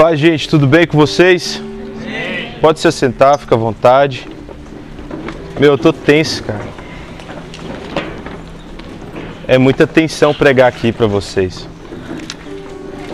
Paz, 0.00 0.18
gente, 0.18 0.48
tudo 0.48 0.66
bem 0.66 0.86
com 0.86 0.96
vocês? 0.96 1.62
Sim. 2.02 2.52
Pode 2.58 2.80
se 2.80 2.88
assentar, 2.88 3.36
fica 3.38 3.54
à 3.54 3.58
vontade. 3.58 4.26
Meu, 5.60 5.72
eu 5.72 5.76
tô 5.76 5.92
tenso, 5.92 6.42
cara. 6.42 6.64
É 9.46 9.58
muita 9.58 9.86
tensão 9.86 10.32
pregar 10.32 10.68
aqui 10.68 10.90
para 10.90 11.06
vocês. 11.06 11.68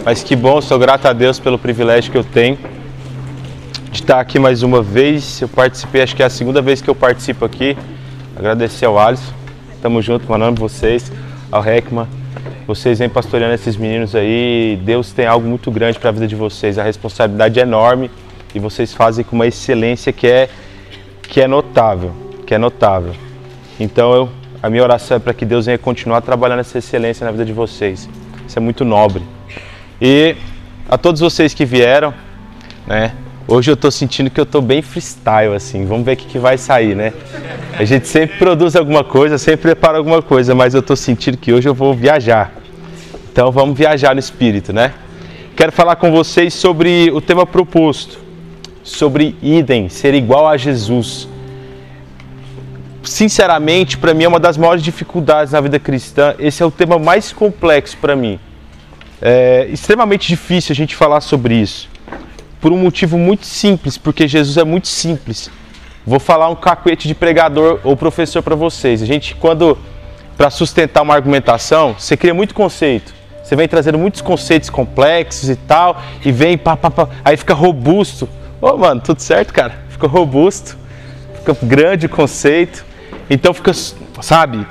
Mas 0.04 0.22
que 0.22 0.36
bom, 0.36 0.60
sou 0.60 0.78
grato 0.78 1.06
a 1.06 1.12
Deus 1.12 1.40
pelo 1.40 1.58
privilégio 1.58 2.12
que 2.12 2.18
eu 2.18 2.22
tenho 2.22 2.56
de 3.90 4.02
estar 4.02 4.20
aqui 4.20 4.38
mais 4.38 4.62
uma 4.62 4.80
vez. 4.80 5.42
Eu 5.42 5.48
participei, 5.48 6.02
acho 6.02 6.14
que 6.14 6.22
é 6.22 6.26
a 6.26 6.30
segunda 6.30 6.62
vez 6.62 6.80
que 6.80 6.88
eu 6.88 6.94
participo 6.94 7.44
aqui. 7.44 7.76
Agradecer 8.36 8.84
ao 8.84 8.96
Alisson. 8.96 9.32
Tamo 9.82 10.00
junto, 10.00 10.30
mandando 10.30 10.60
vocês, 10.60 11.10
ao 11.50 11.66
Heckman. 11.66 12.06
Vocês 12.66 12.98
vêm 12.98 13.08
pastoreando 13.08 13.54
esses 13.54 13.76
meninos 13.76 14.14
aí. 14.14 14.78
Deus 14.82 15.12
tem 15.12 15.26
algo 15.26 15.46
muito 15.46 15.70
grande 15.70 15.98
para 15.98 16.10
a 16.10 16.12
vida 16.12 16.26
de 16.26 16.34
vocês. 16.34 16.78
A 16.78 16.82
responsabilidade 16.82 17.58
é 17.58 17.62
enorme 17.62 18.10
e 18.54 18.58
vocês 18.58 18.92
fazem 18.92 19.24
com 19.24 19.36
uma 19.36 19.46
excelência 19.46 20.12
que 20.12 20.26
é 20.26 20.48
que 21.22 21.40
é 21.40 21.48
notável, 21.48 22.12
que 22.46 22.54
é 22.54 22.58
notável. 22.58 23.14
Então, 23.78 24.14
eu, 24.14 24.28
a 24.62 24.70
minha 24.70 24.82
oração 24.82 25.16
é 25.16 25.20
para 25.20 25.34
que 25.34 25.44
Deus 25.44 25.66
venha 25.66 25.76
continuar 25.76 26.20
trabalhando 26.20 26.60
essa 26.60 26.78
excelência 26.78 27.24
na 27.24 27.32
vida 27.32 27.44
de 27.44 27.52
vocês. 27.52 28.08
Isso 28.46 28.58
é 28.58 28.60
muito 28.60 28.84
nobre. 28.84 29.22
E 30.00 30.36
a 30.88 30.96
todos 30.96 31.20
vocês 31.20 31.52
que 31.52 31.64
vieram, 31.64 32.14
né? 32.86 33.12
Hoje 33.48 33.70
eu 33.70 33.74
estou 33.74 33.92
sentindo 33.92 34.28
que 34.28 34.40
eu 34.40 34.44
estou 34.44 34.60
bem 34.60 34.82
freestyle, 34.82 35.54
assim. 35.54 35.86
Vamos 35.86 36.04
ver 36.04 36.14
o 36.14 36.16
que, 36.16 36.26
que 36.26 36.38
vai 36.38 36.58
sair, 36.58 36.96
né? 36.96 37.12
A 37.78 37.84
gente 37.84 38.08
sempre 38.08 38.38
produz 38.38 38.74
alguma 38.74 39.04
coisa, 39.04 39.38
sempre 39.38 39.72
prepara 39.72 39.98
alguma 39.98 40.20
coisa, 40.20 40.52
mas 40.52 40.74
eu 40.74 40.80
estou 40.80 40.96
sentindo 40.96 41.36
que 41.36 41.52
hoje 41.52 41.68
eu 41.68 41.74
vou 41.74 41.94
viajar. 41.94 42.52
Então 43.30 43.52
vamos 43.52 43.78
viajar 43.78 44.14
no 44.14 44.18
espírito, 44.18 44.72
né? 44.72 44.92
Quero 45.54 45.70
falar 45.70 45.94
com 45.94 46.10
vocês 46.10 46.54
sobre 46.54 47.08
o 47.12 47.20
tema 47.20 47.46
proposto, 47.46 48.18
sobre 48.82 49.36
idem, 49.40 49.88
ser 49.88 50.12
igual 50.14 50.48
a 50.48 50.56
Jesus. 50.56 51.28
Sinceramente, 53.04 53.96
para 53.96 54.12
mim 54.12 54.24
é 54.24 54.28
uma 54.28 54.40
das 54.40 54.56
maiores 54.56 54.82
dificuldades 54.82 55.52
na 55.52 55.60
vida 55.60 55.78
cristã. 55.78 56.34
Esse 56.40 56.64
é 56.64 56.66
o 56.66 56.70
tema 56.70 56.98
mais 56.98 57.32
complexo 57.32 57.96
para 57.98 58.16
mim. 58.16 58.40
É 59.22 59.68
extremamente 59.70 60.26
difícil 60.26 60.72
a 60.72 60.74
gente 60.74 60.96
falar 60.96 61.20
sobre 61.20 61.54
isso 61.54 61.94
por 62.60 62.72
um 62.72 62.78
motivo 62.78 63.18
muito 63.18 63.46
simples, 63.46 63.98
porque 63.98 64.26
Jesus 64.26 64.56
é 64.56 64.64
muito 64.64 64.88
simples. 64.88 65.50
Vou 66.06 66.20
falar 66.20 66.48
um 66.48 66.54
cacuete 66.54 67.08
de 67.08 67.14
pregador 67.14 67.80
ou 67.82 67.96
professor 67.96 68.42
para 68.42 68.54
vocês. 68.54 69.02
A 69.02 69.06
gente, 69.06 69.34
quando, 69.34 69.76
para 70.36 70.50
sustentar 70.50 71.02
uma 71.02 71.14
argumentação, 71.14 71.96
você 71.98 72.16
cria 72.16 72.32
muito 72.32 72.54
conceito. 72.54 73.12
Você 73.42 73.54
vem 73.56 73.68
trazendo 73.68 73.98
muitos 73.98 74.20
conceitos 74.20 74.70
complexos 74.70 75.48
e 75.48 75.56
tal, 75.56 76.02
e 76.24 76.32
vem, 76.32 76.56
pá, 76.58 76.76
pá, 76.76 76.90
pá, 76.90 77.08
aí 77.24 77.36
fica 77.36 77.54
robusto. 77.54 78.28
Ô, 78.60 78.70
oh, 78.70 78.76
mano, 78.76 79.00
tudo 79.00 79.20
certo, 79.20 79.52
cara? 79.52 79.84
Fica 79.88 80.06
robusto, 80.06 80.76
fica 81.34 81.56
grande 81.62 82.06
o 82.06 82.08
conceito. 82.08 82.84
Então 83.28 83.52
fica, 83.52 83.72
sabe, 84.20 84.66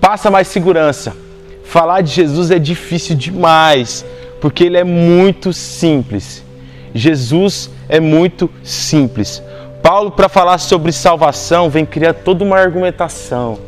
passa 0.00 0.30
mais 0.30 0.48
segurança. 0.48 1.16
Falar 1.64 2.00
de 2.00 2.12
Jesus 2.12 2.50
é 2.50 2.58
difícil 2.58 3.14
demais, 3.14 4.04
porque 4.40 4.64
ele 4.64 4.76
é 4.76 4.84
muito 4.84 5.52
simples. 5.52 6.44
Jesus 6.94 7.70
é 7.88 8.00
muito 8.00 8.50
simples. 8.62 9.42
Paulo, 9.82 10.10
para 10.10 10.28
falar 10.28 10.58
sobre 10.58 10.92
salvação, 10.92 11.70
vem 11.70 11.86
criar 11.86 12.12
toda 12.12 12.44
uma 12.44 12.58
argumentação. 12.58 13.58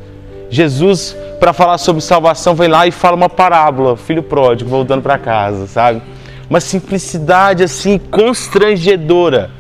Jesus, 0.50 1.16
para 1.38 1.52
falar 1.52 1.78
sobre 1.78 2.02
salvação, 2.02 2.54
vem 2.54 2.68
lá 2.68 2.86
e 2.86 2.90
fala 2.90 3.16
uma 3.16 3.28
parábola, 3.28 3.96
filho 3.96 4.22
pródigo 4.22 4.68
voltando 4.68 5.00
para 5.00 5.16
casa, 5.16 5.66
sabe? 5.66 6.02
Uma 6.48 6.60
simplicidade 6.60 7.62
assim 7.62 7.98
constrangedora. 7.98 9.50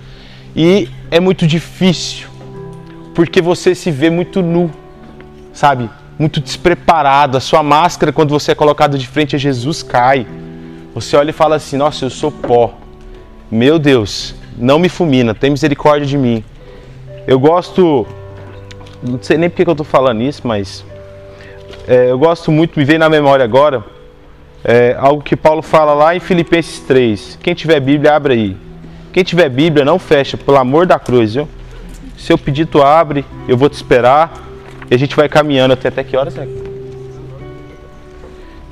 E 0.54 0.88
é 1.10 1.20
muito 1.20 1.46
difícil, 1.46 2.28
porque 3.14 3.40
você 3.40 3.74
se 3.74 3.92
vê 3.92 4.10
muito 4.10 4.42
nu, 4.42 4.68
sabe? 5.52 5.88
Muito 6.18 6.40
despreparado. 6.40 7.36
A 7.36 7.40
sua 7.40 7.62
máscara, 7.62 8.12
quando 8.12 8.30
você 8.30 8.50
é 8.50 8.54
colocado 8.54 8.98
de 8.98 9.06
frente 9.06 9.36
a 9.36 9.38
Jesus, 9.38 9.84
cai. 9.84 10.26
Você 10.92 11.16
olha 11.16 11.30
e 11.30 11.32
fala 11.32 11.54
assim: 11.54 11.76
Nossa, 11.76 12.04
eu 12.04 12.10
sou 12.10 12.32
pó. 12.32 12.79
Meu 13.50 13.80
Deus, 13.80 14.32
não 14.56 14.78
me 14.78 14.88
fulmina, 14.88 15.34
tem 15.34 15.50
misericórdia 15.50 16.06
de 16.06 16.16
mim. 16.16 16.44
Eu 17.26 17.40
gosto, 17.40 18.06
não 19.02 19.20
sei 19.20 19.36
nem 19.36 19.50
porque 19.50 19.68
eu 19.68 19.72
estou 19.72 19.84
falando 19.84 20.22
isso, 20.22 20.46
mas 20.46 20.84
é, 21.88 22.12
eu 22.12 22.18
gosto 22.18 22.52
muito, 22.52 22.78
me 22.78 22.84
veio 22.84 23.00
na 23.00 23.08
memória 23.08 23.44
agora, 23.44 23.84
é, 24.62 24.94
algo 24.96 25.20
que 25.20 25.34
Paulo 25.34 25.62
fala 25.62 25.94
lá 25.94 26.14
em 26.14 26.20
Filipenses 26.20 26.78
3. 26.80 27.40
Quem 27.42 27.52
tiver 27.52 27.80
Bíblia, 27.80 28.14
abre 28.14 28.34
aí. 28.34 28.56
Quem 29.12 29.24
tiver 29.24 29.48
Bíblia, 29.48 29.84
não 29.84 29.98
fecha, 29.98 30.36
pelo 30.36 30.56
amor 30.56 30.86
da 30.86 31.00
cruz, 31.00 31.34
viu? 31.34 31.48
Se 32.16 32.32
eu 32.32 32.38
pedir, 32.38 32.66
tu 32.66 32.80
abre, 32.80 33.24
eu 33.48 33.56
vou 33.56 33.68
te 33.68 33.74
esperar 33.74 34.32
e 34.88 34.94
a 34.94 34.98
gente 34.98 35.16
vai 35.16 35.28
caminhando 35.28 35.72
até 35.72 35.88
até 35.88 36.04
que 36.04 36.16
horas, 36.16 36.38
é? 36.38 36.46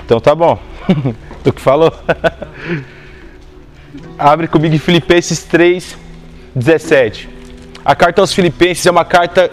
Então 0.04 0.20
tá 0.20 0.36
bom. 0.36 0.56
tu 1.42 1.52
que 1.52 1.60
falou? 1.60 1.92
Abre 4.18 4.48
comigo 4.48 4.78
Filipenses 4.78 5.44
3, 5.44 5.96
17. 6.54 7.28
A 7.84 7.94
carta 7.94 8.20
aos 8.20 8.32
Filipenses 8.32 8.84
é 8.86 8.90
uma 8.90 9.04
carta 9.04 9.50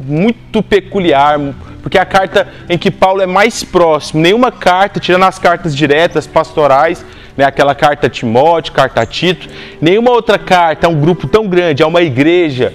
muito 0.00 0.62
peculiar, 0.62 1.38
porque 1.82 1.98
é 1.98 2.00
a 2.00 2.06
carta 2.06 2.48
em 2.68 2.76
que 2.76 2.90
Paulo 2.90 3.20
é 3.20 3.26
mais 3.26 3.62
próximo. 3.62 4.20
Nenhuma 4.20 4.50
carta, 4.50 4.98
tirando 4.98 5.24
as 5.24 5.38
cartas 5.38 5.76
diretas, 5.76 6.26
pastorais, 6.26 7.04
né, 7.36 7.44
aquela 7.44 7.74
carta 7.74 8.06
a 8.06 8.10
Timóteo, 8.10 8.72
carta 8.72 9.02
a 9.02 9.06
Tito, 9.06 9.48
nenhuma 9.80 10.10
outra 10.10 10.38
carta 10.38 10.86
é 10.86 10.88
um 10.88 11.00
grupo 11.00 11.28
tão 11.28 11.46
grande, 11.46 11.82
é 11.82 11.86
uma 11.86 12.02
igreja, 12.02 12.72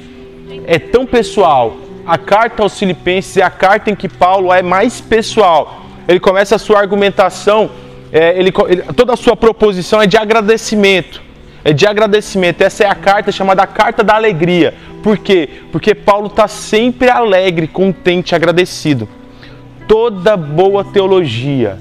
é 0.65 0.77
tão 0.77 1.05
pessoal. 1.05 1.77
A 2.05 2.17
carta 2.17 2.63
aos 2.63 2.77
Filipenses 2.77 3.37
é 3.37 3.43
a 3.43 3.49
carta 3.49 3.89
em 3.89 3.95
que 3.95 4.07
Paulo 4.07 4.53
é 4.53 4.61
mais 4.61 5.01
pessoal. 5.01 5.81
Ele 6.07 6.19
começa 6.19 6.55
a 6.55 6.59
sua 6.59 6.79
argumentação 6.79 7.71
é, 8.11 8.37
ele, 8.37 8.51
ele, 8.67 8.81
toda 8.93 9.13
a 9.13 9.17
sua 9.17 9.35
proposição 9.35 10.01
é 10.01 10.07
de 10.07 10.17
agradecimento. 10.17 11.21
É 11.63 11.71
de 11.71 11.87
agradecimento. 11.87 12.61
Essa 12.61 12.83
é 12.83 12.87
a 12.87 12.95
carta 12.95 13.31
chamada 13.31 13.65
Carta 13.65 14.03
da 14.03 14.15
Alegria. 14.15 14.73
Por 15.01 15.17
quê? 15.17 15.47
Porque 15.71 15.95
Paulo 15.95 16.27
está 16.27 16.47
sempre 16.47 17.09
alegre, 17.09 17.67
contente, 17.67 18.35
agradecido. 18.35 19.07
Toda 19.87 20.35
boa 20.35 20.83
teologia, 20.83 21.77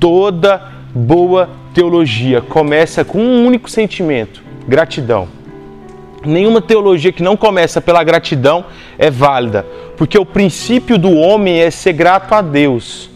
toda 0.00 0.62
boa 0.94 1.50
teologia 1.74 2.40
começa 2.40 3.04
com 3.04 3.18
um 3.18 3.46
único 3.46 3.68
sentimento: 3.68 4.42
gratidão. 4.66 5.28
Nenhuma 6.24 6.60
teologia 6.60 7.12
que 7.12 7.22
não 7.22 7.36
começa 7.36 7.80
pela 7.80 8.02
gratidão 8.02 8.64
é 8.98 9.10
válida, 9.10 9.64
porque 9.96 10.18
o 10.18 10.26
princípio 10.26 10.98
do 10.98 11.12
homem 11.12 11.60
é 11.60 11.70
ser 11.70 11.92
grato 11.92 12.34
a 12.34 12.42
Deus 12.42 13.08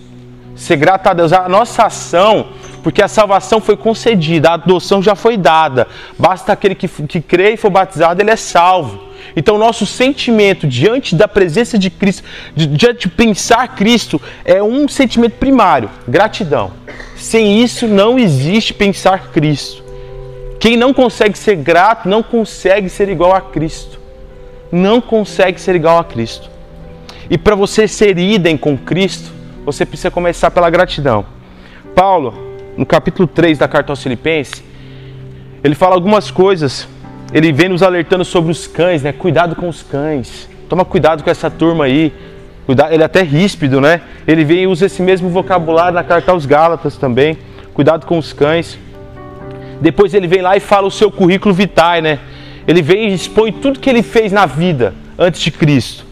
ser 0.54 0.76
grato 0.76 1.06
a 1.08 1.14
Deus. 1.14 1.32
A 1.32 1.48
nossa 1.48 1.84
ação, 1.84 2.48
porque 2.82 3.02
a 3.02 3.08
salvação 3.08 3.60
foi 3.60 3.76
concedida, 3.76 4.50
a 4.50 4.54
adoção 4.54 5.02
já 5.02 5.14
foi 5.14 5.36
dada. 5.36 5.86
Basta 6.18 6.52
aquele 6.52 6.74
que, 6.74 6.88
que 6.88 7.20
crê 7.20 7.52
e 7.52 7.56
for 7.56 7.70
batizado, 7.70 8.20
ele 8.20 8.30
é 8.30 8.36
salvo. 8.36 9.12
Então, 9.36 9.56
nosso 9.56 9.86
sentimento 9.86 10.66
diante 10.66 11.14
da 11.14 11.26
presença 11.26 11.78
de 11.78 11.88
Cristo, 11.88 12.24
diante 12.54 13.08
de 13.08 13.08
pensar 13.08 13.76
Cristo, 13.76 14.20
é 14.44 14.62
um 14.62 14.86
sentimento 14.88 15.34
primário: 15.34 15.88
gratidão. 16.06 16.72
Sem 17.16 17.62
isso, 17.62 17.86
não 17.86 18.18
existe 18.18 18.74
pensar 18.74 19.30
Cristo. 19.32 19.82
Quem 20.58 20.76
não 20.76 20.92
consegue 20.92 21.36
ser 21.36 21.56
grato, 21.56 22.08
não 22.08 22.22
consegue 22.22 22.88
ser 22.88 23.08
igual 23.08 23.34
a 23.34 23.40
Cristo. 23.40 23.98
Não 24.70 25.00
consegue 25.00 25.60
ser 25.60 25.74
igual 25.74 25.98
a 25.98 26.04
Cristo. 26.04 26.50
E 27.28 27.38
para 27.38 27.54
você 27.54 27.88
ser 27.88 28.18
idem 28.18 28.56
com 28.56 28.76
Cristo, 28.76 29.32
você 29.64 29.86
precisa 29.86 30.10
começar 30.10 30.50
pela 30.50 30.68
gratidão. 30.68 31.24
Paulo, 31.94 32.34
no 32.76 32.84
capítulo 32.84 33.28
3 33.28 33.58
da 33.58 33.68
carta 33.68 33.92
aos 33.92 34.02
Filipenses, 34.02 34.62
ele 35.62 35.74
fala 35.74 35.94
algumas 35.94 36.30
coisas. 36.30 36.88
Ele 37.32 37.52
vem 37.52 37.68
nos 37.68 37.82
alertando 37.82 38.24
sobre 38.24 38.50
os 38.50 38.66
cães, 38.66 39.02
né? 39.02 39.12
Cuidado 39.12 39.54
com 39.54 39.68
os 39.68 39.82
cães. 39.82 40.48
Toma 40.68 40.84
cuidado 40.84 41.22
com 41.22 41.30
essa 41.30 41.50
turma 41.50 41.84
aí. 41.84 42.12
Ele 42.90 43.02
é 43.02 43.06
até 43.06 43.22
ríspido, 43.22 43.80
né? 43.80 44.00
Ele 44.26 44.44
vem 44.44 44.62
e 44.62 44.66
usa 44.66 44.86
esse 44.86 45.00
mesmo 45.00 45.28
vocabulário 45.28 45.94
na 45.94 46.04
carta 46.04 46.32
aos 46.32 46.44
Gálatas 46.44 46.96
também. 46.96 47.38
Cuidado 47.72 48.06
com 48.06 48.18
os 48.18 48.32
cães. 48.32 48.78
Depois 49.80 50.14
ele 50.14 50.26
vem 50.26 50.42
lá 50.42 50.56
e 50.56 50.60
fala 50.60 50.86
o 50.86 50.90
seu 50.90 51.10
currículo 51.10 51.54
vitae, 51.54 52.02
né? 52.02 52.18
Ele 52.66 52.82
vem 52.82 53.10
e 53.10 53.14
expõe 53.14 53.52
tudo 53.52 53.80
que 53.80 53.88
ele 53.88 54.02
fez 54.02 54.30
na 54.30 54.46
vida 54.46 54.94
antes 55.18 55.40
de 55.40 55.50
Cristo 55.50 56.11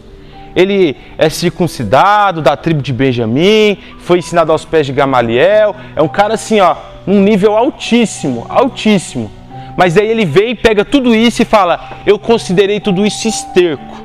ele 0.55 0.95
é 1.17 1.29
circuncidado 1.29 2.41
da 2.41 2.55
tribo 2.57 2.81
de 2.81 2.91
Benjamim, 2.91 3.77
foi 3.99 4.19
ensinado 4.19 4.51
aos 4.51 4.65
pés 4.65 4.85
de 4.85 4.93
Gamaliel, 4.93 5.75
é 5.95 6.01
um 6.01 6.07
cara 6.07 6.33
assim, 6.33 6.59
ó, 6.59 6.75
num 7.05 7.21
nível 7.21 7.55
altíssimo, 7.55 8.45
altíssimo. 8.49 9.31
Mas 9.77 9.97
aí 9.97 10.07
ele 10.07 10.25
vem 10.25 10.51
e 10.51 10.55
pega 10.55 10.83
tudo 10.83 11.15
isso 11.15 11.41
e 11.41 11.45
fala: 11.45 12.01
Eu 12.05 12.19
considerei 12.19 12.79
tudo 12.79 13.05
isso 13.05 13.27
esterco. 13.27 14.03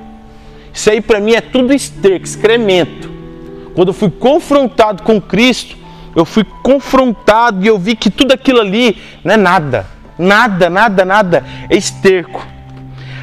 Isso 0.72 0.90
aí 0.90 1.00
para 1.00 1.20
mim 1.20 1.32
é 1.32 1.40
tudo 1.40 1.72
esterco, 1.72 2.24
excremento. 2.24 3.10
Quando 3.74 3.88
eu 3.88 3.94
fui 3.94 4.10
confrontado 4.10 5.02
com 5.02 5.20
Cristo, 5.20 5.76
eu 6.14 6.24
fui 6.24 6.44
confrontado 6.62 7.64
e 7.64 7.66
eu 7.66 7.78
vi 7.78 7.94
que 7.94 8.10
tudo 8.10 8.32
aquilo 8.32 8.60
ali 8.60 8.96
não 9.22 9.34
é 9.34 9.36
nada. 9.36 9.86
Nada, 10.18 10.70
nada, 10.70 11.04
nada. 11.04 11.44
É 11.68 11.76
esterco. 11.76 12.46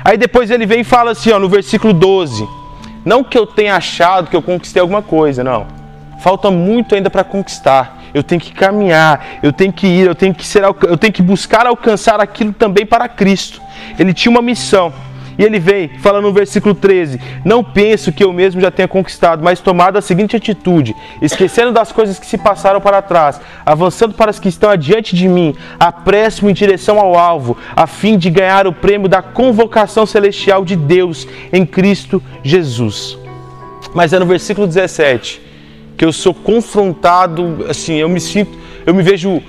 Aí 0.03 0.17
depois 0.17 0.51
ele 0.51 0.65
vem 0.65 0.81
e 0.81 0.83
fala 0.83 1.11
assim, 1.11 1.31
ó, 1.31 1.39
no 1.39 1.49
versículo 1.49 1.93
12: 1.93 2.47
Não 3.05 3.23
que 3.23 3.37
eu 3.37 3.45
tenha 3.45 3.75
achado 3.75 4.29
que 4.29 4.35
eu 4.35 4.41
conquistei 4.41 4.81
alguma 4.81 5.01
coisa, 5.01 5.43
não. 5.43 5.67
Falta 6.19 6.49
muito 6.49 6.95
ainda 6.95 7.09
para 7.09 7.23
conquistar. 7.23 7.99
Eu 8.13 8.23
tenho 8.23 8.39
que 8.39 8.53
caminhar, 8.53 9.39
eu 9.41 9.51
tenho 9.51 9.73
que 9.73 9.87
ir, 9.87 10.07
eu 10.07 10.15
tenho 10.15 10.33
que 10.33 10.45
ser, 10.45 10.63
eu 10.63 10.97
tenho 10.97 11.11
que 11.11 11.21
buscar 11.21 11.65
alcançar 11.65 12.21
aquilo 12.21 12.53
também 12.53 12.85
para 12.85 13.07
Cristo. 13.09 13.61
Ele 13.97 14.13
tinha 14.13 14.31
uma 14.31 14.41
missão. 14.41 14.93
E 15.37 15.43
ele 15.43 15.59
vem, 15.59 15.89
fala 15.99 16.21
no 16.21 16.31
versículo 16.31 16.75
13: 16.75 17.19
Não 17.43 17.63
penso 17.63 18.11
que 18.11 18.23
eu 18.23 18.31
mesmo 18.31 18.61
já 18.61 18.69
tenha 18.69 18.87
conquistado, 18.87 19.43
mas 19.43 19.59
tomado 19.59 19.97
a 19.97 20.01
seguinte 20.01 20.35
atitude: 20.35 20.95
esquecendo 21.21 21.71
das 21.71 21.91
coisas 21.91 22.19
que 22.19 22.25
se 22.25 22.37
passaram 22.37 22.79
para 22.79 23.01
trás, 23.01 23.39
avançando 23.65 24.13
para 24.13 24.29
as 24.29 24.39
que 24.39 24.49
estão 24.49 24.69
adiante 24.69 25.15
de 25.15 25.27
mim, 25.27 25.55
apresso-me 25.79 26.51
em 26.51 26.55
direção 26.55 26.99
ao 26.99 27.17
alvo, 27.17 27.57
a 27.75 27.87
fim 27.87 28.17
de 28.17 28.29
ganhar 28.29 28.67
o 28.67 28.73
prêmio 28.73 29.07
da 29.07 29.21
convocação 29.21 30.05
celestial 30.05 30.63
de 30.63 30.75
Deus 30.75 31.27
em 31.51 31.65
Cristo 31.65 32.21
Jesus. 32.43 33.17
Mas 33.93 34.13
é 34.13 34.19
no 34.19 34.25
versículo 34.25 34.67
17 34.67 35.53
que 35.97 36.05
eu 36.05 36.11
sou 36.11 36.33
confrontado, 36.33 37.65
assim, 37.69 37.95
eu 37.95 38.09
me 38.09 38.19
sinto, 38.19 38.57
eu 38.85 38.93
me 38.93 39.03
vejo 39.03 39.41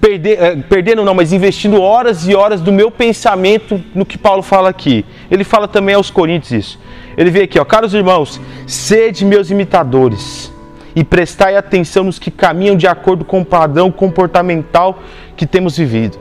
perder, 0.00 0.42
eh, 0.42 0.56
perdendo 0.68 1.04
não, 1.04 1.14
mas 1.14 1.32
investindo 1.32 1.80
horas 1.80 2.26
e 2.28 2.34
horas 2.34 2.60
do 2.60 2.72
meu 2.72 2.90
pensamento 2.90 3.82
no 3.94 4.04
que 4.04 4.18
Paulo 4.18 4.42
fala 4.42 4.68
aqui. 4.68 5.04
Ele 5.30 5.44
fala 5.44 5.66
também 5.66 5.94
aos 5.94 6.10
Coríntios 6.10 6.52
isso. 6.52 6.78
Ele 7.16 7.30
vê 7.30 7.42
aqui, 7.42 7.58
ó, 7.58 7.64
caros 7.64 7.94
irmãos, 7.94 8.40
sede 8.66 9.24
meus 9.24 9.50
imitadores 9.50 10.52
e 10.94 11.04
prestai 11.04 11.56
atenção 11.56 12.04
nos 12.04 12.18
que 12.18 12.30
caminham 12.30 12.76
de 12.76 12.86
acordo 12.86 13.24
com 13.24 13.40
o 13.40 13.44
padrão 13.44 13.90
comportamental 13.90 15.02
que 15.36 15.46
temos 15.46 15.76
vivido. 15.76 16.18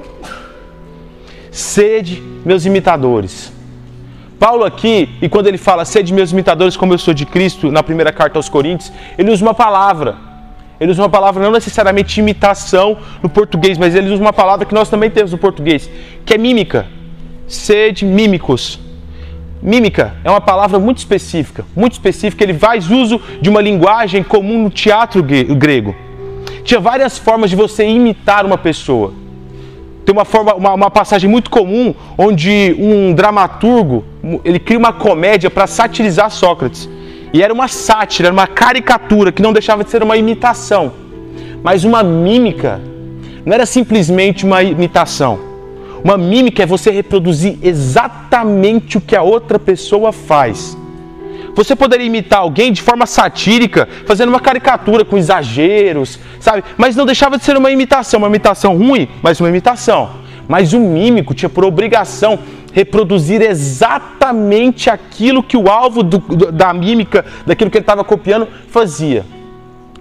Sede 1.52 2.22
meus 2.46 2.66
imitadores. 2.66 3.54
Paulo 4.38 4.66
aqui, 4.66 5.10
e 5.22 5.30
quando 5.30 5.48
ele 5.48 5.58
fala 5.58 5.86
sede 5.86 6.14
meus 6.14 6.32
imitadores 6.32 6.76
como 6.76 6.94
eu 6.94 6.98
sou 6.98 7.14
de 7.14 7.26
Cristo, 7.26 7.72
na 7.72 7.82
primeira 7.82 8.12
carta 8.12 8.38
aos 8.38 8.50
Coríntios, 8.50 8.92
ele 9.18 9.32
usa 9.32 9.44
uma 9.44 9.54
palavra 9.54 10.35
ele 10.80 10.92
usa 10.92 11.02
uma 11.02 11.10
palavra 11.10 11.44
não 11.44 11.52
necessariamente 11.52 12.20
imitação 12.20 12.98
no 13.22 13.30
português, 13.30 13.78
mas 13.78 13.96
ele 13.96 14.12
usa 14.14 14.22
uma 14.22 14.34
palavra 14.34 14.66
que 14.66 14.74
nós 14.74 14.90
também 14.90 15.10
temos 15.10 15.32
no 15.32 15.38
português, 15.38 15.90
que 16.26 16.34
é 16.34 16.38
mímica. 16.38 16.88
Sede 17.48 18.06
mímicos. 18.06 18.80
Mímica 19.62 20.16
é 20.24 20.30
uma 20.30 20.42
palavra 20.42 20.78
muito 20.80 20.98
específica, 20.98 21.66
muito 21.76 21.94
específica. 21.94 22.44
Ele 22.44 22.54
faz 22.54 22.90
uso 22.90 23.22
de 23.42 23.50
uma 23.50 23.62
linguagem 23.62 24.24
comum 24.24 24.64
no 24.64 24.70
teatro 24.70 25.24
grego. 25.24 25.96
Tinha 26.64 26.80
várias 26.80 27.18
formas 27.18 27.50
de 27.50 27.56
você 27.56 27.86
imitar 27.88 28.46
uma 28.46 28.58
pessoa. 28.58 29.14
Tem 30.06 30.14
uma, 30.14 30.26
forma, 30.26 30.54
uma, 30.54 30.74
uma 30.74 30.92
passagem 30.92 31.30
muito 31.30 31.50
comum 31.50 31.96
onde 32.18 32.76
um 32.78 33.14
dramaturgo 33.14 34.04
ele 34.44 34.60
cria 34.60 34.78
uma 34.78 34.94
comédia 34.94 35.50
para 35.50 35.66
satirizar 35.68 36.30
Sócrates. 36.30 36.90
E 37.36 37.44
era 37.44 37.54
uma 37.54 37.68
sátira, 37.68 38.32
uma 38.32 38.48
caricatura 38.48 39.30
que 39.30 39.42
não 39.42 39.52
deixava 39.52 39.84
de 39.84 39.90
ser 39.90 40.02
uma 40.02 40.16
imitação. 40.16 40.94
Mas 41.62 41.84
uma 41.84 42.02
mímica 42.02 42.80
não 43.46 43.54
era 43.54 43.66
simplesmente 43.66 44.46
uma 44.46 44.64
imitação. 44.64 45.38
Uma 46.02 46.18
mímica 46.18 46.64
é 46.64 46.66
você 46.66 46.90
reproduzir 46.92 47.58
exatamente 47.62 48.98
o 48.98 49.02
que 49.02 49.18
a 49.18 49.22
outra 49.22 49.60
pessoa 49.60 50.14
faz. 50.14 50.78
Você 51.54 51.76
poderia 51.76 52.08
imitar 52.08 52.40
alguém 52.40 52.72
de 52.72 52.82
forma 52.82 53.06
satírica, 53.06 53.86
fazendo 54.06 54.30
uma 54.30 54.40
caricatura 54.40 55.04
com 55.04 55.18
exageros, 55.18 56.18
sabe? 56.40 56.64
Mas 56.78 56.96
não 56.96 57.06
deixava 57.06 57.38
de 57.38 57.44
ser 57.44 57.58
uma 57.58 57.70
imitação, 57.70 58.20
uma 58.20 58.30
imitação 58.30 58.78
ruim, 58.78 59.10
mas 59.22 59.42
uma 59.42 59.50
imitação. 59.50 60.10
Mas 60.48 60.72
o 60.72 60.80
mímico 60.80 61.34
tinha 61.34 61.50
por 61.50 61.66
obrigação 61.66 62.40
reproduzir 62.76 63.42
exatamente 63.42 64.90
aquilo 64.90 65.42
que 65.42 65.56
o 65.56 65.70
alvo 65.70 66.04
do, 66.04 66.20
da 66.52 66.74
mímica, 66.74 67.26
daquilo 67.46 67.72
que 67.72 67.78
ele 67.78 67.84
estava 67.84 68.04
copiando, 68.04 68.50
fazia. 68.68 69.26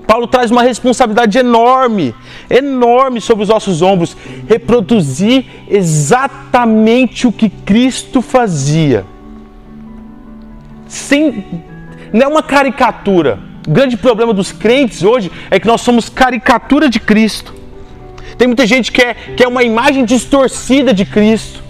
Paulo 0.08 0.26
traz 0.26 0.50
uma 0.50 0.64
responsabilidade 0.64 1.38
enorme, 1.38 2.12
enorme 2.50 3.20
sobre 3.20 3.44
os 3.44 3.48
nossos 3.48 3.80
ombros, 3.80 4.16
reproduzir 4.48 5.44
exatamente 5.68 7.28
o 7.28 7.32
que 7.32 7.48
Cristo 7.48 8.20
fazia. 8.20 9.04
Sem, 10.88 11.44
não 12.12 12.22
é 12.22 12.26
uma 12.26 12.42
caricatura. 12.42 13.38
O 13.68 13.70
grande 13.70 13.96
problema 13.96 14.34
dos 14.34 14.50
crentes 14.50 15.04
hoje 15.04 15.30
é 15.48 15.60
que 15.60 15.66
nós 15.68 15.80
somos 15.80 16.08
caricatura 16.08 16.90
de 16.90 16.98
Cristo. 16.98 17.54
Tem 18.36 18.48
muita 18.48 18.66
gente 18.66 18.90
que 18.90 19.00
é, 19.00 19.14
que 19.14 19.44
é 19.44 19.48
uma 19.48 19.62
imagem 19.62 20.04
distorcida 20.04 20.92
de 20.92 21.04
Cristo 21.04 21.63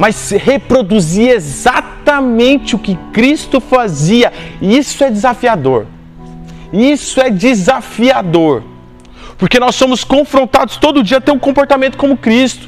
mas 0.00 0.30
reproduzir 0.30 1.28
exatamente 1.28 2.74
o 2.74 2.78
que 2.78 2.96
Cristo 3.12 3.60
fazia. 3.60 4.32
Isso 4.58 5.04
é 5.04 5.10
desafiador. 5.10 5.86
Isso 6.72 7.20
é 7.20 7.28
desafiador. 7.28 8.62
Porque 9.36 9.60
nós 9.60 9.74
somos 9.74 10.02
confrontados 10.02 10.78
todo 10.78 11.02
dia 11.02 11.18
a 11.18 11.20
ter 11.20 11.32
um 11.32 11.38
comportamento 11.38 11.98
como 11.98 12.16
Cristo. 12.16 12.66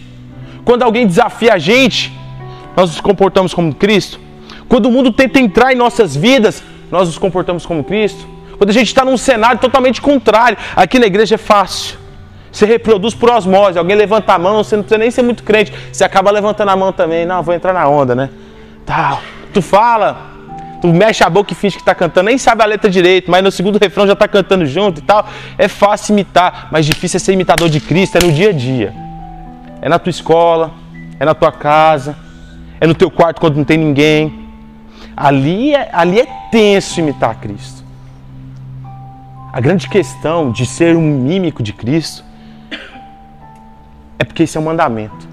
Quando 0.63 0.83
alguém 0.83 1.07
desafia 1.07 1.55
a 1.55 1.59
gente, 1.59 2.13
nós 2.77 2.91
nos 2.91 3.01
comportamos 3.01 3.55
como 3.55 3.75
Cristo. 3.75 4.21
Quando 4.69 4.85
o 4.85 4.91
mundo 4.91 5.11
tenta 5.11 5.41
entrar 5.41 5.73
em 5.73 5.77
nossas 5.77 6.15
vidas, 6.15 6.63
nós 6.91 7.09
nos 7.09 7.17
comportamos 7.17 7.65
como 7.65 7.83
Cristo. 7.83 8.29
Quando 8.59 8.69
a 8.69 8.75
gente 8.75 8.89
está 8.89 9.07
num 9.07 9.17
cenário 9.17 9.59
totalmente 9.59 10.03
contrário, 10.03 10.59
aqui 10.77 10.99
na 10.99 11.07
igreja 11.07 11.37
é 11.37 11.39
fácil. 11.39 12.02
Você 12.53 12.67
reproduz 12.67 13.15
por 13.15 13.31
osmose. 13.31 13.79
Alguém 13.79 13.97
levanta 13.97 14.35
a 14.35 14.39
mão, 14.39 14.63
você 14.63 14.77
não 14.77 14.83
precisa 14.83 14.99
nem 14.99 15.11
ser 15.11 15.23
muito 15.23 15.43
crente. 15.43 15.73
Você 15.91 16.05
acaba 16.05 16.31
levantando 16.31 16.69
a 16.71 16.77
mão 16.77 16.93
também. 16.93 17.25
Não, 17.25 17.43
vou 17.43 17.55
entrar 17.55 17.73
na 17.73 17.89
onda, 17.89 18.15
né? 18.15 18.29
Tal. 18.85 19.21
Tu 19.55 19.63
fala, 19.63 20.33
tu 20.83 20.89
mexe 20.89 21.25
a 21.25 21.31
boca 21.31 21.53
e 21.53 21.57
finge 21.57 21.77
que 21.77 21.83
está 21.83 21.95
cantando, 21.95 22.27
nem 22.27 22.37
sabe 22.37 22.63
a 22.63 22.67
letra 22.67 22.91
direito, 22.91 23.31
mas 23.31 23.43
no 23.43 23.51
segundo 23.51 23.79
refrão 23.79 24.07
já 24.07 24.13
está 24.13 24.29
cantando 24.29 24.67
junto 24.67 24.99
e 24.99 25.03
tal. 25.03 25.27
É 25.57 25.67
fácil 25.69 26.13
imitar, 26.13 26.69
mas 26.71 26.85
difícil 26.85 27.17
é 27.17 27.21
ser 27.21 27.33
imitador 27.33 27.71
de 27.71 27.81
Cristo, 27.81 28.19
é 28.19 28.21
no 28.21 28.33
dia 28.33 28.51
a 28.51 28.53
dia. 28.53 28.93
É 29.81 29.89
na 29.89 29.99
tua 29.99 30.11
escola, 30.11 30.73
é 31.19 31.25
na 31.25 31.35
tua 31.35 31.53
casa, 31.53 32.17
é 32.81 32.87
no 32.87 32.95
teu 32.95 33.11
quarto 33.11 33.41
quando 33.41 33.57
não 33.57 33.65
tem 33.65 33.79
ninguém. 33.79 34.49
Ali 35.17 35.75
é, 35.75 35.89
ali 35.93 36.21
é 36.21 36.27
tenso 36.51 37.01
imitar 37.01 37.37
Cristo. 37.37 37.83
A 39.53 39.61
grande 39.61 39.89
questão 39.89 40.51
de 40.51 40.65
ser 40.65 40.97
um 40.97 41.03
mímico 41.03 41.63
de 41.63 41.73
Cristo 41.73 42.25
é 44.23 44.25
porque 44.25 44.45
isso 44.45 44.57
é 44.57 44.61
um 44.61 44.65
mandamento. 44.65 45.29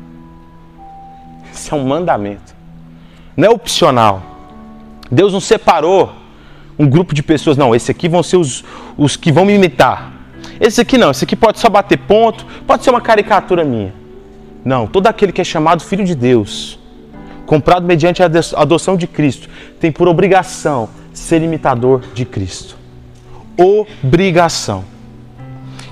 Isso 1.54 1.74
é 1.74 1.78
um 1.78 1.86
mandamento. 1.86 2.56
Não 3.38 3.48
é 3.48 3.52
opcional. 3.52 4.24
Deus 5.12 5.32
não 5.32 5.40
separou 5.40 6.12
um 6.78 6.88
grupo 6.88 7.14
de 7.14 7.22
pessoas, 7.22 7.56
não. 7.56 7.76
Esse 7.76 7.92
aqui 7.92 8.10
vão 8.10 8.24
ser 8.24 8.38
os, 8.38 8.64
os 8.98 9.16
que 9.16 9.32
vão 9.32 9.46
me 9.46 9.54
imitar. 9.54 10.12
Esse 10.60 10.82
aqui 10.82 10.98
não, 10.98 11.12
esse 11.12 11.24
aqui 11.24 11.36
pode 11.36 11.60
só 11.60 11.70
bater 11.70 12.00
ponto, 12.00 12.46
pode 12.66 12.84
ser 12.84 12.90
uma 12.90 13.00
caricatura 13.00 13.64
minha. 13.64 13.94
Não, 14.66 14.88
todo 14.88 15.06
aquele 15.06 15.32
que 15.32 15.42
é 15.42 15.44
chamado 15.44 15.84
filho 15.84 16.04
de 16.04 16.16
Deus, 16.16 16.80
comprado 17.46 17.86
mediante 17.86 18.24
a 18.24 18.30
adoção 18.56 18.98
de 18.98 19.06
Cristo, 19.06 19.48
tem 19.80 19.92
por 19.92 20.08
obrigação 20.08 20.90
ser 21.14 21.44
imitador 21.44 22.02
de 22.16 22.26
Cristo. 22.26 22.76
Obrigação. 23.56 24.84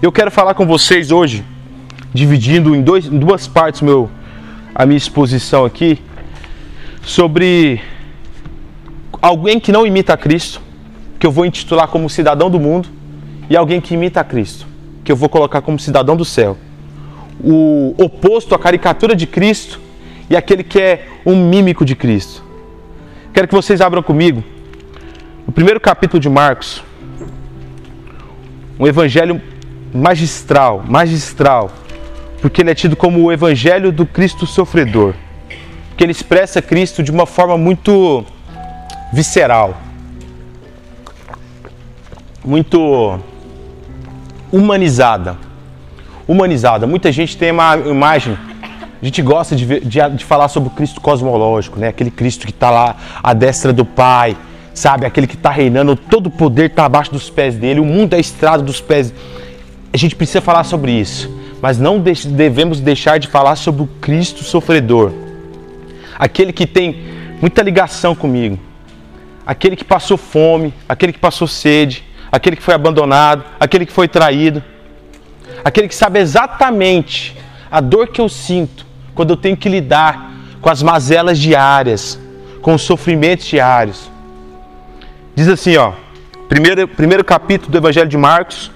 Eu 0.02 0.12
quero 0.12 0.32
falar 0.32 0.56
com 0.56 0.66
vocês 0.66 1.12
hoje 1.12 1.46
dividindo 2.14 2.76
em, 2.76 2.82
dois, 2.82 3.06
em 3.06 3.18
duas 3.18 3.48
partes 3.48 3.82
meu, 3.82 4.10
a 4.74 4.86
minha 4.86 4.98
exposição 4.98 5.66
aqui 5.66 6.00
sobre 7.04 7.82
alguém 9.22 9.60
que 9.60 9.72
não 9.72 9.86
imita 9.86 10.16
Cristo, 10.18 10.62
que 11.20 11.26
eu 11.26 11.32
vou 11.32 11.46
intitular 11.46 11.88
como 11.88 12.10
cidadão 12.10 12.50
do 12.50 12.60
mundo, 12.60 12.90
e 13.50 13.56
alguém 13.56 13.80
que 13.80 13.94
imita 13.94 14.24
Cristo, 14.24 14.68
que 15.04 15.12
eu 15.12 15.16
vou 15.16 15.30
colocar 15.30 15.62
como 15.62 15.80
cidadão 15.80 16.16
do 16.16 16.26
céu. 16.26 16.58
O 17.42 17.96
oposto 17.98 18.54
à 18.54 18.60
caricatura 18.60 19.16
de 19.16 19.26
Cristo 19.26 19.80
e 20.30 20.36
aquele 20.36 20.64
que 20.64 20.80
é 20.80 21.08
um 21.26 21.36
mímico 21.50 21.86
de 21.86 21.96
Cristo. 21.96 22.44
Quero 23.34 23.48
que 23.48 23.56
vocês 23.56 23.80
abram 23.82 24.04
comigo 24.04 24.44
o 25.48 25.52
primeiro 25.52 25.80
capítulo 25.80 26.20
de 26.20 26.30
Marcos, 26.30 26.84
um 28.78 28.86
evangelho 28.86 29.42
magistral, 29.94 30.84
magistral, 30.86 31.72
porque 32.42 32.62
ele 32.62 32.72
é 32.72 32.76
tido 32.76 32.96
como 32.96 33.24
o 33.24 33.32
evangelho 33.32 33.92
do 33.92 34.06
Cristo 34.06 34.46
sofredor. 34.46 35.14
Porque 35.90 36.04
ele 36.04 36.12
expressa 36.12 36.62
Cristo 36.62 37.02
de 37.02 37.12
uma 37.12 37.26
forma 37.26 37.58
muito 37.58 38.24
visceral, 39.12 39.76
muito 42.46 43.20
humanizada. 44.52 45.38
Humanizada. 46.28 46.86
Muita 46.86 47.12
gente 47.12 47.38
tem 47.38 47.52
uma 47.52 47.78
imagem, 47.78 48.38
a 49.02 49.06
gente 49.06 49.22
gosta 49.22 49.56
de, 49.56 49.66
ver, 49.66 49.82
de, 49.82 50.00
de 50.10 50.26
falar 50.26 50.50
sobre 50.50 50.70
o 50.70 50.72
Cristo 50.72 51.02
cosmológico, 51.02 51.80
né? 51.80 51.88
aquele 51.88 52.12
Cristo 52.12 52.46
que 52.46 52.52
está 52.52 52.70
lá 52.70 52.96
à 53.24 53.34
destra 53.34 53.74
do 53.74 53.86
Pai, 53.86 54.38
sabe? 54.74 55.06
Aquele 55.06 55.26
que 55.26 55.36
está 55.36 55.50
reinando, 55.50 55.96
todo 55.96 56.28
o 56.28 56.32
poder 56.32 56.70
está 56.70 56.86
abaixo 56.86 57.12
dos 57.12 57.30
pés 57.30 57.56
dele, 57.56 57.80
o 57.80 57.86
mundo 57.86 58.14
é 58.14 58.20
estrado 58.20 58.62
dos 58.62 58.80
pés. 58.80 59.14
A 59.92 59.98
gente 59.98 60.16
precisa 60.16 60.42
falar 60.42 60.64
sobre 60.64 60.92
isso 60.92 61.37
mas 61.62 61.78
não 61.78 62.00
devemos 62.00 62.80
deixar 62.80 63.18
de 63.18 63.28
falar 63.28 63.56
sobre 63.56 63.84
o 63.84 63.88
Cristo 64.02 64.44
sofredor, 64.44 65.12
aquele 66.18 66.54
que 66.54 66.66
tem 66.66 67.04
muita 67.42 67.62
ligação 67.62 68.16
comigo, 68.16 68.60
aquele 69.46 69.76
que 69.76 69.84
passou 69.84 70.18
fome, 70.18 70.74
aquele 70.88 71.14
que 71.14 71.20
passou 71.20 71.48
sede, 71.48 72.04
aquele 72.32 72.56
que 72.56 72.64
foi 72.64 72.74
abandonado, 72.74 73.44
aquele 73.60 73.86
que 73.86 73.92
foi 73.92 74.08
traído, 74.08 74.64
aquele 75.64 75.88
que 75.88 75.96
sabe 75.96 76.20
exatamente 76.20 77.36
a 77.72 77.80
dor 77.82 78.08
que 78.08 78.22
eu 78.22 78.30
sinto 78.30 78.86
quando 79.16 79.32
eu 79.32 79.38
tenho 79.38 79.58
que 79.58 79.70
lidar 79.70 80.32
com 80.62 80.70
as 80.70 80.84
mazelas 80.84 81.40
diárias, 81.40 82.20
com 82.62 82.74
os 82.74 82.82
sofrimentos 82.82 83.46
diários. 83.46 84.12
Diz 85.36 85.48
assim, 85.48 85.78
ó, 85.78 85.94
primeiro, 86.50 86.88
primeiro 86.88 87.24
capítulo 87.24 87.72
do 87.72 87.78
Evangelho 87.78 88.10
de 88.10 88.18
Marcos, 88.18 88.72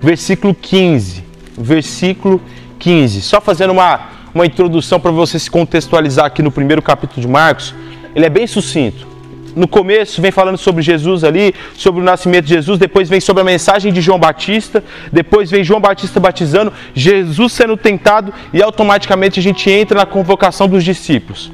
versículo 0.00 0.54
15. 0.54 1.25
Versículo 1.56 2.40
15. 2.78 3.22
Só 3.22 3.40
fazendo 3.40 3.72
uma, 3.72 4.00
uma 4.34 4.46
introdução 4.46 5.00
para 5.00 5.10
você 5.10 5.38
se 5.38 5.50
contextualizar 5.50 6.26
aqui 6.26 6.42
no 6.42 6.50
primeiro 6.50 6.82
capítulo 6.82 7.20
de 7.20 7.28
Marcos, 7.28 7.74
ele 8.14 8.26
é 8.26 8.30
bem 8.30 8.46
sucinto 8.46 9.16
no 9.56 9.66
começo 9.66 10.20
vem 10.20 10.30
falando 10.30 10.58
sobre 10.58 10.82
Jesus 10.82 11.24
ali, 11.24 11.54
sobre 11.74 12.02
o 12.02 12.04
nascimento 12.04 12.44
de 12.44 12.54
Jesus, 12.54 12.78
depois 12.78 13.08
vem 13.08 13.20
sobre 13.20 13.40
a 13.40 13.44
mensagem 13.44 13.90
de 13.90 14.02
João 14.02 14.18
Batista, 14.18 14.84
depois 15.10 15.50
vem 15.50 15.64
João 15.64 15.80
Batista 15.80 16.20
batizando, 16.20 16.72
Jesus 16.94 17.54
sendo 17.54 17.74
tentado 17.74 18.34
e 18.52 18.62
automaticamente 18.62 19.40
a 19.40 19.42
gente 19.42 19.70
entra 19.70 20.00
na 20.00 20.06
convocação 20.06 20.68
dos 20.68 20.84
discípulos. 20.84 21.50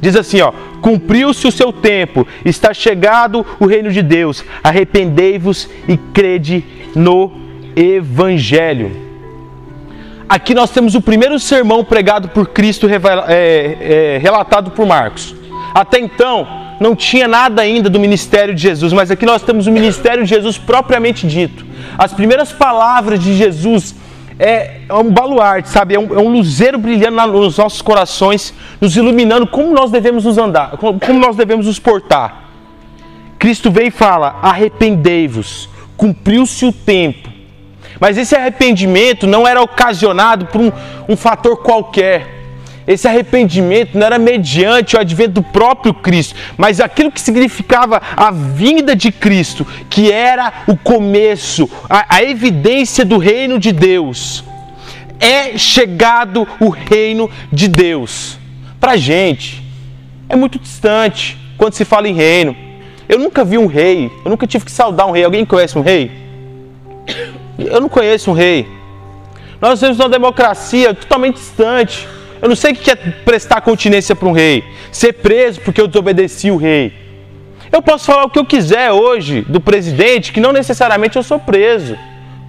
Diz 0.00 0.16
assim, 0.16 0.40
ó: 0.40 0.52
Cumpriu-se 0.80 1.46
o 1.46 1.52
seu 1.52 1.70
tempo, 1.72 2.26
está 2.42 2.72
chegado 2.72 3.44
o 3.60 3.66
reino 3.66 3.92
de 3.92 4.00
Deus. 4.00 4.42
Arrependei-vos 4.64 5.68
e 5.86 5.96
crede 5.96 6.64
no 6.96 7.30
evangelho. 7.76 9.11
Aqui 10.32 10.54
nós 10.54 10.70
temos 10.70 10.94
o 10.94 11.00
primeiro 11.02 11.38
sermão 11.38 11.84
pregado 11.84 12.26
por 12.30 12.48
Cristo, 12.48 12.88
é, 12.88 12.94
é, 14.14 14.18
relatado 14.18 14.70
por 14.70 14.86
Marcos. 14.86 15.34
Até 15.74 16.00
então, 16.00 16.48
não 16.80 16.96
tinha 16.96 17.28
nada 17.28 17.60
ainda 17.60 17.90
do 17.90 18.00
ministério 18.00 18.54
de 18.54 18.62
Jesus, 18.62 18.94
mas 18.94 19.10
aqui 19.10 19.26
nós 19.26 19.42
temos 19.42 19.66
o 19.66 19.70
ministério 19.70 20.24
de 20.24 20.30
Jesus 20.30 20.56
propriamente 20.56 21.26
dito. 21.26 21.66
As 21.98 22.14
primeiras 22.14 22.50
palavras 22.50 23.22
de 23.22 23.34
Jesus 23.36 23.94
é, 24.38 24.80
é 24.88 24.94
um 24.94 25.10
baluarte, 25.10 25.68
sabe? 25.68 25.96
É 25.96 26.00
um, 26.00 26.14
é 26.14 26.18
um 26.18 26.30
luzeiro 26.30 26.78
brilhando 26.78 27.26
nos 27.26 27.58
nossos 27.58 27.82
corações, 27.82 28.54
nos 28.80 28.96
iluminando 28.96 29.46
como 29.46 29.74
nós 29.74 29.90
devemos 29.90 30.24
nos 30.24 30.38
andar, 30.38 30.78
como, 30.78 30.98
como 30.98 31.20
nós 31.20 31.36
devemos 31.36 31.66
nos 31.66 31.78
portar. 31.78 32.44
Cristo 33.38 33.70
veio 33.70 33.88
e 33.88 33.90
fala: 33.90 34.38
arrependei-vos, 34.40 35.68
cumpriu-se 35.94 36.64
o 36.64 36.72
tempo. 36.72 37.31
Mas 38.02 38.18
esse 38.18 38.34
arrependimento 38.34 39.28
não 39.28 39.46
era 39.46 39.62
ocasionado 39.62 40.46
por 40.46 40.60
um, 40.60 40.72
um 41.08 41.16
fator 41.16 41.58
qualquer 41.58 42.42
esse 42.84 43.06
arrependimento 43.06 43.96
não 43.96 44.04
era 44.04 44.18
mediante 44.18 44.96
o 44.96 45.00
advento 45.00 45.34
do 45.34 45.42
próprio 45.42 45.94
Cristo, 45.94 46.34
mas 46.56 46.80
aquilo 46.80 47.12
que 47.12 47.20
significava 47.20 48.02
a 48.16 48.32
vinda 48.32 48.96
de 48.96 49.12
Cristo, 49.12 49.64
que 49.88 50.10
era 50.10 50.64
o 50.66 50.76
começo, 50.76 51.70
a, 51.88 52.16
a 52.16 52.22
evidência 52.24 53.04
do 53.04 53.18
reino 53.18 53.56
de 53.56 53.70
Deus. 53.70 54.42
É 55.20 55.56
chegado 55.56 56.46
o 56.58 56.70
reino 56.70 57.30
de 57.52 57.68
Deus. 57.68 58.36
Para 58.80 58.96
gente, 58.96 59.62
é 60.28 60.34
muito 60.34 60.58
distante 60.58 61.38
quando 61.56 61.74
se 61.74 61.84
fala 61.84 62.08
em 62.08 62.14
reino. 62.14 62.56
Eu 63.08 63.20
nunca 63.20 63.44
vi 63.44 63.58
um 63.58 63.66
rei, 63.66 64.10
eu 64.24 64.30
nunca 64.30 64.44
tive 64.44 64.64
que 64.64 64.72
saudar 64.72 65.06
um 65.06 65.12
rei. 65.12 65.22
Alguém 65.22 65.44
conhece 65.44 65.78
um 65.78 65.82
rei? 65.82 66.10
Eu 67.58 67.80
não 67.80 67.88
conheço 67.88 68.30
um 68.30 68.34
rei. 68.34 68.68
Nós 69.60 69.78
temos 69.80 69.98
uma 69.98 70.08
democracia 70.08 70.92
totalmente 70.94 71.36
distante 71.36 72.08
eu 72.42 72.48
não 72.48 72.56
sei 72.56 72.72
o 72.72 72.74
que 72.74 72.90
é 72.90 72.96
prestar 72.96 73.60
continência 73.60 74.16
para 74.16 74.28
um 74.28 74.32
rei, 74.32 74.64
ser 74.90 75.12
preso 75.12 75.60
porque 75.60 75.80
eu 75.80 75.86
desobedeci 75.86 76.50
o 76.50 76.56
rei. 76.56 76.92
Eu 77.70 77.80
posso 77.80 78.04
falar 78.04 78.24
o 78.24 78.30
que 78.30 78.38
eu 78.38 78.44
quiser 78.44 78.90
hoje 78.90 79.42
do 79.42 79.60
presidente, 79.60 80.32
que 80.32 80.40
não 80.40 80.52
necessariamente 80.52 81.16
eu 81.16 81.22
sou 81.22 81.38
preso. 81.38 81.96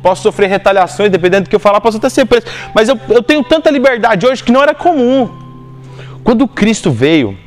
Posso 0.01 0.23
sofrer 0.23 0.49
retaliações, 0.49 1.11
dependendo 1.11 1.43
do 1.43 1.49
que 1.49 1.55
eu 1.55 1.59
falar, 1.59 1.79
posso 1.79 1.97
até 1.97 2.09
ser 2.09 2.25
preso. 2.25 2.47
Mas 2.73 2.89
eu, 2.89 2.99
eu 3.07 3.21
tenho 3.21 3.43
tanta 3.43 3.69
liberdade 3.69 4.25
hoje 4.25 4.43
que 4.43 4.51
não 4.51 4.63
era 4.63 4.73
comum. 4.73 5.29
Quando 6.23 6.47
Cristo 6.47 6.89
veio, 6.89 7.37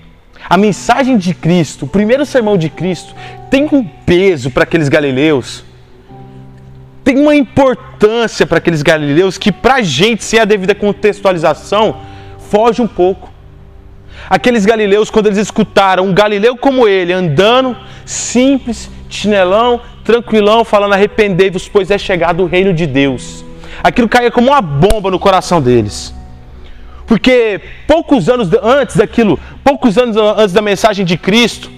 a 0.49 0.57
mensagem 0.57 1.19
de 1.19 1.35
Cristo, 1.35 1.85
o 1.85 1.89
primeiro 1.89 2.25
sermão 2.25 2.57
de 2.57 2.71
Cristo, 2.71 3.13
tem 3.51 3.69
um 3.73 3.83
peso 3.83 4.53
para 4.53 4.63
aqueles 4.63 4.89
galileus, 4.89 5.65
tem 7.07 7.17
uma 7.21 7.37
importância 7.37 8.45
para 8.45 8.59
aqueles 8.59 8.83
galileus 8.83 9.39
que, 9.39 9.53
para 9.53 9.75
a 9.77 9.81
gente, 9.81 10.25
sem 10.25 10.41
a 10.41 10.45
devida 10.45 10.75
contextualização, 10.75 12.01
foge 12.51 12.83
um 12.83 12.89
pouco. 12.89 13.31
Aqueles 14.29 14.67
galileus, 14.67 15.09
quando 15.09 15.27
eles 15.27 15.39
escutaram 15.39 16.05
um 16.05 16.13
galileu 16.13 16.57
como 16.57 16.89
ele, 16.89 17.13
andando, 17.13 17.77
simples, 18.05 18.91
chinelão, 19.09 19.81
tranquilão, 20.03 20.65
falando: 20.65 20.95
arrependei-vos, 20.95 21.69
pois 21.69 21.93
é 21.93 21.97
chegado 21.97 22.43
o 22.43 22.47
reino 22.47 22.75
de 22.75 22.89
Deus. 22.89 23.45
Aquilo 23.85 24.09
caía 24.09 24.33
como 24.33 24.49
uma 24.49 24.61
bomba 24.61 25.09
no 25.09 25.21
coração 25.21 25.63
deles. 25.63 26.13
Porque 27.07 27.61
poucos 27.87 28.29
anos 28.29 28.49
antes 28.61 28.97
daquilo, 28.97 29.39
poucos 29.63 29.97
anos 29.97 30.17
antes 30.17 30.53
da 30.53 30.61
mensagem 30.61 31.05
de 31.05 31.17
Cristo, 31.17 31.71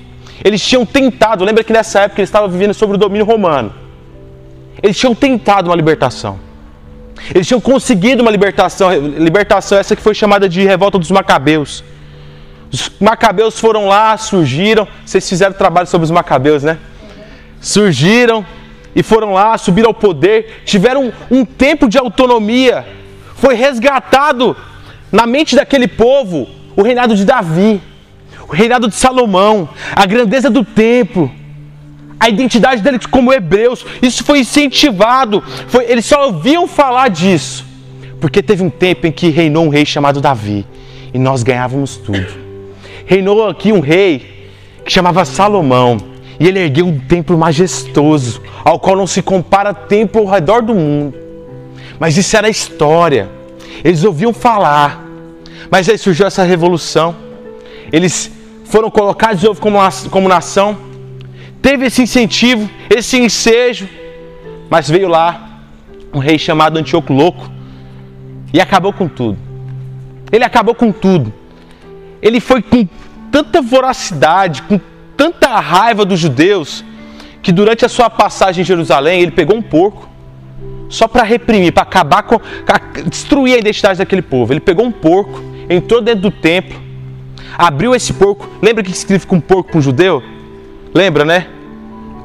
eles 0.43 0.67
tinham 0.67 0.87
tentado, 0.87 1.45
lembra 1.45 1.63
que 1.63 1.73
nessa 1.75 2.01
época 2.01 2.23
eles 2.23 2.31
estavam 2.31 2.49
vivendo 2.49 2.73
sobre 2.73 2.97
o 2.97 2.99
domínio 2.99 3.27
romano. 3.27 3.88
Eles 4.83 4.97
tinham 4.97 5.15
tentado 5.15 5.69
uma 5.69 5.77
libertação. 5.77 6.39
Eles 7.35 7.47
tinham 7.47 7.61
conseguido 7.61 8.23
uma 8.23 8.31
libertação, 8.31 8.93
libertação 8.97 9.79
essa 9.79 9.97
que 9.97 10.03
foi 10.03 10.15
chamada 10.15 10.49
de 10.49 10.65
revolta 10.65 10.99
dos 10.99 11.11
macabeus. 11.11 11.85
Os 12.73 12.91
macabeus 13.01 13.59
foram 13.59 13.89
lá, 13.89 14.17
surgiram, 14.17 14.87
vocês 15.05 15.29
fizeram 15.29 15.55
trabalho 15.55 15.87
sobre 15.87 16.05
os 16.05 16.11
macabeus, 16.11 16.63
né? 16.63 16.79
Surgiram 17.61 18.45
e 18.95 19.03
foram 19.03 19.33
lá, 19.33 19.57
subiram 19.59 19.89
ao 19.89 19.95
poder, 19.95 20.63
tiveram 20.65 21.13
um, 21.31 21.45
tempo 21.45 21.89
de 21.89 21.99
autonomia. 21.99 22.87
Foi 23.35 23.55
resgatado 23.55 24.57
na 25.11 25.27
mente 25.27 25.57
daquele 25.57 25.89
povo 25.89 26.49
o 26.77 26.83
reinado 26.83 27.17
de 27.17 27.25
Davi, 27.25 27.81
o 28.49 28.53
reinado 28.53 28.89
de 28.89 28.95
Salomão, 28.95 29.69
a 29.95 30.07
grandeza 30.07 30.51
do 30.51 30.65
templo, 30.65 31.31
a 32.21 32.29
identidade 32.29 32.83
deles 32.83 33.07
como 33.07 33.33
hebreus. 33.33 33.85
Isso 34.03 34.25
foi 34.25 34.41
incentivado. 34.41 35.43
Foi, 35.69 35.85
eles 35.91 36.05
só 36.05 36.27
ouviam 36.27 36.67
falar 36.67 37.09
disso. 37.09 37.65
Porque 38.21 38.43
teve 38.43 38.63
um 38.63 38.71
tempo 38.71 39.07
em 39.07 39.13
que 39.13 39.29
reinou 39.29 39.65
um 39.65 39.69
rei 39.69 39.87
chamado 39.87 40.21
Davi. 40.21 40.67
E 41.15 41.19
nós 41.19 41.43
ganhávamos 41.43 41.97
tudo. 41.97 42.27
Reinou 43.07 43.47
aqui 43.49 43.73
um 43.73 43.81
rei 43.81 44.51
que 44.85 44.93
chamava 44.93 45.25
Salomão. 45.25 45.99
E 46.41 46.47
ele 46.47 46.61
ergueu 46.61 46.87
um 46.87 46.99
templo 46.99 47.37
majestoso, 47.37 48.41
ao 48.65 48.79
qual 48.79 48.97
não 48.97 49.07
se 49.07 49.23
compara 49.23 49.75
templo 49.75 50.21
ao 50.23 50.29
redor 50.29 50.63
do 50.63 50.75
mundo. 50.75 51.17
Mas 51.99 52.17
isso 52.17 52.37
era 52.37 52.49
história. 52.49 53.29
Eles 53.85 54.05
ouviam 54.05 54.33
falar. 54.33 55.05
Mas 55.71 55.89
aí 55.89 55.99
surgiu 55.99 56.27
essa 56.27 56.43
revolução. 56.43 57.15
Eles 57.93 58.31
foram 58.65 58.91
colocados 58.91 59.41
de 59.41 59.47
novo 59.47 59.61
como, 59.61 59.79
como 60.11 60.29
nação 60.29 60.88
teve 61.69 61.85
esse 61.85 62.01
incentivo, 62.01 62.71
esse 62.89 63.19
ensejo, 63.19 63.87
mas 64.71 64.89
veio 64.89 65.07
lá 65.07 65.61
um 66.15 66.19
rei 66.19 66.39
chamado 66.39 66.79
Antíoco 66.79 67.13
Louco 67.13 67.51
e 68.55 68.59
acabou 68.59 68.91
com 68.91 69.07
tudo. 69.07 69.37
Ele 70.33 70.45
acabou 70.45 70.75
com 70.75 70.91
tudo. 70.91 71.31
Ele 72.23 72.41
foi 72.41 72.63
com 72.63 72.89
tanta 73.31 73.61
voracidade, 73.61 74.63
com 74.63 74.81
tanta 75.15 75.61
raiva 75.61 76.07
dos 76.07 76.19
judeus, 76.19 76.83
que 77.43 77.53
durante 77.53 77.85
a 77.85 77.89
sua 77.91 78.09
passagem 78.09 78.63
em 78.63 78.65
Jerusalém, 78.65 79.21
ele 79.21 79.33
pegou 79.33 79.55
um 79.55 79.61
porco 79.63 80.09
só 80.89 81.07
para 81.07 81.23
reprimir, 81.23 81.71
para 81.71 81.83
acabar 81.83 82.23
com, 82.23 82.41
destruir 83.07 83.57
a 83.57 83.59
identidade 83.59 83.99
daquele 83.99 84.23
povo. 84.23 84.55
Ele 84.55 84.61
pegou 84.61 84.87
um 84.87 84.93
porco, 84.93 85.39
entrou 85.69 86.01
dentro 86.01 86.23
do 86.23 86.31
templo, 86.31 86.81
abriu 87.59 87.95
esse 87.95 88.15
porco. 88.15 88.49
Lembra 88.63 88.81
o 88.81 88.87
que 88.87 88.93
significa 88.97 89.35
um 89.35 89.41
porco 89.41 89.73
para 89.73 89.79
um 89.79 89.83
judeu? 89.83 90.23
Lembra, 90.95 91.27
né? 91.27 91.58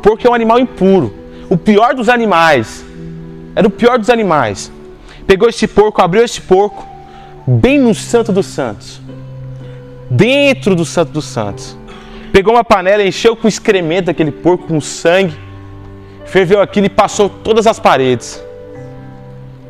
Porco 0.03 0.27
é 0.27 0.29
um 0.29 0.33
animal 0.33 0.59
impuro. 0.59 1.15
O 1.49 1.55
pior 1.55 1.95
dos 1.95 2.09
animais. 2.09 2.83
Era 3.55 3.65
o 3.65 3.71
pior 3.71 3.97
dos 3.97 4.09
animais. 4.09 4.69
Pegou 5.25 5.47
esse 5.47 5.65
porco, 5.65 6.01
abriu 6.01 6.25
esse 6.25 6.41
porco, 6.41 6.85
bem 7.47 7.79
no 7.79 7.95
Santo 7.95 8.33
dos 8.33 8.45
Santos. 8.47 9.01
Dentro 10.09 10.75
do 10.75 10.83
Santo 10.83 11.13
dos 11.13 11.23
Santos. 11.23 11.77
Pegou 12.33 12.53
uma 12.53 12.65
panela, 12.65 13.01
encheu 13.01 13.33
com 13.33 13.47
excremento 13.47 14.07
daquele 14.07 14.31
porco, 14.31 14.67
com 14.67 14.81
sangue. 14.81 15.37
Ferveu 16.25 16.59
aquilo 16.61 16.87
e 16.87 16.89
passou 16.89 17.29
todas 17.29 17.65
as 17.65 17.79
paredes. 17.79 18.43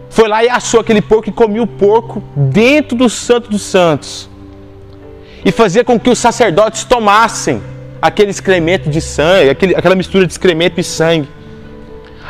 Foi 0.09 0.27
lá 0.27 0.43
e 0.43 0.49
assou 0.49 0.79
aquele 0.79 1.01
porco 1.01 1.29
e 1.29 1.31
comia 1.31 1.61
o 1.61 1.67
porco 1.67 2.23
dentro 2.35 2.97
do 2.97 3.07
Santo 3.07 3.51
dos 3.51 3.61
Santos. 3.61 4.27
E 5.45 5.51
fazia 5.51 5.83
com 5.83 5.99
que 5.99 6.09
os 6.09 6.17
sacerdotes 6.17 6.85
tomassem 6.85 7.61
aquele 8.03 8.31
excremento 8.31 8.89
de 8.89 8.99
sangue, 8.99 9.49
aquele, 9.49 9.73
aquela 9.73 9.95
mistura 9.95 10.27
de 10.27 10.33
excremento 10.33 10.77
e 10.77 10.83
sangue. 10.83 11.29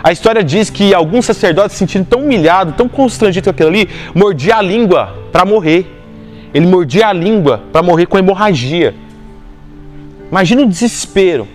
A 0.04 0.12
história 0.12 0.44
diz 0.44 0.70
que 0.70 0.94
alguns 0.94 1.26
sacerdotes 1.26 1.72
se 1.72 1.80
sentindo 1.80 2.06
tão 2.06 2.20
humilhados, 2.20 2.76
tão 2.76 2.88
constrangidos 2.88 3.46
com 3.48 3.50
aquilo 3.50 3.70
ali, 3.70 3.90
mordia 4.14 4.58
a 4.58 4.62
língua 4.62 5.18
para 5.32 5.44
morrer. 5.44 5.88
Ele 6.54 6.68
mordia 6.68 7.08
a 7.08 7.14
língua 7.14 7.64
para 7.72 7.82
morrer 7.82 8.06
com 8.06 8.20
hemorragia. 8.20 8.94
Imagina 10.30 10.62
o 10.62 10.68
desespero. 10.68 11.48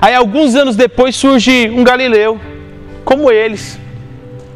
Aí, 0.00 0.14
alguns 0.14 0.54
anos 0.54 0.74
depois, 0.74 1.14
surge 1.14 1.68
um 1.68 1.84
galileu, 1.84 2.40
como 3.04 3.30
eles, 3.30 3.78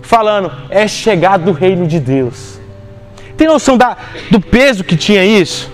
falando: 0.01 0.51
é 0.71 0.89
chegado 0.89 1.51
o 1.51 1.53
reino 1.53 1.87
de 1.87 2.01
Deus. 2.01 2.59
Tem 3.37 3.47
noção 3.47 3.77
da, 3.77 3.95
do 4.31 4.41
peso 4.41 4.83
que 4.83 4.97
tinha 4.97 5.23
isso? 5.23 5.71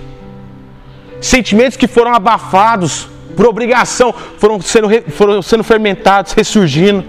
Sentimentos 1.25 1.79
que 1.79 1.87
foram 1.87 2.13
abafados 2.13 3.09
por 3.35 3.47
obrigação, 3.47 4.13
foram 4.37 4.61
sendo, 4.61 4.89
foram 5.11 5.41
sendo 5.41 5.65
fermentados, 5.65 6.33
ressurgindo. 6.33 7.03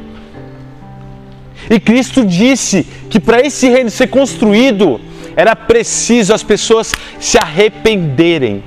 E 1.70 1.78
Cristo 1.82 2.24
disse 2.24 2.84
que 3.10 3.20
para 3.20 3.46
esse 3.46 3.68
reino 3.68 3.90
ser 3.90 4.08
construído, 4.08 5.02
era 5.36 5.54
preciso 5.54 6.34
as 6.34 6.42
pessoas 6.42 6.94
se 7.20 7.38
arrependerem. 7.38 8.64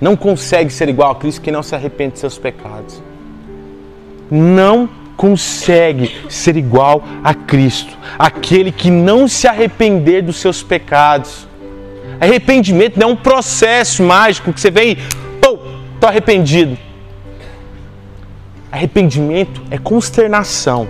Não 0.00 0.14
consegue 0.14 0.72
ser 0.72 0.88
igual 0.88 1.10
a 1.10 1.16
Cristo 1.16 1.40
quem 1.40 1.52
não 1.52 1.62
se 1.64 1.74
arrepende 1.74 2.12
de 2.12 2.20
seus 2.20 2.38
pecados. 2.38 3.02
Não 4.30 4.88
consegue 5.16 6.14
ser 6.28 6.56
igual 6.56 7.02
a 7.24 7.34
Cristo, 7.34 7.98
aquele 8.16 8.70
que 8.70 8.88
não 8.88 9.26
se 9.26 9.48
arrepender 9.48 10.22
dos 10.22 10.36
seus 10.36 10.62
pecados. 10.62 11.48
Arrependimento 12.20 12.98
não 12.98 13.10
é 13.10 13.12
um 13.12 13.16
processo 13.16 14.02
mágico 14.02 14.52
que 14.52 14.60
você 14.60 14.70
vem, 14.70 14.96
pô, 15.40 15.58
tô 16.00 16.06
arrependido. 16.06 16.76
Arrependimento 18.70 19.62
é 19.70 19.78
consternação. 19.78 20.88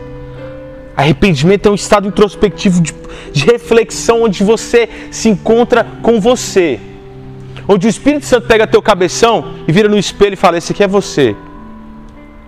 Arrependimento 0.97 1.66
é 1.66 1.71
um 1.71 1.75
estado 1.75 2.07
introspectivo 2.07 2.81
de, 2.81 2.95
de 3.33 3.45
reflexão 3.45 4.23
onde 4.23 4.45
você 4.45 4.88
se 5.11 5.28
encontra 5.28 5.85
com 6.02 6.21
você 6.21 6.81
onde 7.69 7.87
o 7.87 7.90
Espírito 7.90 8.26
Santo 8.26 8.47
pega 8.47 8.66
teu 8.66 8.83
cabeção 8.83 9.54
e 9.66 9.73
vira 9.73 9.88
no 9.88 9.99
espelho 9.99 10.35
e 10.35 10.37
fala: 10.37 10.59
Esse 10.59 10.73
aqui 10.73 10.83
é 10.83 10.88
você. 10.88 11.35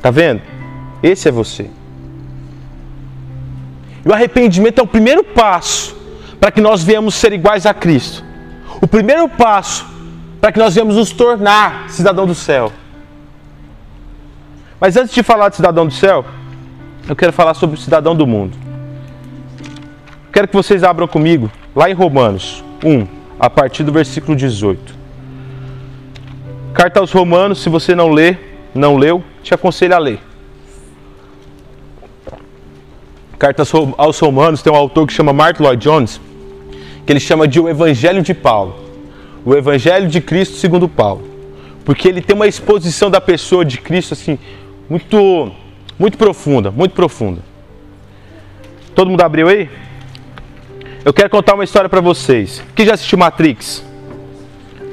Tá 0.01 0.11
vendo? 0.11 0.43
Esse 1.03 1.29
é 1.29 1.33
você. 1.33 1.71
E 4.05 4.09
o 4.09 4.13
arrependimento 4.13 4.79
é 4.79 4.83
o 4.83 4.87
primeiro 4.87 5.25
passo 5.25 5.97
para 6.39 6.51
que 6.51 6.61
nós 6.61 6.83
venhamos 6.83 7.15
ser 7.15 7.33
iguais 7.33 7.67
a 7.67 7.75
Cristo. 7.75 8.25
O 8.81 8.87
primeiro 8.87 9.29
passo 9.29 9.87
para 10.41 10.53
que 10.53 10.59
nós 10.59 10.75
venhamos 10.75 10.97
nos 10.97 11.11
tornar 11.11 11.89
cidadão 11.89 12.27
do 12.27 12.35
céu. 12.35 12.73
Mas 14.81 14.97
antes 14.97 15.15
de 15.15 15.23
falar 15.23 15.49
de 15.49 15.57
cidadão 15.57 15.87
do 15.87 15.93
céu, 15.93 16.25
eu 17.09 17.17
quero 17.17 17.33
falar 17.33 17.55
sobre 17.55 17.77
o 17.77 17.81
cidadão 17.81 18.15
do 18.15 18.27
mundo. 18.27 18.57
Quero 20.33 20.49
que 20.49 20.55
vocês 20.55 20.85
abram 20.85 21.09
comigo 21.09 21.51
lá 21.75 21.89
em 21.91 21.95
Romanos 21.95 22.63
1, 22.85 23.07
a 23.41 23.49
partir 23.49 23.83
do 23.85 23.93
versículo 23.93 24.37
18. 24.37 24.95
Carta 26.75 27.01
aos 27.01 27.11
Romanos, 27.11 27.63
se 27.63 27.71
você 27.71 27.95
não 27.95 28.11
lê, 28.11 28.37
não 28.75 28.97
leu, 28.97 29.25
te 29.43 29.55
aconselho 29.55 29.95
a 29.95 29.99
ler. 29.99 30.21
Carta 33.39 33.63
aos 33.97 34.19
Romanos 34.19 34.63
tem 34.63 34.73
um 34.73 34.77
autor 34.77 35.07
que 35.07 35.13
chama 35.13 35.33
Mark 35.33 35.59
Lloyd 35.59 35.83
Jones, 35.83 36.21
que 37.07 37.13
ele 37.13 37.21
chama 37.21 37.47
de 37.47 37.61
o 37.61 37.69
Evangelho 37.69 38.21
de 38.21 38.35
Paulo. 38.35 38.85
O 39.45 39.55
Evangelho 39.55 40.09
de 40.09 40.21
Cristo 40.21 40.57
segundo 40.57 40.89
Paulo. 40.89 41.23
Porque 41.85 42.09
ele 42.09 42.21
tem 42.21 42.35
uma 42.35 42.49
exposição 42.49 43.09
da 43.09 43.21
pessoa 43.21 43.65
de 43.65 43.79
Cristo 43.79 44.13
assim, 44.13 44.37
muito 44.91 45.53
muito 45.99 46.19
profunda, 46.19 46.71
muito 46.71 46.93
profunda. 46.93 47.41
Todo 48.95 49.09
mundo 49.09 49.23
abriu 49.23 49.49
aí? 49.49 49.71
Eu 51.05 51.15
quero 51.15 51.31
contar 51.31 51.55
uma 51.55 51.63
história 51.63 51.89
para 51.89 52.01
vocês. 52.01 52.63
Quem 52.75 52.85
já 52.85 52.95
assistiu 52.95 53.17
Matrix? 53.17 53.85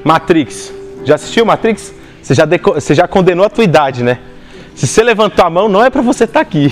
Matrix. 0.04 0.72
Já 1.04 1.16
assistiu 1.16 1.46
Matrix? 1.46 1.94
Você 2.22 2.36
já, 2.36 2.46
você 2.46 2.94
já 2.94 3.08
condenou 3.08 3.46
a 3.46 3.50
tua 3.50 3.64
idade, 3.64 4.04
né? 4.04 4.20
Se 4.76 4.88
você 4.88 5.04
levantou 5.04 5.44
a 5.44 5.50
mão, 5.50 5.68
não 5.68 5.84
é 5.84 5.90
para 5.90 6.02
você 6.02 6.26
estar 6.26 6.40
tá 6.40 6.42
aqui. 6.42 6.72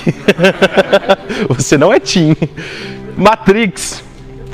você 1.50 1.78
não 1.78 1.92
é 1.92 2.00
Tim. 2.00 2.36
Matrix. 3.18 4.04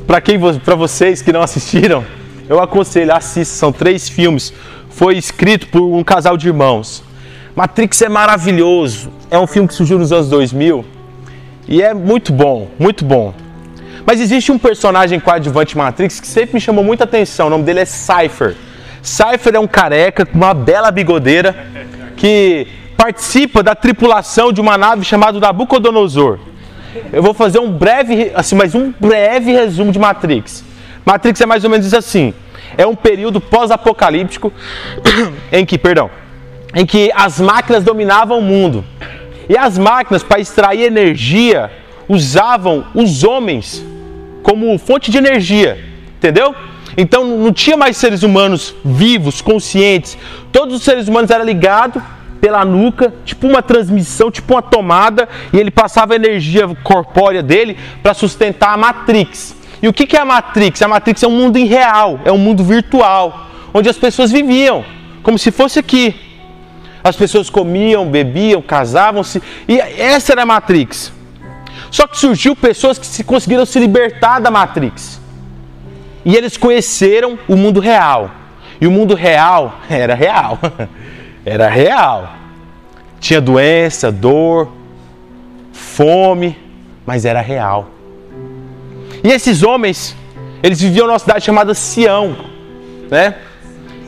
Para 0.08 0.22
quem, 0.22 0.40
para 0.64 0.76
vocês 0.76 1.22
que 1.22 1.34
não 1.34 1.42
assistiram, 1.42 2.06
eu 2.48 2.62
aconselho, 2.62 3.14
assista. 3.14 3.54
São 3.56 3.74
três 3.74 4.08
filmes. 4.08 4.54
Foi 4.90 5.18
escrito 5.18 5.68
por 5.68 5.82
um 5.82 6.02
casal 6.02 6.38
de 6.38 6.48
irmãos. 6.48 7.04
Matrix 7.54 8.02
é 8.02 8.08
maravilhoso. 8.08 9.12
É 9.30 9.38
um 9.38 9.46
filme 9.46 9.68
que 9.68 9.74
surgiu 9.74 10.00
nos 10.00 10.14
anos 10.14 10.30
2000 10.30 10.86
e 11.68 11.82
é 11.82 11.94
muito 11.94 12.32
bom, 12.32 12.70
muito 12.80 13.04
bom. 13.04 13.34
Mas 14.06 14.22
existe 14.22 14.50
um 14.50 14.58
personagem 14.58 15.20
coadjuvante 15.20 15.78
Matrix 15.78 16.22
que 16.22 16.28
sempre 16.28 16.54
me 16.54 16.62
chamou 16.62 16.82
muita 16.82 17.04
atenção. 17.04 17.48
O 17.48 17.50
nome 17.50 17.66
dele 17.66 17.82
é 17.82 17.86
Cypher. 17.86 18.56
Cypher 19.04 19.56
é 19.56 19.60
um 19.60 19.68
careca 19.68 20.26
com 20.26 20.38
uma 20.38 20.54
bela 20.54 20.90
bigodeira 20.90 21.68
que 22.16 22.66
participa 22.96 23.62
da 23.62 23.76
tripulação 23.76 24.54
de 24.54 24.62
uma 24.62 24.78
nave 24.78 25.04
chamada 25.04 25.38
Nabucodonosor. 25.38 26.40
Eu 27.12 27.24
vou 27.24 27.34
fazer 27.34 27.60
um 27.60 27.72
breve, 27.72 28.32
assim, 28.36 28.56
mas 28.56 28.76
um 28.76 28.94
breve 29.00 29.52
resumo 29.52 29.92
de 29.92 30.00
Matrix. 30.00 30.64
Matrix 31.06 31.40
é 31.42 31.46
mais 31.46 31.64
ou 31.64 31.70
menos 31.70 31.94
assim. 31.94 32.34
É 32.78 32.86
um 32.86 32.96
período 32.96 33.40
pós-apocalíptico 33.40 34.52
em 35.52 35.66
que, 35.66 35.78
perdão, 35.78 36.10
em 36.76 36.86
que 36.86 37.12
as 37.16 37.40
máquinas 37.40 37.84
dominavam 37.84 38.40
o 38.40 38.42
mundo. 38.42 38.84
E 39.50 39.58
as 39.58 39.78
máquinas, 39.78 40.24
para 40.24 40.40
extrair 40.40 40.84
energia, 40.84 41.72
usavam 42.10 42.86
os 42.94 43.24
homens 43.24 43.84
como 44.44 44.78
fonte 44.78 45.10
de 45.10 45.18
energia. 45.18 45.84
Entendeu? 46.18 46.54
Então 46.98 47.24
não 47.26 47.54
tinha 47.54 47.78
mais 47.78 47.96
seres 47.96 48.24
humanos 48.24 48.76
vivos, 48.84 49.42
conscientes. 49.42 50.18
Todos 50.52 50.76
os 50.76 50.84
seres 50.84 51.08
humanos 51.08 51.30
eram 51.30 51.46
ligados 51.46 52.02
pela 52.40 52.64
nuca, 52.64 53.14
tipo 53.26 53.48
uma 53.48 53.62
transmissão, 53.62 54.32
tipo 54.32 54.54
uma 54.54 54.62
tomada, 54.62 55.28
e 55.52 55.60
ele 55.60 55.72
passava 55.72 56.14
a 56.14 56.16
energia 56.16 56.68
corpórea 56.84 57.44
dele 57.44 57.78
para 58.02 58.14
sustentar 58.14 58.74
a 58.74 58.78
Matrix. 58.78 59.56
E 59.82 59.88
o 59.88 59.94
que 59.94 60.16
é 60.16 60.20
a 60.20 60.26
Matrix? 60.26 60.82
A 60.82 60.88
Matrix 60.88 61.24
é 61.24 61.28
um 61.28 61.32
mundo 61.32 61.58
irreal, 61.58 62.20
é 62.26 62.32
um 62.32 62.38
mundo 62.38 62.64
virtual, 62.64 63.48
onde 63.74 63.90
as 63.90 63.98
pessoas 63.98 64.32
viviam, 64.32 64.84
como 65.22 65.38
se 65.38 65.52
fosse 65.52 65.80
aqui. 65.80 66.16
As 67.04 67.16
pessoas 67.16 67.50
comiam, 67.50 68.08
bebiam, 68.08 68.62
casavam-se, 68.62 69.42
e 69.68 69.80
essa 69.80 70.34
era 70.34 70.44
a 70.44 70.46
Matrix. 70.46 71.14
Só 71.92 72.06
que 72.08 72.18
surgiu 72.18 72.56
pessoas 72.56 72.98
que 72.98 73.24
conseguiram 73.24 73.66
se 73.66 73.80
libertar 73.80 74.40
da 74.40 74.52
Matrix. 74.52 75.22
E 76.26 76.36
eles 76.36 76.58
conheceram 76.58 77.40
o 77.48 77.56
mundo 77.56 77.80
real. 77.80 78.32
E 78.82 78.88
o 78.88 78.92
mundo 78.92 79.16
real 79.16 79.80
era 79.90 80.14
real. 80.14 80.60
Era 81.48 81.70
real. 81.70 82.34
Tinha 83.22 83.40
doença, 83.40 84.12
dor, 84.12 84.70
fome, 85.72 86.58
mas 87.06 87.24
era 87.24 87.40
real. 87.40 87.88
E 89.24 89.30
esses 89.30 89.64
homens, 89.64 90.14
eles 90.62 90.82
viviam 90.82 91.08
numa 91.08 91.18
cidade 91.18 91.46
chamada 91.46 91.74
Sião, 91.74 92.36
né? 93.10 93.36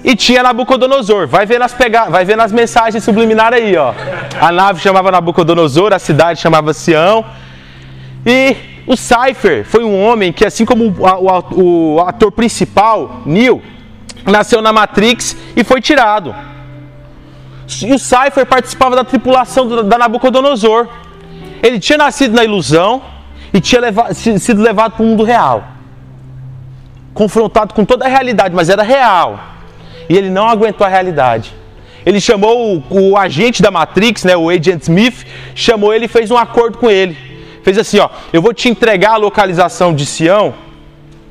E 0.04 0.17
tinha 0.17 0.43
Nabucodonosor. 0.43 1.28
Vai 1.28 1.45
ver 1.45 1.60
nas 1.60 1.73
pega... 1.73 2.10
vai 2.10 2.25
ver 2.25 2.36
nas 2.36 2.52
mensagens 2.52 3.06
subliminares 3.06 3.63
aí, 3.63 3.78
ó. 3.78 3.93
A 4.41 4.52
nave 4.52 4.82
chamava 4.82 5.10
Nabucodonosor, 5.10 5.93
a 5.93 5.99
cidade 5.99 6.41
chamava 6.41 6.73
Sião. 6.73 7.23
E 8.25 8.54
o 8.86 8.97
Cypher 8.97 9.63
foi 9.63 9.86
um 9.86 9.97
homem 9.97 10.34
que, 10.34 10.45
assim 10.45 10.65
como 10.65 10.93
o, 10.93 11.95
o 11.95 12.02
ator 12.02 12.34
principal, 12.34 13.21
Neil, 13.25 13.62
nasceu 14.25 14.62
na 14.62 14.73
Matrix 14.73 15.38
e 15.56 15.63
foi 15.63 15.80
tirado. 15.80 16.36
E 17.84 17.93
o 17.93 17.99
Cypher 17.99 18.45
participava 18.45 18.95
da 18.95 19.03
tripulação 19.03 19.84
da 19.84 19.97
Nabucodonosor. 19.97 20.88
Ele 21.62 21.79
tinha 21.79 21.97
nascido 21.97 22.34
na 22.34 22.43
ilusão 22.43 23.01
e 23.53 23.60
tinha 23.60 23.82
levado, 23.82 24.13
sido 24.13 24.62
levado 24.62 24.93
para 24.93 25.03
o 25.03 25.05
mundo 25.05 25.23
real. 25.23 25.63
Confrontado 27.13 27.73
com 27.73 27.86
toda 27.86 28.05
a 28.05 28.08
realidade, 28.08 28.55
mas 28.55 28.69
era 28.69 28.84
real. 28.84 29.39
E 30.08 30.17
ele 30.17 30.29
não 30.29 30.47
aguentou 30.47 30.86
a 30.86 30.89
realidade. 30.89 31.53
Ele 32.05 32.19
chamou 32.19 32.84
o, 32.89 33.12
o 33.12 33.17
agente 33.17 33.62
da 33.62 33.69
Matrix, 33.69 34.23
né, 34.23 34.36
o 34.36 34.49
Agent 34.49 34.84
Smith, 34.84 35.25
chamou 35.53 35.93
ele 35.93 36.05
e 36.05 36.08
fez 36.08 36.32
um 36.32 36.38
acordo 36.38 36.77
com 36.77 36.89
ele 36.89 37.29
fez 37.63 37.77
assim: 37.77 37.99
ó, 37.99 38.10
eu 38.34 38.41
vou 38.41 38.53
te 38.53 38.69
entregar 38.69 39.12
a 39.12 39.17
localização 39.17 39.93
de 39.93 40.05
Sião, 40.05 40.53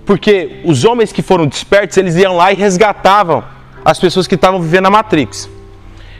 porque 0.04 0.60
os 0.64 0.84
homens 0.84 1.12
que 1.12 1.22
foram 1.22 1.46
despertos, 1.46 1.96
eles 1.96 2.16
iam 2.16 2.36
lá 2.36 2.52
e 2.52 2.56
resgatavam 2.56 3.42
as 3.84 3.98
pessoas 3.98 4.26
que 4.26 4.34
estavam 4.34 4.60
vivendo 4.60 4.84
na 4.84 4.90
Matrix. 4.90 5.48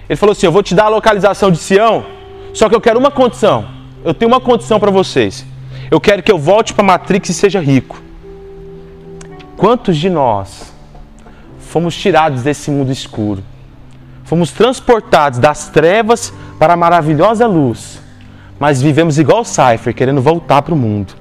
Ele 0.09 0.17
falou 0.17 0.33
assim: 0.33 0.47
eu 0.47 0.53
vou 0.53 0.63
te 0.63 0.75
dar 0.75 0.85
a 0.85 0.89
localização 0.89 1.51
de 1.51 1.59
Sião, 1.59 2.05
só 2.53 2.69
que 2.69 2.75
eu 2.75 2.81
quero 2.81 2.99
uma 2.99 3.11
condição. 3.11 3.67
Eu 4.05 4.15
tenho 4.15 4.31
uma 4.31 4.41
condição 4.41 4.79
para 4.79 4.91
vocês. 4.91 5.45
Eu 5.91 6.01
quero 6.01 6.23
que 6.23 6.31
eu 6.31 6.39
volte 6.39 6.75
para 6.75 6.85
a 6.85 6.87
Matrix 6.87 7.29
e 7.29 7.35
seja 7.35 7.61
rico. 7.61 8.01
Quantos 9.57 9.97
de 9.97 10.09
nós 10.09 10.73
fomos 11.59 11.97
tirados 11.97 12.43
desse 12.43 12.71
mundo 12.71 12.93
escuro? 12.93 13.43
Fomos 14.25 14.53
transportados 14.53 15.39
das 15.39 15.69
trevas 15.69 16.33
para 16.59 16.75
a 16.75 16.77
maravilhosa 16.77 17.47
luz 17.47 17.99
mas 18.59 18.83
vivemos 18.83 19.19
igual 19.19 19.45
Cypher, 19.45 19.95
querendo 19.95 20.21
voltar 20.21 20.63
para 20.63 20.75
o 20.75 20.77
mundo. 20.77 21.15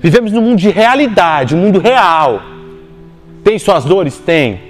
Vivemos 0.00 0.30
num 0.30 0.42
mundo 0.42 0.58
de 0.58 0.68
realidade, 0.68 1.54
um 1.54 1.58
mundo 1.58 1.78
real. 1.78 2.42
Tem 3.42 3.58
suas 3.58 3.84
dores? 3.84 4.18
Tem. 4.18 4.65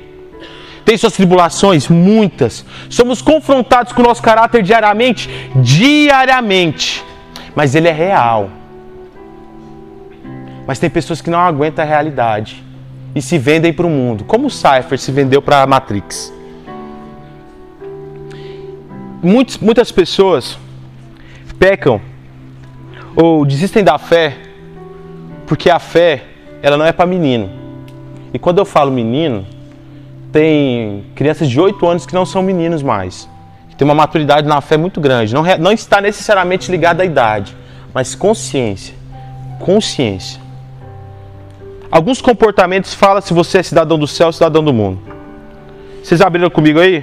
Tem 0.87 0.97
suas 0.97 1.15
tribulações? 1.15 1.89
Muitas. 1.89 2.65
Somos 2.89 3.21
confrontados 3.21 3.93
com 3.93 4.03
o 4.03 4.05
nosso 4.05 4.23
caráter 4.23 4.63
diariamente? 4.63 5.29
Diariamente. 5.57 7.05
Mas 7.57 7.75
ele 7.75 7.89
é 7.89 7.93
real. 7.93 8.49
Mas 10.65 10.79
tem 10.79 10.89
pessoas 10.89 11.21
que 11.21 11.29
não 11.29 11.41
aguentam 11.41 11.85
a 11.85 11.89
realidade 11.89 12.65
e 13.17 13.21
se 13.21 13.37
vendem 13.37 13.73
para 13.73 13.85
o 13.85 13.91
mundo, 13.91 14.25
como 14.25 14.47
o 14.47 14.51
Cypher 14.51 14.97
se 14.97 15.11
vendeu 15.11 15.43
para 15.43 15.63
a 15.63 15.67
Matrix. 15.67 16.33
Muitas, 19.21 19.59
muitas 19.59 19.91
pessoas 19.91 20.57
pecam 21.59 22.01
ou 23.17 23.45
desistem 23.45 23.83
da 23.83 23.99
fé 23.99 24.37
porque 25.49 25.69
a 25.69 25.81
fé 25.81 26.23
ela 26.63 26.77
não 26.77 26.87
é 26.87 26.93
para 26.93 27.07
menino. 27.07 27.51
E 28.33 28.39
quando 28.39 28.59
eu 28.59 28.65
falo 28.65 28.93
menino, 28.93 29.47
tem 30.37 31.07
crianças 31.15 31.49
de 31.49 31.59
8 31.59 31.87
anos 31.87 32.05
que 32.05 32.13
não 32.13 32.27
são 32.27 32.43
meninos 32.43 32.83
mais. 32.83 33.27
Que 33.71 33.75
tem 33.75 33.87
uma 33.87 33.95
maturidade 33.95 34.47
na 34.47 34.61
fé 34.61 34.77
muito 34.77 35.01
grande. 35.01 35.33
Não, 35.33 35.43
não 35.59 35.73
está 35.73 35.99
necessariamente 35.99 36.71
ligada 36.71 37.03
à 37.03 37.07
idade, 37.07 37.57
mas 37.95 38.15
consciência. 38.15 38.95
Consciência. 39.59 40.39
Alguns 41.91 42.21
comportamentos 42.21 42.93
falam 42.93 43.23
se 43.23 43.33
você 43.33 43.61
é 43.61 43.63
cidadão 43.63 43.99
do 43.99 44.07
céu 44.07 44.27
ou 44.27 44.33
cidadão 44.35 44.63
do 44.63 44.75
mundo. 44.75 45.01
Vocês 46.05 46.21
abriram 46.21 46.51
comigo 46.51 46.81
aí? 46.81 47.03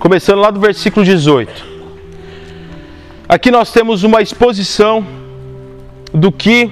Começando 0.00 0.40
lá 0.40 0.50
do 0.50 0.58
versículo 0.58 1.06
18. 1.06 1.64
Aqui 3.28 3.48
nós 3.48 3.70
temos 3.70 4.02
uma 4.02 4.20
exposição 4.20 5.06
do 6.12 6.32
que 6.32 6.68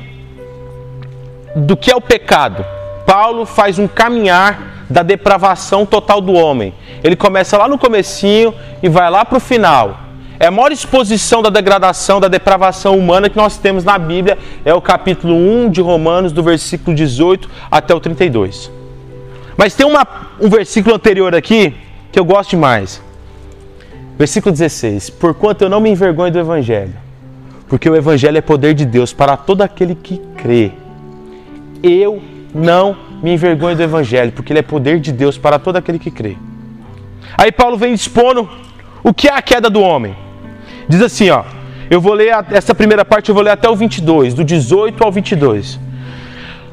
do 1.54 1.76
que 1.76 1.88
é 1.88 1.94
o 1.94 2.00
pecado. 2.00 2.66
Paulo 3.06 3.46
faz 3.46 3.78
um 3.78 3.86
caminhar 3.86 4.67
da 4.88 5.02
depravação 5.02 5.84
total 5.84 6.20
do 6.20 6.32
homem. 6.32 6.74
Ele 7.02 7.16
começa 7.16 7.56
lá 7.56 7.68
no 7.68 7.78
comecinho 7.78 8.54
e 8.82 8.88
vai 8.88 9.10
lá 9.10 9.24
para 9.24 9.38
o 9.38 9.40
final. 9.40 10.00
É 10.40 10.46
a 10.46 10.50
maior 10.50 10.70
exposição 10.70 11.42
da 11.42 11.50
degradação, 11.50 12.20
da 12.20 12.28
depravação 12.28 12.96
humana 12.96 13.28
que 13.28 13.36
nós 13.36 13.58
temos 13.58 13.82
na 13.82 13.98
Bíblia, 13.98 14.38
é 14.64 14.72
o 14.72 14.80
capítulo 14.80 15.34
1 15.34 15.70
de 15.70 15.80
Romanos, 15.80 16.32
do 16.32 16.42
versículo 16.42 16.94
18 16.96 17.50
até 17.70 17.92
o 17.92 17.98
32. 17.98 18.70
Mas 19.56 19.74
tem 19.74 19.84
uma, 19.84 20.06
um 20.40 20.48
versículo 20.48 20.94
anterior 20.94 21.34
aqui 21.34 21.74
que 22.12 22.18
eu 22.18 22.24
gosto 22.24 22.50
demais. 22.50 23.02
Versículo 24.16 24.52
16: 24.52 25.10
Porquanto 25.10 25.64
eu 25.64 25.68
não 25.68 25.80
me 25.80 25.90
envergonho 25.90 26.32
do 26.32 26.38
Evangelho, 26.38 26.94
porque 27.68 27.90
o 27.90 27.96
Evangelho 27.96 28.38
é 28.38 28.40
poder 28.40 28.74
de 28.74 28.84
Deus 28.84 29.12
para 29.12 29.36
todo 29.36 29.62
aquele 29.62 29.96
que 29.96 30.18
crê. 30.36 30.70
Eu 31.82 32.22
não 32.54 33.07
me 33.22 33.32
envergonho 33.32 33.76
do 33.76 33.82
Evangelho, 33.82 34.32
porque 34.32 34.52
ele 34.52 34.60
é 34.60 34.62
poder 34.62 35.00
de 35.00 35.12
Deus 35.12 35.36
para 35.36 35.58
todo 35.58 35.76
aquele 35.76 35.98
que 35.98 36.10
crê. 36.10 36.36
Aí 37.36 37.52
Paulo 37.52 37.76
vem 37.76 37.92
expondo 37.92 38.48
o 39.02 39.12
que 39.12 39.28
é 39.28 39.32
a 39.32 39.42
queda 39.42 39.68
do 39.68 39.80
homem. 39.80 40.16
Diz 40.88 41.02
assim, 41.02 41.30
ó. 41.30 41.44
Eu 41.90 42.02
vou 42.02 42.12
ler 42.12 42.34
essa 42.50 42.74
primeira 42.74 43.02
parte, 43.02 43.30
eu 43.30 43.34
vou 43.34 43.42
ler 43.42 43.52
até 43.52 43.68
o 43.68 43.74
22, 43.74 44.34
do 44.34 44.44
18 44.44 45.02
ao 45.02 45.10
22. 45.10 45.80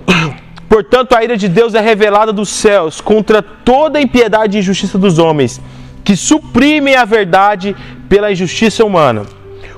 Portanto, 0.67 1.15
a 1.15 1.23
ira 1.23 1.37
de 1.37 1.47
Deus 1.47 1.73
é 1.73 1.79
revelada 1.79 2.33
dos 2.33 2.49
céus 2.49 2.99
contra 2.99 3.41
toda 3.41 3.97
a 3.97 4.01
impiedade 4.01 4.57
e 4.57 4.59
injustiça 4.59 4.97
dos 4.97 5.17
homens 5.17 5.61
que 6.03 6.15
suprimem 6.15 6.95
a 6.95 7.05
verdade 7.05 7.75
pela 8.09 8.31
injustiça 8.31 8.85
humana. 8.85 9.23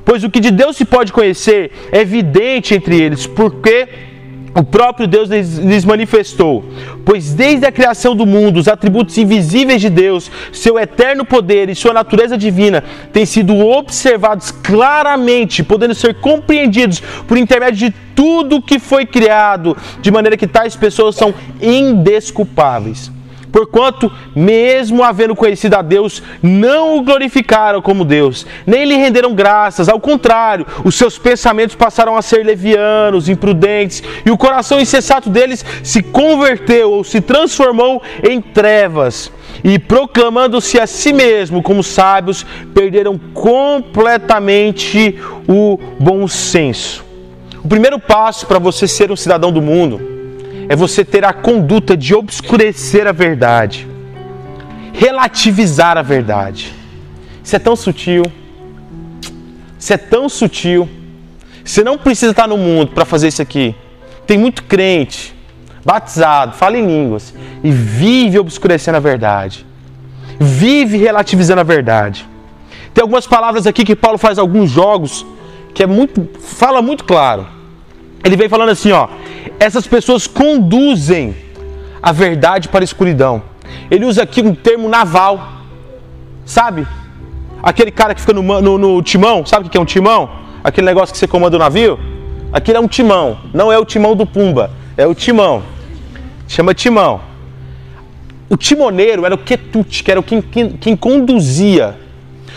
Pois 0.04 0.24
o 0.24 0.30
que 0.30 0.40
de 0.40 0.52
Deus 0.52 0.76
se 0.76 0.86
pode 0.86 1.14
conhecer 1.14 1.72
é 1.92 2.00
evidente 2.00 2.74
entre 2.74 3.00
eles, 3.00 3.28
porque 3.28 3.88
o 4.58 4.64
próprio 4.64 5.08
Deus 5.08 5.30
lhes 5.30 5.86
manifestou. 5.86 6.66
Pois 7.06 7.34
desde 7.34 7.66
a 7.66 7.72
criação 7.72 8.16
do 8.16 8.26
mundo, 8.26 8.58
os 8.58 8.68
atributos 8.68 9.16
invisíveis 9.18 9.80
de 9.80 9.90
Deus, 9.90 10.32
seu 10.52 10.80
eterno 10.80 11.24
poder 11.24 11.70
e 11.70 11.76
sua 11.76 11.94
natureza 11.94 12.36
divina 12.36 12.84
têm 13.14 13.26
sido 13.26 13.56
observados 13.56 14.50
claramente, 14.50 15.64
podendo 15.64 15.94
ser 15.94 16.16
compreendidos 16.16 17.00
por 17.28 17.38
intermédio 17.38 17.90
de 17.90 17.96
tudo 18.16 18.62
que 18.62 18.80
foi 18.80 19.06
criado, 19.06 19.78
de 20.02 20.10
maneira 20.10 20.36
que 20.36 20.48
tais 20.48 20.76
pessoas 20.76 21.16
são 21.16 21.36
indesculpáveis. 21.62 23.12
Porquanto, 23.52 24.12
mesmo 24.36 25.04
havendo 25.04 25.36
conhecido 25.36 25.76
a 25.76 25.82
Deus, 25.82 26.22
não 26.42 26.98
o 26.98 27.02
glorificaram 27.02 27.82
como 27.82 28.04
Deus, 28.04 28.46
nem 28.66 28.86
lhe 28.86 28.96
renderam 28.96 29.34
graças, 29.34 29.88
ao 29.90 30.00
contrário, 30.00 30.66
os 30.84 30.96
seus 30.96 31.18
pensamentos 31.18 31.76
passaram 31.76 32.16
a 32.16 32.22
ser 32.22 32.46
levianos, 32.46 33.30
imprudentes, 33.30 34.04
e 34.26 34.32
o 34.32 34.38
coração 34.38 34.80
insensato 34.80 35.30
deles 35.30 35.66
se 35.84 36.04
converteu 36.04 36.92
ou 36.92 37.04
se 37.04 37.22
transformou 37.22 38.02
em 38.28 38.42
trevas. 38.42 39.32
E 39.64 39.80
proclamando-se 39.80 40.80
a 40.80 40.86
si 40.86 41.12
mesmo 41.14 41.64
como 41.64 41.82
sábios, 41.84 42.46
perderam 42.74 43.18
completamente 43.34 45.18
o 45.48 45.80
bom 46.00 46.28
senso. 46.28 47.04
O 47.64 47.68
primeiro 47.68 48.00
passo 48.00 48.46
para 48.46 48.60
você 48.60 48.88
ser 48.88 49.12
um 49.12 49.16
cidadão 49.16 49.52
do 49.52 49.62
mundo 49.62 50.17
é 50.70 50.76
você 50.76 51.04
ter 51.04 51.24
a 51.24 51.34
conduta 51.34 51.96
de 51.96 52.14
obscurecer 52.14 53.08
a 53.08 53.12
verdade, 53.12 53.88
relativizar 54.94 55.98
a 55.98 56.02
verdade. 56.02 56.74
Isso 57.44 57.56
é 57.56 57.60
tão 57.60 57.76
sutil. 57.76 58.24
Isso 59.80 59.94
é 59.94 59.98
tão 59.98 60.28
sutil. 60.28 60.90
Você 61.64 61.84
não 61.84 61.98
precisa 61.98 62.32
estar 62.32 62.48
no 62.48 62.58
mundo 62.58 62.92
para 62.92 63.06
fazer 63.06 63.28
isso 63.28 63.42
aqui. 63.42 63.76
Tem 64.26 64.38
muito 64.38 64.64
crente, 64.64 65.34
batizado, 65.86 66.54
fala 66.56 66.78
em 66.78 66.86
línguas 66.86 67.34
e 67.64 67.72
vive 67.72 68.40
obscurecendo 68.40 68.98
a 68.98 69.00
verdade. 69.00 69.66
Vive 70.40 70.98
relativizando 70.98 71.62
a 71.62 71.64
verdade. 71.64 72.28
Tem 72.94 73.02
algumas 73.02 73.28
palavras 73.28 73.66
aqui 73.68 73.86
que 73.86 73.96
Paulo 73.96 74.18
faz 74.18 74.38
alguns 74.38 74.72
jogos 74.72 75.26
que 75.74 75.84
é 75.84 75.88
muito 75.88 76.28
fala 76.40 76.82
muito 76.82 77.04
claro. 77.04 77.48
Ele 78.24 78.36
vem 78.36 78.50
falando 78.50 78.70
assim, 78.70 78.92
ó, 78.92 79.08
essas 79.60 79.88
pessoas 79.88 80.28
conduzem 80.28 81.36
a 82.02 82.12
verdade 82.12 82.70
para 82.70 82.84
a 82.84 82.86
escuridão. 82.86 83.42
Ele 83.90 84.06
usa 84.06 84.24
aqui 84.24 84.42
um 84.42 84.54
termo 84.54 84.88
naval, 84.88 85.64
sabe? 86.46 86.88
Aquele 87.62 87.92
cara 87.92 88.14
que 88.14 88.22
fica 88.22 88.34
no, 88.34 88.62
no, 88.62 88.78
no 88.78 89.02
timão, 89.02 89.46
sabe 89.46 89.68
o 89.68 89.70
que 89.70 89.78
é 89.78 89.82
um 89.82 89.86
timão? 89.86 90.30
Aquele 90.64 90.86
negócio 90.86 91.14
que 91.14 91.20
você 91.20 91.28
comanda 91.28 91.56
o 91.56 91.60
navio? 91.60 92.00
Aquilo 92.52 92.78
é 92.78 92.80
um 92.80 92.88
timão, 92.88 93.40
não 93.54 93.72
é 93.72 93.78
o 93.78 93.86
timão 93.86 94.16
do 94.16 94.26
Pumba, 94.26 94.72
é 94.96 95.06
o 95.06 95.14
timão. 95.14 95.64
Chama 96.48 96.74
timão. 96.74 97.22
O 98.50 98.56
timoneiro 98.56 99.26
era 99.26 99.36
o 99.36 99.38
quetute, 99.38 100.04
que 100.04 100.12
era 100.12 100.24
quem, 100.24 100.42
quem, 100.42 100.70
quem 100.70 100.96
conduzia. 100.96 101.98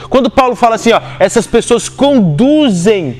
Quando 0.09 0.31
Paulo 0.31 0.55
fala 0.55 0.77
assim, 0.77 0.93
ó, 0.93 1.01
essas 1.19 1.47
pessoas 1.47 1.89
conduzem 1.89 3.17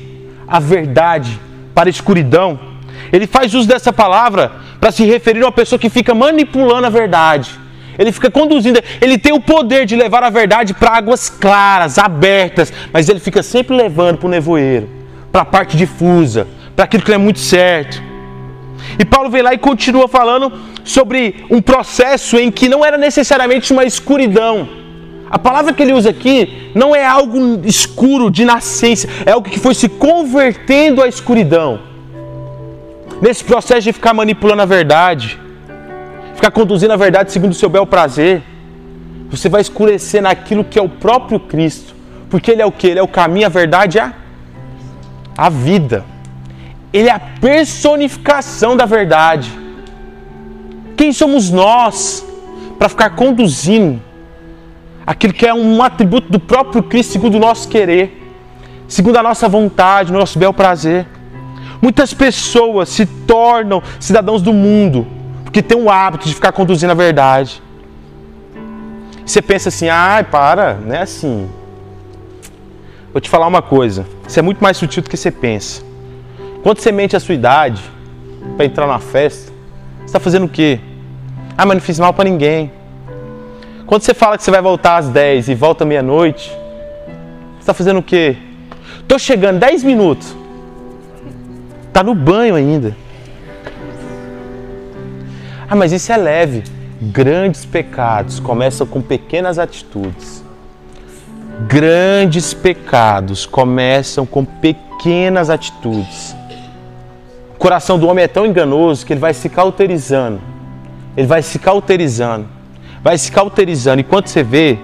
a 0.47 0.59
verdade 0.59 1.39
para 1.73 1.89
a 1.89 1.91
escuridão, 1.91 2.70
ele 3.11 3.27
faz 3.27 3.53
uso 3.53 3.67
dessa 3.67 3.91
palavra 3.91 4.51
para 4.79 4.91
se 4.91 5.03
referir 5.03 5.41
a 5.41 5.45
uma 5.45 5.51
pessoa 5.51 5.77
que 5.77 5.89
fica 5.89 6.15
manipulando 6.15 6.87
a 6.87 6.89
verdade. 6.89 7.59
Ele 7.99 8.11
fica 8.11 8.31
conduzindo, 8.31 8.79
ele 9.01 9.17
tem 9.17 9.33
o 9.33 9.41
poder 9.41 9.85
de 9.85 9.95
levar 9.95 10.23
a 10.23 10.29
verdade 10.29 10.73
para 10.73 10.91
águas 10.91 11.29
claras, 11.29 11.97
abertas, 11.97 12.71
mas 12.91 13.09
ele 13.09 13.19
fica 13.19 13.43
sempre 13.43 13.75
levando 13.75 14.17
para 14.17 14.27
o 14.27 14.29
nevoeiro, 14.29 14.89
para 15.31 15.41
a 15.41 15.45
parte 15.45 15.75
difusa, 15.75 16.47
para 16.75 16.85
aquilo 16.85 17.03
que 17.03 17.11
não 17.11 17.15
é 17.15 17.19
muito 17.19 17.39
certo. 17.39 18.01
E 18.97 19.05
Paulo 19.05 19.29
vem 19.29 19.41
lá 19.41 19.53
e 19.53 19.57
continua 19.57 20.07
falando 20.07 20.51
sobre 20.83 21.45
um 21.49 21.61
processo 21.61 22.37
em 22.37 22.49
que 22.49 22.69
não 22.69 22.83
era 22.83 22.97
necessariamente 22.97 23.71
uma 23.73 23.83
escuridão. 23.83 24.67
A 25.29 25.37
palavra 25.37 25.73
que 25.73 25.83
ele 25.83 25.93
usa 25.93 26.09
aqui 26.09 26.71
não 26.73 26.95
é 26.95 27.05
algo 27.05 27.61
escuro 27.65 28.31
de 28.31 28.43
nascença, 28.45 29.07
é 29.25 29.31
algo 29.31 29.49
que 29.49 29.59
foi 29.59 29.75
se 29.75 29.87
convertendo 29.87 31.03
à 31.03 31.07
escuridão 31.07 31.90
nesse 33.21 33.43
processo 33.43 33.81
de 33.81 33.93
ficar 33.93 34.13
manipulando 34.13 34.63
a 34.63 34.65
verdade, 34.65 35.39
ficar 36.35 36.51
conduzindo 36.51 36.91
a 36.91 36.97
verdade 36.97 37.31
segundo 37.31 37.51
o 37.51 37.55
seu 37.55 37.69
bel 37.69 37.85
prazer, 37.85 38.41
você 39.29 39.47
vai 39.47 39.61
escurecer 39.61 40.21
naquilo 40.21 40.63
que 40.63 40.79
é 40.79 40.81
o 40.81 40.89
próprio 40.89 41.39
Cristo. 41.39 41.95
Porque 42.29 42.51
Ele 42.51 42.61
é 42.61 42.65
o 42.65 42.71
que? 42.71 42.87
Ele 42.87 42.99
é 42.99 43.03
o 43.03 43.07
caminho, 43.07 43.45
a 43.45 43.49
verdade 43.49 43.97
e 43.97 44.01
a, 44.01 44.13
a 45.37 45.49
vida. 45.49 46.03
Ele 46.91 47.07
é 47.07 47.11
a 47.11 47.19
personificação 47.19 48.75
da 48.75 48.85
verdade. 48.85 49.51
Quem 50.97 51.13
somos 51.13 51.49
nós 51.49 52.25
para 52.77 52.89
ficar 52.89 53.11
conduzindo 53.11 54.01
aquilo 55.05 55.33
que 55.33 55.45
é 55.45 55.53
um 55.53 55.81
atributo 55.81 56.31
do 56.31 56.39
próprio 56.39 56.83
Cristo, 56.83 57.13
segundo 57.13 57.35
o 57.35 57.39
nosso 57.39 57.67
querer, 57.67 58.33
segundo 58.87 59.17
a 59.17 59.23
nossa 59.23 59.47
vontade, 59.47 60.11
o 60.11 60.17
nosso 60.17 60.37
bel 60.37 60.53
prazer? 60.53 61.05
Muitas 61.81 62.13
pessoas 62.13 62.89
se 62.89 63.05
tornam 63.05 63.81
cidadãos 63.99 64.41
do 64.41 64.53
mundo 64.53 65.07
porque 65.51 65.61
tem 65.61 65.77
o 65.77 65.89
hábito 65.89 66.29
de 66.29 66.33
ficar 66.33 66.53
conduzindo 66.53 66.91
a 66.91 66.93
verdade. 66.93 67.61
Você 69.25 69.41
pensa 69.41 69.67
assim, 69.67 69.89
ai, 69.89 70.23
para, 70.23 70.75
não 70.75 70.95
é 70.95 71.01
assim. 71.01 71.49
vou 73.11 73.19
te 73.19 73.29
falar 73.29 73.47
uma 73.47 73.61
coisa: 73.61 74.05
isso 74.25 74.39
é 74.39 74.41
muito 74.41 74.63
mais 74.63 74.77
sutil 74.77 75.03
do 75.03 75.09
que 75.09 75.17
você 75.17 75.29
pensa. 75.29 75.83
Quando 76.63 76.79
você 76.79 76.89
mente 76.89 77.17
a 77.17 77.19
sua 77.19 77.35
idade 77.35 77.81
para 78.55 78.65
entrar 78.65 78.87
na 78.87 78.99
festa, 78.99 79.51
você 79.99 80.05
está 80.05 80.21
fazendo 80.21 80.45
o 80.45 80.49
quê? 80.49 80.79
Ah, 81.57 81.65
mas 81.65 81.75
não 81.75 81.81
fiz 81.81 81.99
mal 81.99 82.13
para 82.13 82.29
ninguém. 82.29 82.71
Quando 83.85 84.03
você 84.03 84.13
fala 84.13 84.37
que 84.37 84.43
você 84.43 84.51
vai 84.51 84.61
voltar 84.61 84.97
às 84.97 85.09
10 85.09 85.49
e 85.49 85.55
volta 85.55 85.83
meia-noite, 85.83 86.49
você 86.49 87.59
está 87.59 87.73
fazendo 87.73 87.99
o 87.99 88.03
quê? 88.03 88.37
Tô 89.05 89.19
chegando 89.19 89.59
10 89.59 89.83
minutos. 89.83 90.33
Tá 91.93 92.03
no 92.03 92.15
banho 92.15 92.55
ainda. 92.55 92.95
Ah, 95.69 95.75
mas 95.75 95.91
isso 95.91 96.11
é 96.11 96.17
leve. 96.17 96.63
Grandes 97.01 97.65
pecados 97.65 98.39
começam 98.39 98.85
com 98.85 99.01
pequenas 99.01 99.57
atitudes. 99.57 100.43
Grandes 101.67 102.53
pecados 102.53 103.45
começam 103.45 104.25
com 104.25 104.43
pequenas 104.43 105.49
atitudes. 105.49 106.35
O 107.55 107.57
coração 107.57 107.97
do 107.97 108.07
homem 108.07 108.23
é 108.23 108.27
tão 108.27 108.45
enganoso 108.45 109.05
que 109.05 109.13
ele 109.13 109.19
vai 109.19 109.33
se 109.33 109.47
cauterizando. 109.49 110.41
Ele 111.15 111.27
vai 111.27 111.41
se 111.41 111.59
cauterizando. 111.59 112.47
Vai 113.03 113.17
se 113.17 113.31
cauterizando. 113.31 114.01
E 114.01 114.03
quando 114.03 114.27
você 114.27 114.43
vê, 114.43 114.77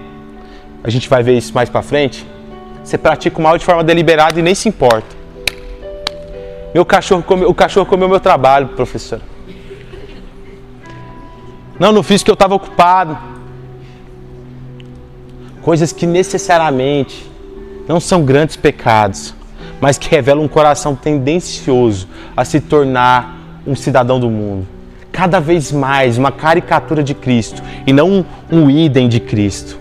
a 0.82 0.90
gente 0.90 1.08
vai 1.08 1.22
ver 1.22 1.36
isso 1.36 1.52
mais 1.54 1.68
para 1.68 1.82
frente, 1.82 2.26
você 2.82 2.96
pratica 2.96 3.38
o 3.38 3.42
mal 3.42 3.58
de 3.58 3.64
forma 3.64 3.84
deliberada 3.84 4.38
e 4.38 4.42
nem 4.42 4.54
se 4.54 4.68
importa. 4.68 5.17
Meu 6.74 6.84
cachorro 6.84 7.24
o 7.46 7.54
cachorro 7.54 7.86
comeu 7.86 8.08
meu 8.08 8.20
trabalho, 8.20 8.68
professor. 8.68 9.20
Não, 11.78 11.92
não 11.92 12.02
fiz 12.02 12.22
porque 12.22 12.30
eu 12.30 12.34
estava 12.34 12.54
ocupado. 12.54 13.16
Coisas 15.62 15.92
que 15.92 16.06
necessariamente 16.06 17.30
não 17.86 18.00
são 18.00 18.24
grandes 18.24 18.56
pecados, 18.56 19.34
mas 19.80 19.96
que 19.96 20.10
revelam 20.10 20.44
um 20.44 20.48
coração 20.48 20.94
tendencioso 20.94 22.08
a 22.36 22.44
se 22.44 22.60
tornar 22.60 23.38
um 23.66 23.74
cidadão 23.74 24.18
do 24.18 24.28
mundo. 24.28 24.66
Cada 25.10 25.40
vez 25.40 25.72
mais 25.72 26.18
uma 26.18 26.30
caricatura 26.30 27.02
de 27.02 27.14
Cristo 27.14 27.62
e 27.86 27.92
não 27.92 28.10
um, 28.10 28.24
um 28.50 28.70
idem 28.70 29.08
de 29.08 29.20
Cristo. 29.20 29.78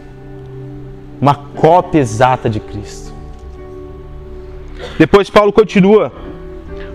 Uma 1.20 1.36
cópia 1.36 2.00
exata 2.00 2.50
de 2.50 2.60
Cristo. 2.60 3.14
Depois 4.98 5.30
Paulo 5.30 5.52
continua 5.52 6.12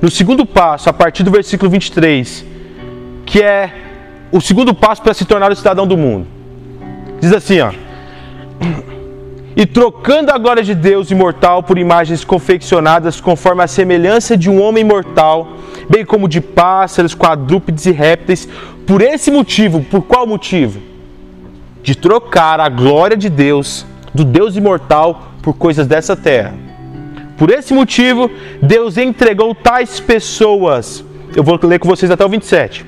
no 0.03 0.11
segundo 0.11 0.45
passo, 0.45 0.91
a 0.91 0.93
partir 0.93 1.23
do 1.23 1.31
versículo 1.31 1.71
23, 1.71 2.45
que 3.25 3.41
é 3.41 3.73
o 4.33 4.41
segundo 4.41 4.75
passo 4.75 5.01
para 5.01 5.15
se 5.15 5.25
tornar 5.25 5.53
o 5.53 5.55
cidadão 5.55 5.87
do 5.87 5.97
mundo. 5.97 6.27
Diz 7.21 7.33
assim, 7.33 7.61
ó. 7.61 7.73
E 9.55 9.65
trocando 9.65 10.33
a 10.33 10.39
glória 10.39 10.63
de 10.63 10.75
Deus 10.75 11.13
imortal 11.13 11.63
por 11.63 11.79
imagens 11.79 12.25
confeccionadas 12.25 13.21
conforme 13.21 13.63
a 13.63 13.69
semelhança 13.69 14.37
de 14.37 14.51
um 14.51 14.61
homem 14.61 14.83
mortal, 14.83 15.57
bem 15.89 16.05
como 16.05 16.27
de 16.27 16.41
pássaros, 16.41 17.15
quadrúpedes 17.15 17.87
e 17.87 17.93
répteis, 17.93 18.49
por 18.85 19.01
esse 19.03 19.31
motivo, 19.31 19.83
por 19.83 20.03
qual 20.03 20.27
motivo? 20.27 20.81
De 21.81 21.95
trocar 21.95 22.59
a 22.59 22.69
glória 22.69 23.17
de 23.17 23.29
Deus, 23.29 23.87
do 24.13 24.25
Deus 24.25 24.57
imortal, 24.57 25.29
por 25.43 25.55
coisas 25.55 25.87
dessa 25.87 26.17
terra. 26.17 26.72
Por 27.43 27.51
esse 27.51 27.75
motivo, 27.75 28.31
Deus 28.63 28.97
entregou 28.97 29.53
tais 29.53 29.99
pessoas. 29.99 31.05
Eu 31.35 31.43
vou 31.43 31.59
ler 31.65 31.81
com 31.81 31.89
vocês 31.89 32.09
até 32.09 32.25
o 32.25 32.29
27. 32.29 32.87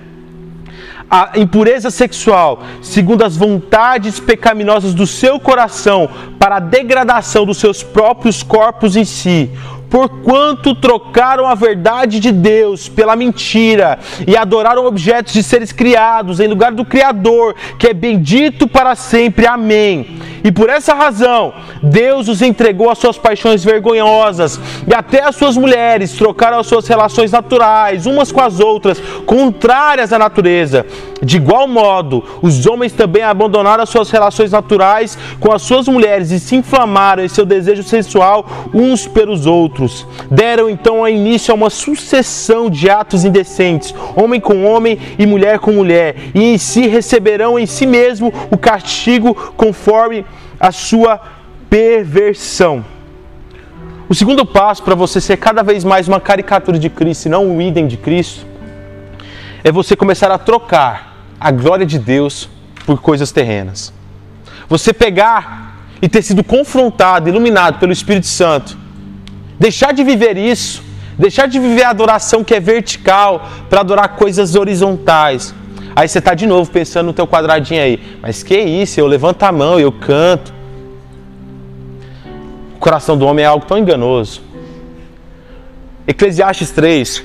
A 1.10 1.32
impureza 1.34 1.90
sexual, 1.90 2.62
segundo 2.80 3.24
as 3.24 3.36
vontades 3.36 4.20
pecaminosas 4.20 4.94
do 4.94 5.08
seu 5.08 5.40
coração, 5.40 6.08
para 6.38 6.58
a 6.58 6.60
degradação 6.60 7.44
dos 7.44 7.58
seus 7.58 7.82
próprios 7.82 8.44
corpos 8.44 8.94
em 8.94 9.04
si, 9.04 9.50
porquanto 9.90 10.74
trocaram 10.74 11.46
a 11.46 11.54
verdade 11.54 12.20
de 12.20 12.32
Deus 12.32 12.88
pela 12.88 13.16
mentira 13.16 13.98
e 14.26 14.36
adoraram 14.36 14.86
objetos 14.86 15.32
de 15.32 15.42
seres 15.42 15.72
criados 15.72 16.40
em 16.40 16.48
lugar 16.48 16.72
do 16.72 16.84
Criador, 16.84 17.54
que 17.78 17.88
é 17.88 17.94
bendito 17.94 18.66
para 18.66 18.94
sempre. 18.94 19.46
Amém. 19.46 20.18
E 20.42 20.52
por 20.52 20.68
essa 20.68 20.92
razão, 20.94 21.54
Deus 21.82 22.28
os 22.28 22.42
entregou 22.42 22.90
às 22.90 22.98
suas 22.98 23.16
paixões 23.16 23.64
vergonhosas 23.64 24.60
e 24.86 24.94
até 24.94 25.22
as 25.22 25.36
suas 25.36 25.56
mulheres 25.56 26.12
trocaram 26.12 26.58
as 26.58 26.66
suas 26.66 26.86
relações 26.86 27.32
naturais 27.32 28.04
umas 28.06 28.30
com 28.30 28.40
as 28.40 28.60
outras, 28.60 29.00
contrárias 29.24 30.12
à 30.12 30.18
natureza. 30.18 30.84
De 31.24 31.36
igual 31.36 31.66
modo, 31.66 32.22
os 32.42 32.66
homens 32.66 32.92
também 32.92 33.22
abandonaram 33.22 33.82
as 33.82 33.88
suas 33.88 34.10
relações 34.10 34.52
naturais 34.52 35.16
com 35.40 35.52
as 35.52 35.62
suas 35.62 35.88
mulheres 35.88 36.30
e 36.30 36.38
se 36.38 36.54
inflamaram 36.54 37.24
em 37.24 37.28
seu 37.28 37.46
desejo 37.46 37.82
sensual 37.82 38.46
uns 38.74 39.06
pelos 39.06 39.46
outros. 39.46 40.06
Deram 40.30 40.68
então 40.68 41.08
início 41.08 41.52
a 41.52 41.54
uma 41.54 41.70
sucessão 41.70 42.68
de 42.68 42.90
atos 42.90 43.24
indecentes, 43.24 43.94
homem 44.14 44.40
com 44.40 44.64
homem 44.64 44.98
e 45.18 45.26
mulher 45.26 45.58
com 45.58 45.72
mulher, 45.72 46.16
e 46.34 46.42
em 46.42 46.58
si 46.58 46.86
receberão 46.86 47.58
em 47.58 47.66
si 47.66 47.86
mesmo 47.86 48.32
o 48.50 48.58
castigo 48.58 49.34
conforme 49.56 50.26
a 50.60 50.70
sua 50.70 51.20
perversão. 51.70 52.84
O 54.08 54.14
segundo 54.14 54.44
passo 54.44 54.82
para 54.82 54.94
você 54.94 55.20
ser 55.20 55.38
cada 55.38 55.62
vez 55.62 55.82
mais 55.82 56.06
uma 56.06 56.20
caricatura 56.20 56.78
de 56.78 56.90
Cristo 56.90 57.26
e 57.26 57.30
não 57.30 57.46
um 57.46 57.62
idem 57.62 57.86
de 57.86 57.96
Cristo 57.96 58.46
é 59.62 59.72
você 59.72 59.96
começar 59.96 60.30
a 60.30 60.36
trocar 60.36 61.13
a 61.40 61.50
glória 61.50 61.86
de 61.86 61.98
Deus 61.98 62.48
por 62.86 63.00
coisas 63.00 63.32
terrenas. 63.32 63.92
Você 64.68 64.92
pegar 64.92 65.88
e 66.00 66.08
ter 66.08 66.22
sido 66.22 66.42
confrontado, 66.42 67.28
iluminado 67.28 67.78
pelo 67.78 67.92
Espírito 67.92 68.26
Santo, 68.26 68.76
deixar 69.58 69.92
de 69.92 70.02
viver 70.02 70.36
isso, 70.36 70.82
deixar 71.18 71.46
de 71.46 71.58
viver 71.58 71.84
a 71.84 71.90
adoração 71.90 72.42
que 72.44 72.54
é 72.54 72.60
vertical 72.60 73.48
para 73.68 73.80
adorar 73.80 74.10
coisas 74.16 74.54
horizontais. 74.54 75.54
Aí 75.96 76.08
você 76.08 76.18
está 76.18 76.34
de 76.34 76.46
novo 76.46 76.70
pensando 76.70 77.06
no 77.06 77.12
teu 77.12 77.26
quadradinho 77.26 77.80
aí, 77.80 78.18
mas 78.20 78.42
que 78.42 78.58
isso? 78.58 78.98
Eu 78.98 79.06
levanto 79.06 79.42
a 79.44 79.52
mão, 79.52 79.78
eu 79.78 79.92
canto. 79.92 80.52
O 82.74 82.78
coração 82.78 83.16
do 83.16 83.24
homem 83.26 83.44
é 83.44 83.48
algo 83.48 83.64
tão 83.64 83.78
enganoso. 83.78 84.42
Eclesiastes 86.06 86.70
3, 86.70 87.24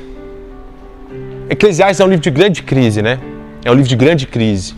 Eclesiastes 1.50 2.00
é 2.00 2.06
um 2.06 2.08
livro 2.08 2.22
de 2.22 2.30
grande 2.30 2.62
crise, 2.62 3.02
né? 3.02 3.20
É 3.64 3.72
um 3.72 3.74
livro 3.74 3.90
de 3.90 3.96
grande 3.96 4.26
crise. 4.26 4.76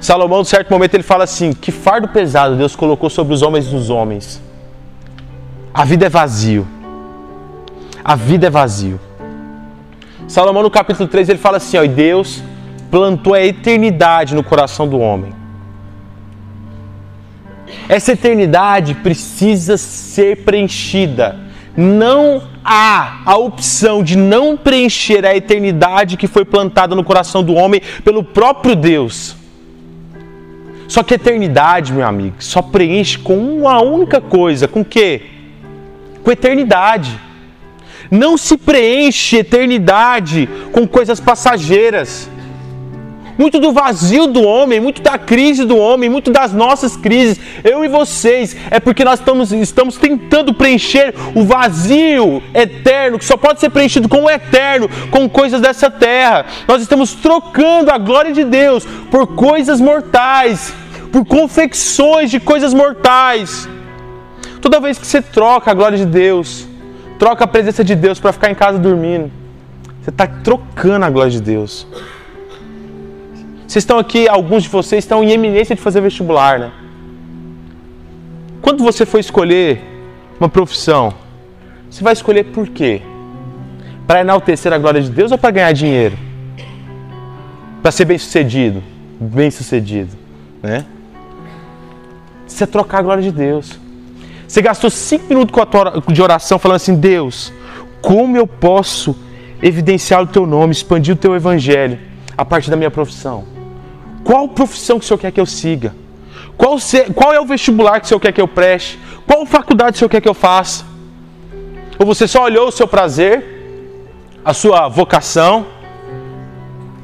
Salomão, 0.00 0.42
em 0.42 0.44
certo 0.44 0.70
momento, 0.70 0.94
ele 0.94 1.02
fala 1.02 1.24
assim: 1.24 1.52
Que 1.52 1.70
fardo 1.70 2.08
pesado 2.08 2.56
Deus 2.56 2.74
colocou 2.76 3.08
sobre 3.08 3.32
os 3.32 3.42
homens 3.42 3.66
dos 3.66 3.90
homens. 3.90 4.42
A 5.72 5.84
vida 5.84 6.06
é 6.06 6.08
vazio. 6.08 6.66
A 8.04 8.14
vida 8.14 8.48
é 8.48 8.50
vazio. 8.50 9.00
Salomão, 10.28 10.62
no 10.62 10.70
capítulo 10.70 11.08
3, 11.08 11.28
ele 11.28 11.38
fala 11.38 11.56
assim: 11.58 11.78
ó, 11.78 11.84
E 11.84 11.88
Deus 11.88 12.42
plantou 12.90 13.34
a 13.34 13.44
eternidade 13.44 14.34
no 14.34 14.42
coração 14.42 14.86
do 14.88 14.98
homem. 14.98 15.32
Essa 17.88 18.12
eternidade 18.12 18.94
precisa 18.94 19.76
ser 19.76 20.44
preenchida. 20.44 21.43
Não 21.76 22.42
há 22.64 23.20
a 23.24 23.36
opção 23.36 24.02
de 24.02 24.16
não 24.16 24.56
preencher 24.56 25.24
a 25.26 25.36
eternidade 25.36 26.16
que 26.16 26.26
foi 26.26 26.44
plantada 26.44 26.94
no 26.94 27.02
coração 27.02 27.42
do 27.42 27.54
homem 27.54 27.80
pelo 28.04 28.22
próprio 28.22 28.76
Deus. 28.76 29.36
Só 30.86 31.02
que 31.02 31.14
a 31.14 31.16
eternidade, 31.16 31.92
meu 31.92 32.06
amigo, 32.06 32.36
só 32.38 32.62
preenche 32.62 33.18
com 33.18 33.36
uma 33.36 33.80
única 33.82 34.20
coisa: 34.20 34.68
com 34.68 34.84
quê? 34.84 35.22
Com 36.22 36.30
eternidade. 36.30 37.18
Não 38.10 38.36
se 38.36 38.56
preenche 38.56 39.38
eternidade 39.38 40.48
com 40.70 40.86
coisas 40.86 41.18
passageiras 41.18 42.30
muito 43.38 43.58
do 43.58 43.72
vazio 43.72 44.26
do 44.26 44.42
homem, 44.42 44.80
muito 44.80 45.02
da 45.02 45.18
crise 45.18 45.64
do 45.64 45.76
homem, 45.76 46.08
muito 46.08 46.30
das 46.30 46.52
nossas 46.52 46.96
crises, 46.96 47.38
eu 47.62 47.84
e 47.84 47.88
vocês, 47.88 48.56
é 48.70 48.78
porque 48.78 49.04
nós 49.04 49.18
estamos, 49.18 49.52
estamos 49.52 49.96
tentando 49.96 50.54
preencher 50.54 51.14
o 51.34 51.44
vazio 51.44 52.42
eterno, 52.54 53.18
que 53.18 53.24
só 53.24 53.36
pode 53.36 53.60
ser 53.60 53.70
preenchido 53.70 54.08
com 54.08 54.24
o 54.24 54.30
eterno, 54.30 54.88
com 55.10 55.28
coisas 55.28 55.60
dessa 55.60 55.90
terra. 55.90 56.46
Nós 56.66 56.82
estamos 56.82 57.14
trocando 57.14 57.90
a 57.90 57.98
glória 57.98 58.32
de 58.32 58.44
Deus 58.44 58.86
por 59.10 59.34
coisas 59.34 59.80
mortais, 59.80 60.72
por 61.12 61.24
confecções 61.24 62.30
de 62.30 62.40
coisas 62.40 62.72
mortais. 62.72 63.68
Toda 64.60 64.80
vez 64.80 64.98
que 64.98 65.06
você 65.06 65.20
troca 65.20 65.70
a 65.70 65.74
glória 65.74 65.98
de 65.98 66.06
Deus, 66.06 66.66
troca 67.18 67.44
a 67.44 67.46
presença 67.46 67.84
de 67.84 67.94
Deus 67.94 68.18
para 68.18 68.32
ficar 68.32 68.50
em 68.50 68.54
casa 68.54 68.78
dormindo, 68.78 69.30
você 70.02 70.10
está 70.10 70.26
trocando 70.26 71.04
a 71.04 71.10
glória 71.10 71.30
de 71.30 71.40
Deus. 71.40 71.86
Vocês 73.74 73.82
estão 73.82 73.98
aqui, 73.98 74.28
alguns 74.28 74.62
de 74.62 74.68
vocês 74.68 75.02
estão 75.02 75.24
em 75.24 75.32
eminência 75.32 75.74
de 75.74 75.82
fazer 75.82 76.00
vestibular, 76.00 76.60
né? 76.60 76.70
Quando 78.62 78.84
você 78.84 79.04
for 79.04 79.18
escolher 79.18 79.82
uma 80.38 80.48
profissão, 80.48 81.12
você 81.90 82.04
vai 82.04 82.12
escolher 82.12 82.44
por 82.44 82.68
quê? 82.68 83.02
Para 84.06 84.20
enaltecer 84.20 84.72
a 84.72 84.78
glória 84.78 85.02
de 85.02 85.10
Deus 85.10 85.32
ou 85.32 85.38
para 85.38 85.50
ganhar 85.50 85.72
dinheiro? 85.72 86.16
Para 87.82 87.90
ser 87.90 88.04
bem 88.04 88.16
sucedido? 88.16 88.80
Bem 89.18 89.50
sucedido, 89.50 90.16
né? 90.62 90.86
Você 92.46 92.68
trocar 92.68 92.98
a 92.98 93.02
glória 93.02 93.24
de 93.24 93.32
Deus. 93.32 93.76
Você 94.46 94.62
gastou 94.62 94.88
cinco 94.88 95.24
minutos 95.28 95.52
de 96.12 96.22
oração 96.22 96.60
falando 96.60 96.76
assim: 96.76 96.94
Deus, 96.94 97.52
como 98.00 98.36
eu 98.36 98.46
posso 98.46 99.16
evidenciar 99.60 100.22
o 100.22 100.28
teu 100.28 100.46
nome, 100.46 100.70
expandir 100.70 101.12
o 101.12 101.18
teu 101.18 101.34
evangelho 101.34 101.98
a 102.38 102.44
partir 102.44 102.70
da 102.70 102.76
minha 102.76 102.88
profissão? 102.88 103.52
Qual 104.24 104.48
profissão 104.48 104.98
que 104.98 105.04
o 105.04 105.08
Senhor 105.08 105.18
quer 105.18 105.30
que 105.30 105.40
eu 105.40 105.46
siga? 105.46 105.94
Qual, 106.56 106.78
se, 106.78 107.04
qual 107.12 107.32
é 107.32 107.40
o 107.40 107.44
vestibular 107.44 108.00
que 108.00 108.06
o 108.06 108.08
Senhor 108.08 108.20
quer 108.20 108.32
que 108.32 108.40
eu 108.40 108.48
preste? 108.48 108.98
Qual 109.26 109.44
faculdade 109.44 109.96
o 109.96 109.98
Senhor 109.98 110.08
quer 110.08 110.20
que 110.20 110.28
eu 110.28 110.34
faça? 110.34 110.84
Ou 111.98 112.06
você 112.06 112.26
só 112.26 112.42
olhou 112.44 112.68
o 112.68 112.72
seu 112.72 112.88
prazer, 112.88 113.44
a 114.44 114.54
sua 114.54 114.88
vocação, 114.88 115.66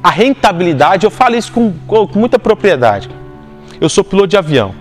a 0.03 0.09
rentabilidade? 0.09 1.05
Eu 1.05 1.11
falo 1.11 1.35
isso 1.35 1.51
com, 1.51 1.73
com 1.87 2.19
muita 2.19 2.39
propriedade. 2.39 3.09
Eu 3.79 3.87
sou 3.87 4.03
piloto 4.03 4.27
de 4.27 4.37
avião. 4.37 4.73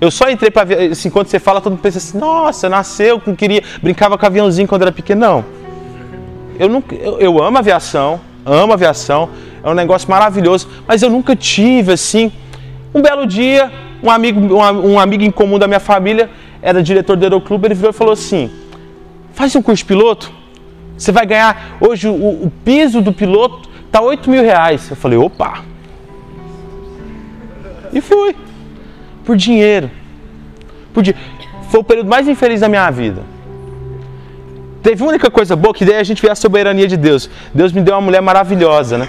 Eu 0.00 0.10
só 0.10 0.28
entrei 0.28 0.50
para 0.50 0.68
assim, 0.90 1.08
quando 1.08 1.28
você 1.28 1.38
fala, 1.38 1.60
todo 1.60 1.72
mundo 1.72 1.80
pensa 1.80 1.98
assim, 1.98 2.18
nossa, 2.18 2.68
nasceu, 2.68 3.18
com 3.18 3.34
queria, 3.34 3.62
brincava 3.82 4.18
com 4.18 4.26
aviãozinho 4.26 4.68
quando 4.68 4.82
era 4.82 4.92
pequeno. 4.92 5.20
Não. 5.20 5.44
Eu, 6.58 6.82
eu, 7.00 7.18
eu 7.18 7.42
amo 7.42 7.58
aviação, 7.58 8.20
amo 8.44 8.72
aviação, 8.72 9.30
é 9.66 9.70
um 9.70 9.74
negócio 9.74 10.08
maravilhoso, 10.08 10.68
mas 10.86 11.02
eu 11.02 11.10
nunca 11.10 11.34
tive, 11.34 11.92
assim, 11.92 12.30
um 12.94 13.02
belo 13.02 13.26
dia, 13.26 13.70
um 14.00 14.08
amigo, 14.08 14.38
um, 14.40 14.92
um 14.92 15.00
amigo 15.00 15.24
em 15.24 15.30
comum 15.30 15.58
da 15.58 15.66
minha 15.66 15.80
família, 15.80 16.30
era 16.62 16.80
diretor 16.80 17.16
do 17.16 17.24
Aeroclube, 17.24 17.66
ele 17.66 17.74
virou 17.74 17.90
e 17.90 17.92
falou 17.92 18.12
assim, 18.12 18.48
faz 19.32 19.56
um 19.56 19.60
curso 19.60 19.82
de 19.82 19.86
piloto, 19.86 20.30
você 20.96 21.10
vai 21.10 21.26
ganhar, 21.26 21.76
hoje 21.80 22.06
o, 22.06 22.12
o 22.14 22.52
piso 22.64 23.02
do 23.02 23.12
piloto 23.12 23.68
tá 23.90 24.00
8 24.00 24.30
mil 24.30 24.42
reais. 24.42 24.88
Eu 24.88 24.96
falei, 24.96 25.18
opa! 25.18 25.64
E 27.92 28.00
fui 28.00 28.36
por 29.24 29.36
dinheiro. 29.36 29.90
Por 30.94 31.02
di... 31.02 31.14
Foi 31.70 31.80
o 31.80 31.84
período 31.84 32.08
mais 32.08 32.28
infeliz 32.28 32.60
da 32.60 32.68
minha 32.68 32.88
vida. 32.90 33.22
Teve 34.80 35.02
uma 35.02 35.10
única 35.10 35.28
coisa 35.28 35.56
boa 35.56 35.74
que 35.74 35.84
daí 35.84 35.96
a 35.96 36.04
gente 36.04 36.22
vê 36.22 36.30
a 36.30 36.36
soberania 36.36 36.86
de 36.86 36.96
Deus. 36.96 37.28
Deus 37.52 37.72
me 37.72 37.80
deu 37.82 37.94
uma 37.94 38.00
mulher 38.00 38.22
maravilhosa, 38.22 38.96
né? 38.96 39.08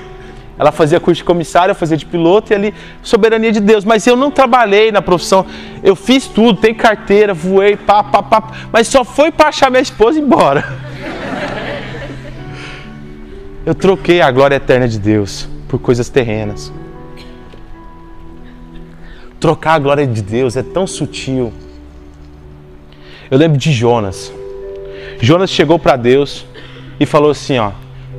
Ela 0.60 0.72
fazia 0.72 1.00
curso 1.00 1.20
de 1.20 1.24
comissário, 1.24 1.72
eu 1.72 1.76
fazia 1.76 1.96
de 1.96 2.06
piloto 2.06 2.52
e 2.52 2.56
ali, 2.56 2.74
soberania 3.04 3.52
de 3.52 3.60
Deus. 3.60 3.86
Mas 3.86 4.08
eu 4.08 4.16
não 4.16 4.32
trabalhei 4.32 4.92
na 4.92 5.02
profissão. 5.02 5.46
Eu 5.84 5.96
fiz 5.96 6.28
tudo, 6.28 6.60
tenho 6.60 6.76
carteira, 6.76 7.34
voei, 7.34 7.76
pá, 7.76 8.04
pá, 8.04 8.24
pá. 8.24 8.52
Mas 8.72 8.88
só 8.88 9.04
foi 9.04 9.32
para 9.32 9.50
achar 9.50 9.70
minha 9.70 9.82
esposa 9.82 10.18
e 10.18 10.22
embora. 10.22 10.66
Eu 13.66 13.76
troquei 13.76 14.22
a 14.22 14.32
glória 14.32 14.56
eterna 14.56 14.88
de 14.88 14.98
Deus 14.98 15.48
por 15.68 15.80
coisas 15.80 16.10
terrenas. 16.10 16.72
Trocar 19.40 19.74
a 19.74 19.80
glória 19.80 20.08
de 20.08 20.22
Deus 20.22 20.56
é 20.56 20.64
tão 20.64 20.88
sutil. 20.88 21.54
Eu 23.30 23.38
lembro 23.38 23.58
de 23.58 23.72
Jonas. 23.72 24.32
Jonas 25.20 25.50
chegou 25.50 25.78
para 25.78 25.96
Deus 25.96 26.46
e 27.00 27.06
falou 27.06 27.32
assim: 27.32 27.60
Ó, 27.60 27.72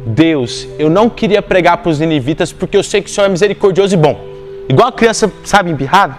Deus, 0.07 0.69
eu 0.79 0.89
não 0.89 1.09
queria 1.09 1.43
pregar 1.43 1.79
para 1.79 1.91
os 1.91 1.99
ninivitas 1.99 2.53
porque 2.53 2.77
eu 2.77 2.83
sei 2.83 3.03
que 3.03 3.11
o 3.11 3.13
Senhor 3.13 3.27
é 3.27 3.31
misericordioso 3.31 3.95
e 3.95 3.97
bom. 3.97 4.19
Igual 4.69 4.89
a 4.89 4.93
criança, 4.93 5.33
sabe, 5.45 5.71
embirrada. 5.71 6.17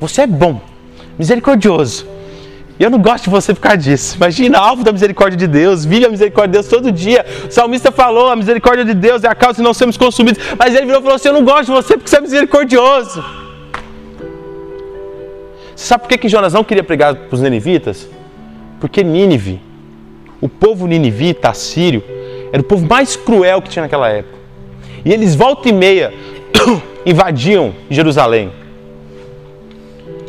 Você 0.00 0.22
é 0.22 0.26
bom, 0.26 0.60
misericordioso. 1.18 2.06
E 2.78 2.82
eu 2.82 2.90
não 2.90 2.98
gosto 2.98 3.24
de 3.24 3.30
você 3.30 3.54
por 3.54 3.60
causa 3.60 3.78
disso. 3.78 4.16
Imagina, 4.16 4.58
alvo 4.58 4.84
da 4.84 4.92
misericórdia 4.92 5.36
de 5.36 5.46
Deus, 5.46 5.84
vive 5.84 6.04
a 6.04 6.10
misericórdia 6.10 6.48
de 6.48 6.52
Deus 6.58 6.66
todo 6.66 6.92
dia. 6.92 7.24
O 7.48 7.50
salmista 7.50 7.90
falou: 7.90 8.28
a 8.28 8.36
misericórdia 8.36 8.84
de 8.84 8.92
Deus 8.92 9.24
é 9.24 9.28
a 9.28 9.34
causa 9.34 9.56
de 9.56 9.62
não 9.62 9.72
sermos 9.72 9.96
consumidos. 9.96 10.42
Mas 10.58 10.74
ele 10.74 10.84
virou 10.84 11.00
e 11.00 11.02
falou 11.02 11.16
assim: 11.16 11.28
Eu 11.28 11.34
não 11.34 11.44
gosto 11.44 11.66
de 11.66 11.72
você 11.72 11.96
porque 11.96 12.10
você 12.10 12.18
é 12.18 12.20
misericordioso. 12.20 13.24
Você 15.74 15.86
sabe 15.86 16.02
por 16.02 16.08
que, 16.08 16.18
que 16.18 16.28
Jonas 16.28 16.52
não 16.52 16.62
queria 16.62 16.84
pregar 16.84 17.14
para 17.14 17.34
os 17.34 17.40
ninivitas? 17.40 18.08
Porque 18.78 19.02
Nínive, 19.02 19.60
o 20.40 20.48
povo 20.48 20.86
ninivita, 20.86 21.48
assírio, 21.48 22.02
era 22.56 22.62
o 22.62 22.64
povo 22.64 22.86
mais 22.86 23.16
cruel 23.16 23.60
que 23.60 23.68
tinha 23.68 23.82
naquela 23.82 24.08
época. 24.08 24.34
E 25.04 25.12
eles 25.12 25.34
volta 25.34 25.68
e 25.68 25.72
meia 25.72 26.12
invadiam 27.04 27.74
Jerusalém. 27.90 28.50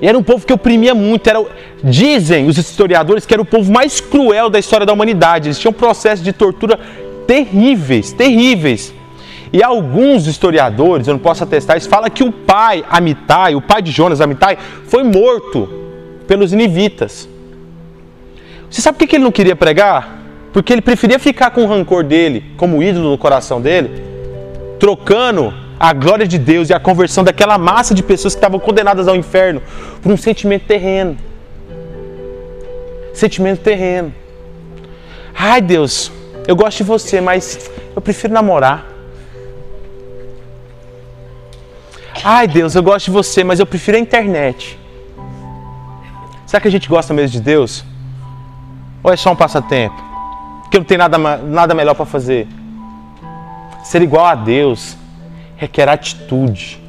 E 0.01 0.07
era 0.07 0.17
um 0.17 0.21
povo 0.21 0.45
que 0.45 0.51
oprimia 0.51 0.93
muito. 0.93 1.25
Era, 1.25 1.41
dizem 1.81 2.45
os 2.47 2.57
historiadores 2.57 3.25
que 3.25 3.33
era 3.33 3.41
o 3.41 3.45
povo 3.45 3.71
mais 3.71 4.01
cruel 4.01 4.49
da 4.49 4.59
história 4.59 4.85
da 4.85 4.91
humanidade. 4.91 5.47
Eles 5.47 5.57
tinham 5.57 5.71
processos 5.71 6.23
de 6.23 6.33
tortura 6.33 6.77
terríveis, 7.25 8.11
terríveis. 8.11 8.93
E 9.53 9.63
alguns 9.63 10.27
historiadores, 10.27 11.07
eu 11.07 11.13
não 11.13 11.19
posso 11.19 11.45
atestar 11.45 11.77
isso, 11.77 11.87
fala 11.87 12.09
que 12.09 12.25
o 12.25 12.33
pai, 12.33 12.83
Amitai, 12.89 13.55
o 13.55 13.61
pai 13.61 13.81
de 13.81 13.91
Jonas, 13.91 14.19
Amitai, 14.19 14.57
foi 14.85 15.01
morto 15.01 15.69
pelos 16.27 16.51
inivitas. 16.51 17.29
Você 18.69 18.81
sabe 18.81 18.97
por 18.97 19.07
que 19.07 19.15
ele 19.15 19.23
não 19.23 19.31
queria 19.31 19.55
pregar? 19.55 20.16
Porque 20.53 20.73
ele 20.73 20.81
preferia 20.81 21.19
ficar 21.19 21.51
com 21.51 21.63
o 21.63 21.67
rancor 21.67 22.03
dele 22.03 22.53
como 22.57 22.81
ídolo 22.81 23.11
no 23.11 23.17
coração 23.17 23.61
dele, 23.61 24.03
trocando 24.79 25.53
a 25.79 25.93
glória 25.93 26.27
de 26.27 26.37
Deus 26.37 26.69
e 26.69 26.73
a 26.73 26.79
conversão 26.79 27.23
daquela 27.23 27.57
massa 27.57 27.93
de 27.93 28.01
pessoas 28.01 28.33
que 28.33 28.37
estavam 28.37 28.59
condenadas 28.59 29.07
ao 29.07 29.15
inferno 29.15 29.61
por 30.01 30.11
um 30.11 30.17
sentimento 30.17 30.65
terreno. 30.65 31.17
Sentimento 33.13 33.61
terreno. 33.61 34.13
Ai 35.35 35.61
Deus, 35.61 36.11
eu 36.47 36.55
gosto 36.55 36.77
de 36.77 36.83
você, 36.83 37.21
mas 37.21 37.69
eu 37.95 38.01
prefiro 38.01 38.33
namorar. 38.33 38.87
Ai 42.23 42.47
Deus, 42.47 42.73
eu 42.73 42.81
gosto 42.81 43.05
de 43.05 43.11
você, 43.11 43.43
mas 43.43 43.59
eu 43.59 43.65
prefiro 43.65 43.97
a 43.97 43.99
internet. 43.99 44.79
Será 46.47 46.59
que 46.61 46.67
a 46.67 46.71
gente 46.71 46.89
gosta 46.89 47.13
mesmo 47.13 47.33
de 47.33 47.41
Deus? 47.41 47.85
Ou 49.03 49.13
é 49.13 49.17
só 49.17 49.31
um 49.31 49.35
passatempo? 49.35 50.06
Que 50.69 50.77
não 50.77 50.85
tem 50.85 50.97
nada, 50.97 51.17
nada 51.17 51.73
melhor 51.73 51.95
para 51.95 52.05
fazer? 52.05 52.47
Ser 53.83 54.01
igual 54.01 54.25
a 54.25 54.35
Deus 54.35 54.97
requer 55.55 55.87
atitude. 55.89 56.81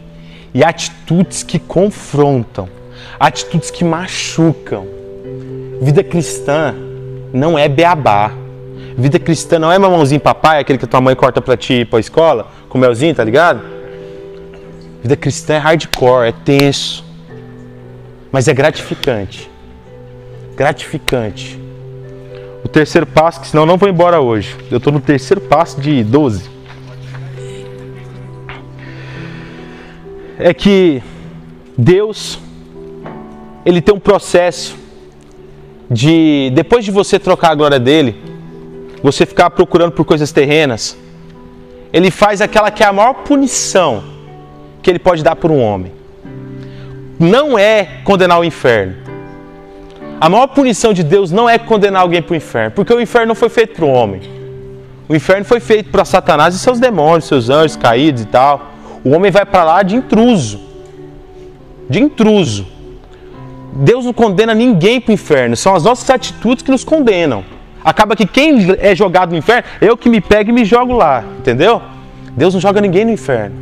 E 0.52 0.64
atitudes 0.64 1.42
que 1.42 1.58
confrontam, 1.58 2.68
atitudes 3.18 3.70
que 3.70 3.84
machucam. 3.84 4.86
Vida 5.80 6.02
cristã 6.02 6.74
não 7.32 7.58
é 7.58 7.68
beabá. 7.68 8.32
Vida 8.96 9.18
cristã 9.18 9.58
não 9.58 9.70
é 9.70 9.78
mamãozinho 9.78 10.20
papai, 10.20 10.58
aquele 10.58 10.78
que 10.78 10.86
tua 10.86 11.00
mãe 11.00 11.14
corta 11.14 11.40
pra 11.40 11.56
ti 11.56 11.74
ir 11.74 11.86
pra 11.86 12.00
escola, 12.00 12.48
com 12.68 12.78
melzinho, 12.78 13.14
tá 13.14 13.22
ligado? 13.22 13.62
Vida 15.00 15.16
cristã 15.16 15.54
é 15.54 15.58
hardcore, 15.58 16.28
é 16.28 16.32
tenso, 16.32 17.04
mas 18.32 18.48
é 18.48 18.52
gratificante. 18.52 19.48
Gratificante. 20.56 21.67
O 22.68 22.70
terceiro 22.70 23.06
passo, 23.06 23.40
que 23.40 23.46
senão 23.46 23.62
eu 23.62 23.66
não 23.66 23.78
vou 23.78 23.88
embora 23.88 24.20
hoje. 24.20 24.54
Eu 24.70 24.76
estou 24.76 24.92
no 24.92 25.00
terceiro 25.00 25.40
passo 25.40 25.80
de 25.80 26.04
12. 26.04 26.50
É 30.38 30.52
que 30.52 31.02
Deus, 31.78 32.38
Ele 33.64 33.80
tem 33.80 33.94
um 33.94 33.98
processo 33.98 34.76
de, 35.90 36.52
depois 36.54 36.84
de 36.84 36.90
você 36.90 37.18
trocar 37.18 37.52
a 37.52 37.54
glória 37.54 37.80
dele, 37.80 38.22
você 39.02 39.24
ficar 39.24 39.48
procurando 39.48 39.92
por 39.92 40.04
coisas 40.04 40.30
terrenas, 40.30 40.94
Ele 41.90 42.10
faz 42.10 42.42
aquela 42.42 42.70
que 42.70 42.82
é 42.82 42.86
a 42.86 42.92
maior 42.92 43.14
punição 43.14 44.04
que 44.82 44.90
ele 44.90 44.98
pode 44.98 45.24
dar 45.24 45.36
por 45.36 45.50
um 45.50 45.58
homem. 45.58 45.90
Não 47.18 47.58
é 47.58 48.02
condenar 48.04 48.38
o 48.38 48.44
inferno. 48.44 49.07
A 50.20 50.28
maior 50.28 50.48
punição 50.48 50.92
de 50.92 51.04
Deus 51.04 51.30
não 51.30 51.48
é 51.48 51.58
condenar 51.58 52.02
alguém 52.02 52.20
para 52.20 52.32
o 52.32 52.36
inferno, 52.36 52.72
porque 52.72 52.92
o 52.92 53.00
inferno 53.00 53.28
não 53.28 53.34
foi 53.36 53.48
feito 53.48 53.76
para 53.76 53.84
o 53.84 53.88
homem. 53.88 54.20
O 55.08 55.14
inferno 55.14 55.44
foi 55.44 55.60
feito 55.60 55.90
para 55.90 56.04
Satanás 56.04 56.54
e 56.54 56.58
seus 56.58 56.80
demônios, 56.80 57.26
seus 57.26 57.48
anjos 57.48 57.76
caídos 57.76 58.22
e 58.22 58.26
tal. 58.26 58.72
O 59.04 59.10
homem 59.10 59.30
vai 59.30 59.46
para 59.46 59.62
lá 59.62 59.82
de 59.82 59.94
intruso. 59.94 60.60
De 61.88 62.02
intruso. 62.02 62.66
Deus 63.72 64.04
não 64.04 64.12
condena 64.12 64.54
ninguém 64.54 65.00
para 65.00 65.10
o 65.10 65.14
inferno, 65.14 65.56
são 65.56 65.74
as 65.74 65.84
nossas 65.84 66.10
atitudes 66.10 66.64
que 66.64 66.70
nos 66.70 66.82
condenam. 66.82 67.44
Acaba 67.84 68.16
que 68.16 68.26
quem 68.26 68.76
é 68.80 68.94
jogado 68.94 69.30
no 69.30 69.36
inferno, 69.36 69.64
eu 69.80 69.96
que 69.96 70.08
me 70.08 70.20
pego 70.20 70.50
e 70.50 70.52
me 70.52 70.64
jogo 70.64 70.94
lá, 70.94 71.22
entendeu? 71.38 71.80
Deus 72.36 72.54
não 72.54 72.60
joga 72.60 72.80
ninguém 72.80 73.04
no 73.04 73.12
inferno. 73.12 73.56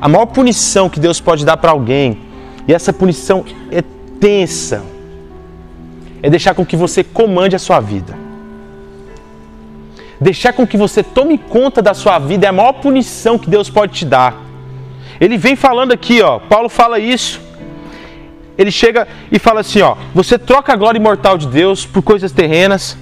A 0.00 0.08
maior 0.08 0.26
punição 0.26 0.88
que 0.88 1.00
Deus 1.00 1.20
pode 1.20 1.44
dar 1.44 1.56
para 1.56 1.72
alguém, 1.72 2.18
e 2.68 2.72
essa 2.72 2.92
punição 2.92 3.44
é 3.72 3.82
tensa, 4.20 4.82
é 6.22 6.28
deixar 6.28 6.54
com 6.54 6.64
que 6.64 6.76
você 6.76 7.04
comande 7.04 7.54
a 7.54 7.58
sua 7.58 7.80
vida. 7.80 8.16
Deixar 10.20 10.52
com 10.52 10.66
que 10.66 10.76
você 10.76 11.02
tome 11.02 11.38
conta 11.38 11.80
da 11.80 11.94
sua 11.94 12.18
vida 12.18 12.46
é 12.46 12.48
a 12.48 12.52
maior 12.52 12.72
punição 12.74 13.38
que 13.38 13.48
Deus 13.48 13.70
pode 13.70 13.92
te 13.92 14.04
dar. 14.04 14.36
Ele 15.20 15.36
vem 15.36 15.54
falando 15.54 15.92
aqui, 15.92 16.20
ó, 16.22 16.38
Paulo 16.38 16.68
fala 16.68 16.98
isso. 16.98 17.40
Ele 18.56 18.72
chega 18.72 19.06
e 19.30 19.38
fala 19.38 19.60
assim, 19.60 19.80
ó, 19.80 19.96
você 20.12 20.36
troca 20.36 20.72
a 20.72 20.76
glória 20.76 20.98
imortal 20.98 21.38
de 21.38 21.46
Deus 21.46 21.86
por 21.86 22.02
coisas 22.02 22.32
terrenas. 22.32 22.98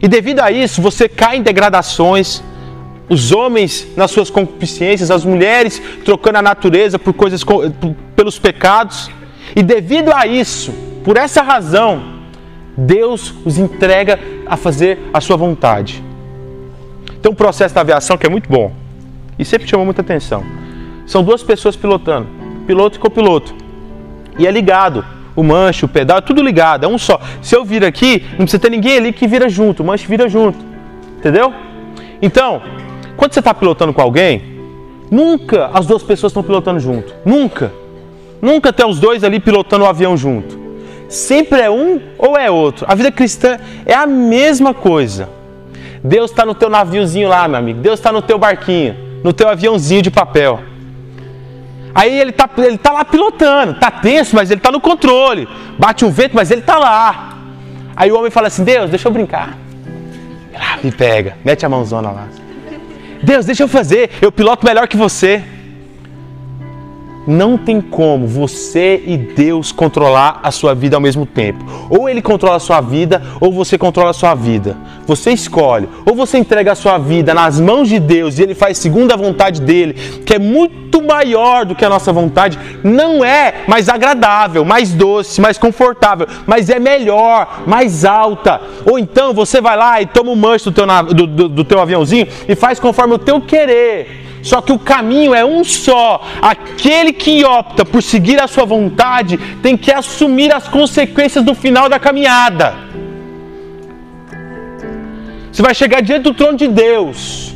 E 0.00 0.08
devido 0.08 0.40
a 0.40 0.50
isso, 0.50 0.82
você 0.82 1.08
cai 1.08 1.36
em 1.36 1.42
degradações, 1.42 2.42
os 3.08 3.30
homens 3.30 3.86
nas 3.96 4.10
suas 4.10 4.28
concupiscências, 4.28 5.12
as 5.12 5.24
mulheres 5.24 5.80
trocando 6.04 6.38
a 6.38 6.42
natureza 6.42 6.98
por 6.98 7.12
coisas 7.12 7.44
pelos 8.16 8.38
pecados. 8.40 9.08
E 9.54 9.62
devido 9.62 10.12
a 10.12 10.26
isso, 10.26 10.72
por 11.04 11.16
essa 11.16 11.42
razão, 11.42 12.21
Deus 12.76 13.34
os 13.44 13.58
entrega 13.58 14.18
a 14.46 14.56
fazer 14.56 14.98
a 15.12 15.20
sua 15.20 15.36
vontade. 15.36 16.02
Tem 17.20 17.30
um 17.30 17.34
processo 17.34 17.74
da 17.74 17.80
aviação 17.80 18.16
que 18.16 18.26
é 18.26 18.30
muito 18.30 18.48
bom 18.48 18.72
e 19.38 19.44
sempre 19.44 19.68
chamou 19.68 19.84
muita 19.84 20.00
atenção. 20.00 20.44
São 21.06 21.22
duas 21.22 21.42
pessoas 21.42 21.76
pilotando, 21.76 22.28
piloto 22.66 22.96
e 22.96 23.00
copiloto. 23.00 23.54
E 24.38 24.46
é 24.46 24.50
ligado, 24.50 25.04
o 25.36 25.42
manche, 25.42 25.84
o 25.84 25.88
pedal, 25.88 26.18
é 26.18 26.20
tudo 26.20 26.42
ligado, 26.42 26.84
é 26.84 26.88
um 26.88 26.98
só. 26.98 27.20
Se 27.40 27.54
eu 27.54 27.64
vir 27.64 27.84
aqui, 27.84 28.24
não 28.30 28.38
precisa 28.38 28.58
ter 28.58 28.70
ninguém 28.70 28.96
ali 28.96 29.12
que 29.12 29.26
vira 29.26 29.48
junto, 29.48 29.82
o 29.82 29.86
manche 29.86 30.06
vira 30.06 30.28
junto. 30.28 30.58
Entendeu? 31.18 31.52
Então, 32.20 32.62
quando 33.16 33.32
você 33.32 33.40
está 33.40 33.52
pilotando 33.52 33.92
com 33.92 34.00
alguém, 34.00 34.42
nunca 35.10 35.70
as 35.72 35.86
duas 35.86 36.02
pessoas 36.02 36.30
estão 36.30 36.42
pilotando 36.42 36.80
junto. 36.80 37.14
Nunca. 37.24 37.72
Nunca 38.40 38.72
tem 38.72 38.86
os 38.86 38.98
dois 38.98 39.22
ali 39.22 39.38
pilotando 39.38 39.84
o 39.84 39.88
avião 39.88 40.16
junto. 40.16 40.61
Sempre 41.12 41.60
é 41.60 41.70
um 41.70 42.00
ou 42.16 42.38
é 42.38 42.50
outro. 42.50 42.86
A 42.88 42.94
vida 42.94 43.12
cristã 43.12 43.58
é 43.84 43.92
a 43.92 44.06
mesma 44.06 44.72
coisa. 44.72 45.28
Deus 46.02 46.30
está 46.30 46.46
no 46.46 46.54
teu 46.54 46.70
naviozinho 46.70 47.28
lá, 47.28 47.46
meu 47.46 47.58
amigo. 47.58 47.80
Deus 47.80 48.00
está 48.00 48.10
no 48.10 48.22
teu 48.22 48.38
barquinho, 48.38 48.96
no 49.22 49.30
teu 49.30 49.46
aviãozinho 49.48 50.00
de 50.00 50.10
papel. 50.10 50.60
Aí 51.94 52.18
ele 52.18 52.30
está 52.30 52.48
ele 52.56 52.78
tá 52.78 52.92
lá 52.92 53.04
pilotando, 53.04 53.74
tá 53.74 53.90
tenso, 53.90 54.34
mas 54.34 54.50
ele 54.50 54.58
está 54.58 54.72
no 54.72 54.80
controle. 54.80 55.46
Bate 55.78 56.02
um 56.02 56.10
vento, 56.10 56.34
mas 56.34 56.50
ele 56.50 56.62
está 56.62 56.78
lá. 56.78 57.36
Aí 57.94 58.10
o 58.10 58.18
homem 58.18 58.30
fala 58.30 58.46
assim: 58.46 58.64
Deus, 58.64 58.88
deixa 58.88 59.06
eu 59.06 59.12
brincar. 59.12 59.58
Me 60.82 60.90
pega, 60.90 61.36
mete 61.44 61.66
a 61.66 61.68
mãozona 61.68 62.10
lá. 62.10 62.26
Deus, 63.22 63.44
deixa 63.44 63.62
eu 63.62 63.68
fazer, 63.68 64.10
eu 64.22 64.32
piloto 64.32 64.64
melhor 64.64 64.88
que 64.88 64.96
você. 64.96 65.44
Não 67.26 67.56
tem 67.56 67.80
como 67.80 68.26
você 68.26 69.02
e 69.06 69.16
Deus 69.16 69.70
controlar 69.70 70.40
a 70.42 70.50
sua 70.50 70.74
vida 70.74 70.96
ao 70.96 71.00
mesmo 71.00 71.24
tempo. 71.24 71.64
Ou 71.88 72.08
ele 72.08 72.20
controla 72.20 72.56
a 72.56 72.60
sua 72.60 72.80
vida, 72.80 73.22
ou 73.40 73.52
você 73.52 73.78
controla 73.78 74.10
a 74.10 74.14
sua 74.14 74.34
vida. 74.34 74.76
Você 75.06 75.30
escolhe. 75.30 75.88
Ou 76.04 76.14
você 76.14 76.38
entrega 76.38 76.72
a 76.72 76.74
sua 76.74 76.98
vida 76.98 77.32
nas 77.32 77.60
mãos 77.60 77.88
de 77.88 78.00
Deus 78.00 78.38
e 78.38 78.42
ele 78.42 78.54
faz 78.54 78.78
segundo 78.78 79.12
a 79.12 79.16
vontade 79.16 79.60
dele, 79.60 79.94
que 80.24 80.34
é 80.34 80.38
muito 80.38 81.02
maior 81.02 81.64
do 81.64 81.74
que 81.74 81.84
a 81.84 81.88
nossa 81.88 82.12
vontade. 82.12 82.58
Não 82.82 83.24
é 83.24 83.62
mais 83.68 83.88
agradável, 83.88 84.64
mais 84.64 84.92
doce, 84.92 85.40
mais 85.40 85.58
confortável, 85.58 86.26
mas 86.46 86.70
é 86.70 86.78
melhor, 86.78 87.62
mais 87.66 88.04
alta. 88.04 88.60
Ou 88.84 88.98
então 88.98 89.32
você 89.32 89.60
vai 89.60 89.76
lá 89.76 90.02
e 90.02 90.06
toma 90.06 90.30
um 90.30 90.36
manche 90.36 90.64
do 90.64 90.72
teu, 90.72 90.86
do, 90.86 91.26
do, 91.26 91.48
do 91.48 91.64
teu 91.64 91.80
aviãozinho 91.80 92.26
e 92.48 92.54
faz 92.56 92.80
conforme 92.80 93.14
o 93.14 93.18
teu 93.18 93.40
querer. 93.40 94.21
Só 94.42 94.60
que 94.60 94.72
o 94.72 94.78
caminho 94.78 95.32
é 95.34 95.44
um 95.44 95.62
só. 95.62 96.20
Aquele 96.42 97.12
que 97.12 97.44
opta 97.44 97.84
por 97.84 98.02
seguir 98.02 98.42
a 98.42 98.48
sua 98.48 98.64
vontade 98.64 99.38
tem 99.62 99.76
que 99.76 99.92
assumir 99.92 100.52
as 100.52 100.66
consequências 100.66 101.44
do 101.44 101.54
final 101.54 101.88
da 101.88 101.98
caminhada. 101.98 102.74
Você 105.50 105.62
vai 105.62 105.74
chegar 105.74 106.02
diante 106.02 106.24
do 106.24 106.34
trono 106.34 106.58
de 106.58 106.66
Deus. 106.66 107.54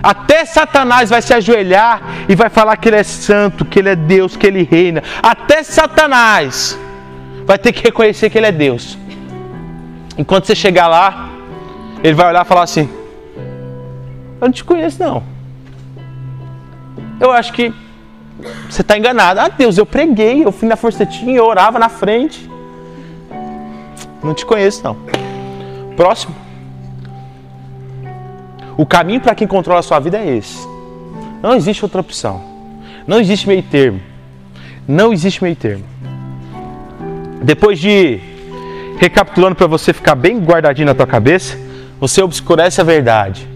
Até 0.00 0.44
Satanás 0.44 1.10
vai 1.10 1.22
se 1.22 1.34
ajoelhar 1.34 2.02
e 2.28 2.34
vai 2.34 2.48
falar 2.48 2.76
que 2.76 2.88
ele 2.88 2.96
é 2.96 3.02
santo, 3.02 3.64
que 3.64 3.78
ele 3.78 3.88
é 3.88 3.96
Deus, 3.96 4.36
que 4.36 4.46
ele 4.46 4.62
reina. 4.62 5.02
Até 5.22 5.62
Satanás 5.62 6.78
vai 7.44 7.58
ter 7.58 7.72
que 7.72 7.82
reconhecer 7.82 8.30
que 8.30 8.38
ele 8.38 8.46
é 8.46 8.52
Deus. 8.52 8.98
Enquanto 10.16 10.46
você 10.46 10.54
chegar 10.54 10.86
lá, 10.86 11.30
ele 12.04 12.14
vai 12.14 12.28
olhar 12.28 12.44
e 12.44 12.48
falar 12.48 12.64
assim: 12.64 12.88
Eu 14.40 14.46
não 14.46 14.52
te 14.52 14.62
conheço, 14.62 15.02
não 15.02 15.31
eu 17.22 17.30
acho 17.30 17.52
que 17.52 17.72
você 18.68 18.82
está 18.82 18.98
enganado. 18.98 19.38
Ah, 19.38 19.48
Deus, 19.48 19.78
eu 19.78 19.86
preguei, 19.86 20.44
eu 20.44 20.50
fui 20.50 20.68
na 20.68 20.74
forcetinha, 20.76 21.36
eu 21.36 21.44
orava 21.44 21.78
na 21.78 21.88
frente. 21.88 22.50
Não 24.22 24.34
te 24.34 24.44
conheço, 24.44 24.82
não. 24.82 24.96
Próximo. 25.96 26.34
O 28.76 28.84
caminho 28.84 29.20
para 29.20 29.34
quem 29.36 29.46
controla 29.46 29.78
a 29.78 29.82
sua 29.82 30.00
vida 30.00 30.18
é 30.18 30.36
esse. 30.36 30.66
Não 31.40 31.54
existe 31.54 31.84
outra 31.84 32.00
opção. 32.00 32.42
Não 33.06 33.20
existe 33.20 33.46
meio 33.46 33.62
termo. 33.62 34.00
Não 34.88 35.12
existe 35.12 35.42
meio 35.42 35.54
termo. 35.54 35.84
Depois 37.42 37.78
de 37.78 38.20
recapitulando 38.98 39.54
para 39.54 39.66
você 39.68 39.92
ficar 39.92 40.16
bem 40.16 40.40
guardadinho 40.40 40.86
na 40.86 40.94
tua 40.94 41.06
cabeça, 41.06 41.56
você 42.00 42.20
obscurece 42.20 42.80
a 42.80 42.84
verdade 42.84 43.51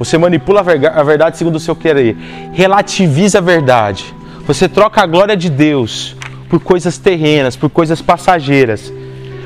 você 0.00 0.16
manipula 0.16 0.60
a 0.60 1.02
verdade 1.02 1.36
segundo 1.36 1.56
o 1.56 1.60
seu 1.60 1.76
querer. 1.76 2.16
Relativiza 2.54 3.36
a 3.36 3.42
verdade. 3.42 4.14
Você 4.46 4.66
troca 4.66 5.02
a 5.02 5.06
glória 5.06 5.36
de 5.36 5.50
Deus 5.50 6.16
por 6.48 6.58
coisas 6.58 6.96
terrenas, 6.96 7.54
por 7.54 7.68
coisas 7.68 8.00
passageiras. 8.00 8.90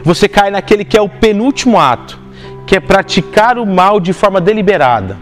Você 0.05 0.29
cai 0.29 0.53
naquele 0.53 0.85
que 0.85 0.97
é 0.97 1.03
o 1.03 1.09
penúltimo 1.09 1.77
ato, 1.77 2.21
que 2.69 2.77
é 2.77 2.79
praticar 2.79 3.59
o 3.59 3.67
mal 3.67 3.99
de 3.99 4.13
forma 4.13 4.41
deliberada. 4.41 5.19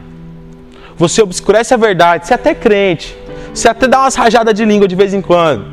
Você 0.98 1.22
obscurece 1.22 1.72
a 1.72 1.78
verdade, 1.78 2.26
você 2.26 2.34
é 2.34 2.36
até 2.36 2.54
crente, 2.54 3.16
você 3.54 3.70
até 3.70 3.88
dá 3.88 4.00
umas 4.00 4.14
rajadas 4.14 4.52
de 4.52 4.66
língua 4.66 4.86
de 4.86 4.94
vez 4.94 5.14
em 5.14 5.22
quando. 5.22 5.64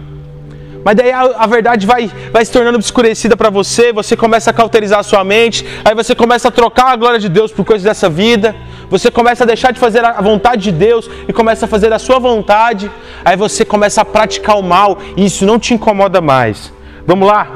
Mas 0.86 0.96
daí 0.96 1.12
a, 1.12 1.46
verdade 1.46 1.86
vai, 1.86 2.10
vai 2.32 2.46
se 2.46 2.52
tornando 2.54 2.78
obscurecida 2.78 3.36
para 3.36 3.50
você, 3.50 3.92
você 3.92 4.16
começa 4.16 4.52
a 4.52 4.54
cauterizar 4.54 5.00
a 5.00 5.04
sua 5.04 5.22
mente, 5.26 5.66
aí 5.84 5.94
você 5.94 6.16
começa 6.16 6.48
a 6.48 6.52
trocar 6.52 6.94
a 6.94 6.96
glória 6.96 7.20
de 7.20 7.28
Deus 7.28 7.52
por 7.52 7.66
coisas 7.66 7.84
dessa 7.84 8.10
vida, 8.10 8.56
você 8.90 9.12
começa 9.12 9.44
a 9.44 9.48
deixar 9.48 9.72
de 9.72 9.80
fazer 9.80 10.04
a 10.04 10.22
vontade 10.22 10.64
de 10.64 10.72
Deus 10.72 11.10
e 11.28 11.32
começa 11.32 11.66
a 11.66 11.68
fazer 11.68 11.94
a 11.94 12.00
sua 12.00 12.18
vontade, 12.18 12.92
aí 13.24 13.38
você 13.38 13.64
começa 13.64 14.02
a 14.02 14.06
praticar 14.06 14.58
o 14.58 14.64
mal 14.64 14.98
e 15.16 15.26
isso 15.26 15.46
não 15.46 15.60
te 15.60 15.74
incomoda 15.74 16.20
mais. 16.20 16.74
Vamos 17.06 17.28
lá? 17.28 17.48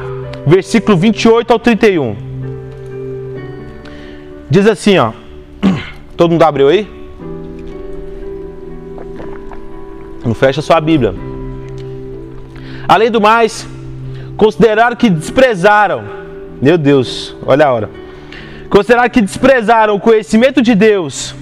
Versículo 0.46 0.96
28 0.98 1.52
ao 1.52 1.60
31. 1.60 2.16
Diz 4.50 4.68
assim, 4.68 4.98
ó. 5.00 5.12
Todo 6.16 6.32
mundo 6.32 6.44
abriu 6.44 6.70
aí? 6.70 6.88
Não 10.24 10.36
fecha 10.36 10.62
sua 10.62 10.80
Bíblia. 10.80 11.14
Além 12.88 13.10
do 13.10 13.20
mais, 13.20 13.68
consideraram 14.38 14.96
que 14.96 15.10
desprezaram. 15.10 16.04
Meu 16.62 16.78
Deus, 16.78 17.36
olha 17.46 17.66
a 17.66 17.74
hora. 17.74 18.03
Consideraram 18.74 19.08
que 19.12 19.22
desprezaram 19.22 19.94
o 19.94 20.00
conhecimento 20.00 20.60
de 20.60 20.74
Deus. 20.74 21.36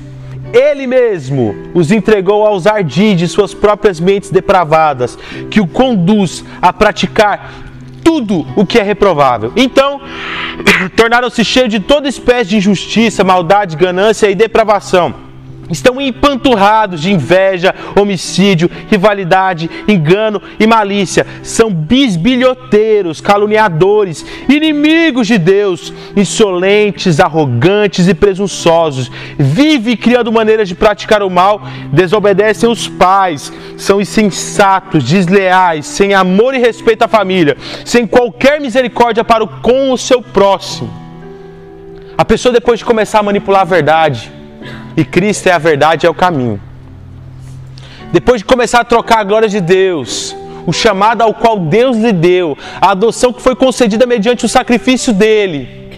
Ele 0.52 0.86
mesmo 0.86 1.56
os 1.74 1.90
entregou 1.90 2.46
aos 2.46 2.68
ardis 2.68 3.18
de 3.18 3.26
suas 3.26 3.54
próprias 3.54 4.02
mentes 4.02 4.30
depravadas, 4.30 5.18
que 5.50 5.62
o 5.62 5.66
conduz 5.66 6.44
a 6.62 6.74
praticar 6.74 7.50
tudo 8.04 8.46
o 8.58 8.66
que 8.66 8.78
é 8.78 8.84
reprovável. 8.84 9.54
Então, 9.56 10.02
tornaram-se 10.98 11.46
cheios 11.46 11.70
de 11.70 11.80
toda 11.80 12.10
espécie 12.10 12.50
de 12.50 12.58
injustiça, 12.58 13.24
maldade, 13.24 13.78
ganância 13.78 14.30
e 14.30 14.36
depravação 14.36 15.31
estão 15.72 16.00
empanturrados 16.02 17.02
de 17.02 17.12
inveja, 17.12 17.74
homicídio, 18.00 18.70
rivalidade, 18.90 19.70
engano 19.88 20.42
e 20.60 20.68
malícia. 20.68 21.26
São 21.44 21.74
bisbilhoteiros, 21.74 23.22
caluniadores, 23.22 24.26
inimigos 24.50 25.28
de 25.28 25.38
Deus, 25.38 25.94
insolentes, 26.16 27.20
arrogantes 27.20 28.08
e 28.08 28.14
presunçosos. 28.14 29.12
Vivem 29.38 29.96
criando 29.96 30.32
maneiras 30.32 30.68
de 30.68 30.76
praticar 30.76 31.24
o 31.24 31.30
mal, 31.30 31.62
desobedecem 31.92 32.70
os 32.70 32.88
pais, 32.88 33.52
são 33.78 34.02
insensatos, 34.02 35.04
desleais, 35.04 35.86
sem 35.86 36.14
amor 36.14 36.54
e 36.54 36.60
respeito 36.60 37.04
à 37.04 37.08
família, 37.08 37.58
sem 37.86 38.06
qualquer 38.06 38.60
misericórdia 38.60 39.24
para 39.24 39.44
o 39.44 39.48
com 39.48 39.92
o 39.92 39.98
seu 39.98 40.22
próximo. 40.22 40.90
A 42.18 42.26
pessoa 42.26 42.54
depois 42.54 42.80
de 42.80 42.86
começar 42.86 43.20
a 43.20 43.24
manipular 43.24 43.62
a 43.62 43.66
verdade, 43.66 44.32
e 44.96 45.06
Cristo 45.06 45.48
é 45.48 45.52
a 45.52 45.58
verdade, 45.58 46.06
é 46.06 46.10
o 46.10 46.14
caminho. 46.14 46.60
Depois 48.12 48.42
de 48.42 48.46
começar 48.46 48.82
a 48.82 48.84
trocar 48.84 49.20
a 49.20 49.24
glória 49.24 49.48
de 49.48 49.62
Deus, 49.62 50.36
o 50.66 50.74
chamado 50.74 51.22
ao 51.22 51.34
qual 51.34 51.60
Deus 51.60 51.98
lhe 51.98 52.12
deu, 52.12 52.58
a 52.80 52.92
adoção 52.92 53.32
que 53.32 53.42
foi 53.42 53.56
concedida 53.56 54.06
mediante 54.06 54.46
o 54.46 54.50
sacrifício 54.50 55.14
dele, 55.14 55.92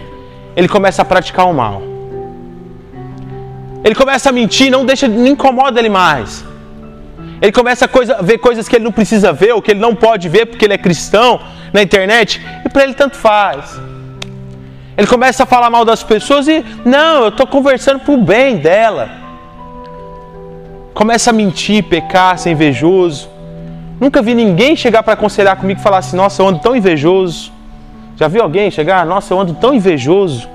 ele 0.55 0.67
começa 0.67 1.01
a 1.01 1.05
praticar 1.05 1.47
o 1.47 1.53
mal. 1.53 1.81
Ele 3.83 3.95
começa 3.95 4.29
a 4.29 4.31
mentir, 4.31 4.71
não 4.71 4.85
deixa, 4.85 5.07
não 5.07 5.27
incomoda 5.27 5.79
ele 5.79 5.89
mais. 5.89 6.45
Ele 7.41 7.51
começa 7.51 7.85
a 7.85 7.87
coisa, 7.87 8.21
ver 8.21 8.37
coisas 8.37 8.69
que 8.69 8.75
ele 8.77 8.85
não 8.85 8.91
precisa 8.91 9.33
ver 9.33 9.53
ou 9.53 9.61
que 9.61 9.71
ele 9.71 9.79
não 9.79 9.93
pode 9.93 10.29
ver 10.29 10.45
porque 10.45 10.63
ele 10.63 10.73
é 10.73 10.77
cristão 10.77 11.41
na 11.73 11.81
internet 11.81 12.41
e 12.63 12.69
para 12.69 12.83
ele 12.83 12.93
tanto 12.93 13.17
faz. 13.17 13.77
Ele 14.97 15.07
começa 15.07 15.43
a 15.43 15.45
falar 15.45 15.69
mal 15.69 15.83
das 15.83 16.03
pessoas 16.03 16.47
e, 16.47 16.63
não, 16.85 17.23
eu 17.23 17.29
estou 17.29 17.47
conversando 17.47 17.99
para 17.99 18.13
o 18.13 18.17
bem 18.17 18.57
dela. 18.57 19.09
Começa 20.93 21.31
a 21.31 21.33
mentir, 21.33 21.83
pecar, 21.83 22.37
ser 22.37 22.51
invejoso. 22.51 23.27
Nunca 23.99 24.21
vi 24.21 24.35
ninguém 24.35 24.75
chegar 24.75 25.01
para 25.01 25.13
aconselhar 25.13 25.55
comigo 25.55 25.79
e 25.79 25.83
falar 25.83 25.97
assim: 25.97 26.15
Nossa, 26.15 26.41
eu 26.41 26.47
ando 26.47 26.59
tão 26.59 26.75
invejoso. 26.75 27.51
Já 28.15 28.27
viu 28.27 28.43
alguém 28.43 28.69
chegar? 28.69 29.03
Nossa, 29.05 29.33
eu 29.33 29.39
ando 29.39 29.55
tão 29.55 29.73
invejoso. 29.73 30.47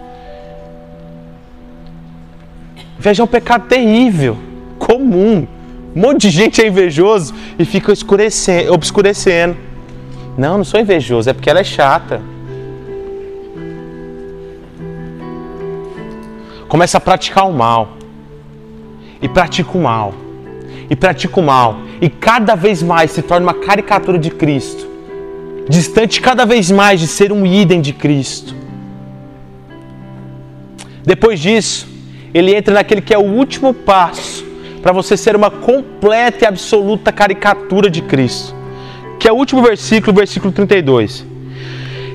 Inveja 2.98 3.22
é 3.22 3.24
um 3.24 3.28
pecado 3.28 3.66
terrível, 3.66 4.36
comum. 4.78 5.46
Um 5.94 6.00
monte 6.00 6.22
de 6.22 6.30
gente 6.30 6.62
é 6.62 6.68
invejoso 6.68 7.34
e 7.58 7.64
fica 7.64 7.92
obscurecendo. 8.70 9.56
Não, 10.36 10.58
não 10.58 10.64
sou 10.64 10.78
invejoso, 10.78 11.28
é 11.28 11.32
porque 11.32 11.50
ela 11.50 11.60
é 11.60 11.64
chata. 11.64 12.20
Começa 16.68 16.98
a 16.98 17.00
praticar 17.00 17.48
o 17.48 17.52
mal. 17.52 17.96
E 19.20 19.28
pratica 19.28 19.76
o 19.76 19.82
mal. 19.82 20.14
E 20.88 20.94
pratica 20.94 21.40
o 21.40 21.42
mal. 21.42 21.78
E 22.00 22.08
cada 22.08 22.54
vez 22.54 22.82
mais 22.82 23.10
se 23.10 23.22
torna 23.22 23.46
uma 23.46 23.54
caricatura 23.54 24.18
de 24.18 24.30
Cristo. 24.30 24.86
Distante 25.68 26.20
cada 26.20 26.44
vez 26.44 26.70
mais 26.70 27.00
de 27.00 27.06
ser 27.06 27.32
um 27.32 27.44
idem 27.44 27.80
de 27.80 27.92
Cristo. 27.92 28.54
Depois 31.04 31.40
disso, 31.40 31.88
ele 32.32 32.54
entra 32.54 32.74
naquele 32.74 33.00
que 33.00 33.14
é 33.14 33.18
o 33.18 33.22
último 33.22 33.72
passo 33.72 34.44
para 34.82 34.92
você 34.92 35.16
ser 35.16 35.34
uma 35.34 35.50
completa 35.50 36.44
e 36.44 36.46
absoluta 36.46 37.10
caricatura 37.10 37.90
de 37.90 38.02
Cristo. 38.02 38.54
Que 39.18 39.26
é 39.26 39.32
o 39.32 39.36
último 39.36 39.62
versículo, 39.62 40.14
versículo 40.14 40.52
32. 40.52 41.26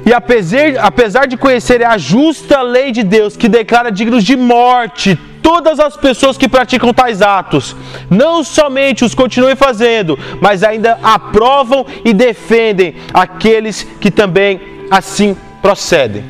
E 0.05 0.13
apesar, 0.13 0.77
apesar 0.79 1.27
de 1.27 1.37
conhecerem 1.37 1.87
a 1.87 1.97
justa 1.97 2.61
lei 2.61 2.91
de 2.91 3.03
Deus, 3.03 3.37
que 3.37 3.47
declara 3.47 3.91
dignos 3.91 4.23
de 4.23 4.35
morte 4.35 5.17
todas 5.41 5.79
as 5.79 5.95
pessoas 5.95 6.37
que 6.37 6.47
praticam 6.47 6.93
tais 6.93 7.21
atos, 7.21 7.75
não 8.09 8.43
somente 8.43 9.03
os 9.03 9.13
continuem 9.13 9.55
fazendo, 9.55 10.17
mas 10.41 10.63
ainda 10.63 10.97
aprovam 11.03 11.85
e 12.03 12.13
defendem 12.13 12.95
aqueles 13.13 13.83
que 13.99 14.09
também 14.09 14.61
assim 14.89 15.35
procedem. 15.61 16.23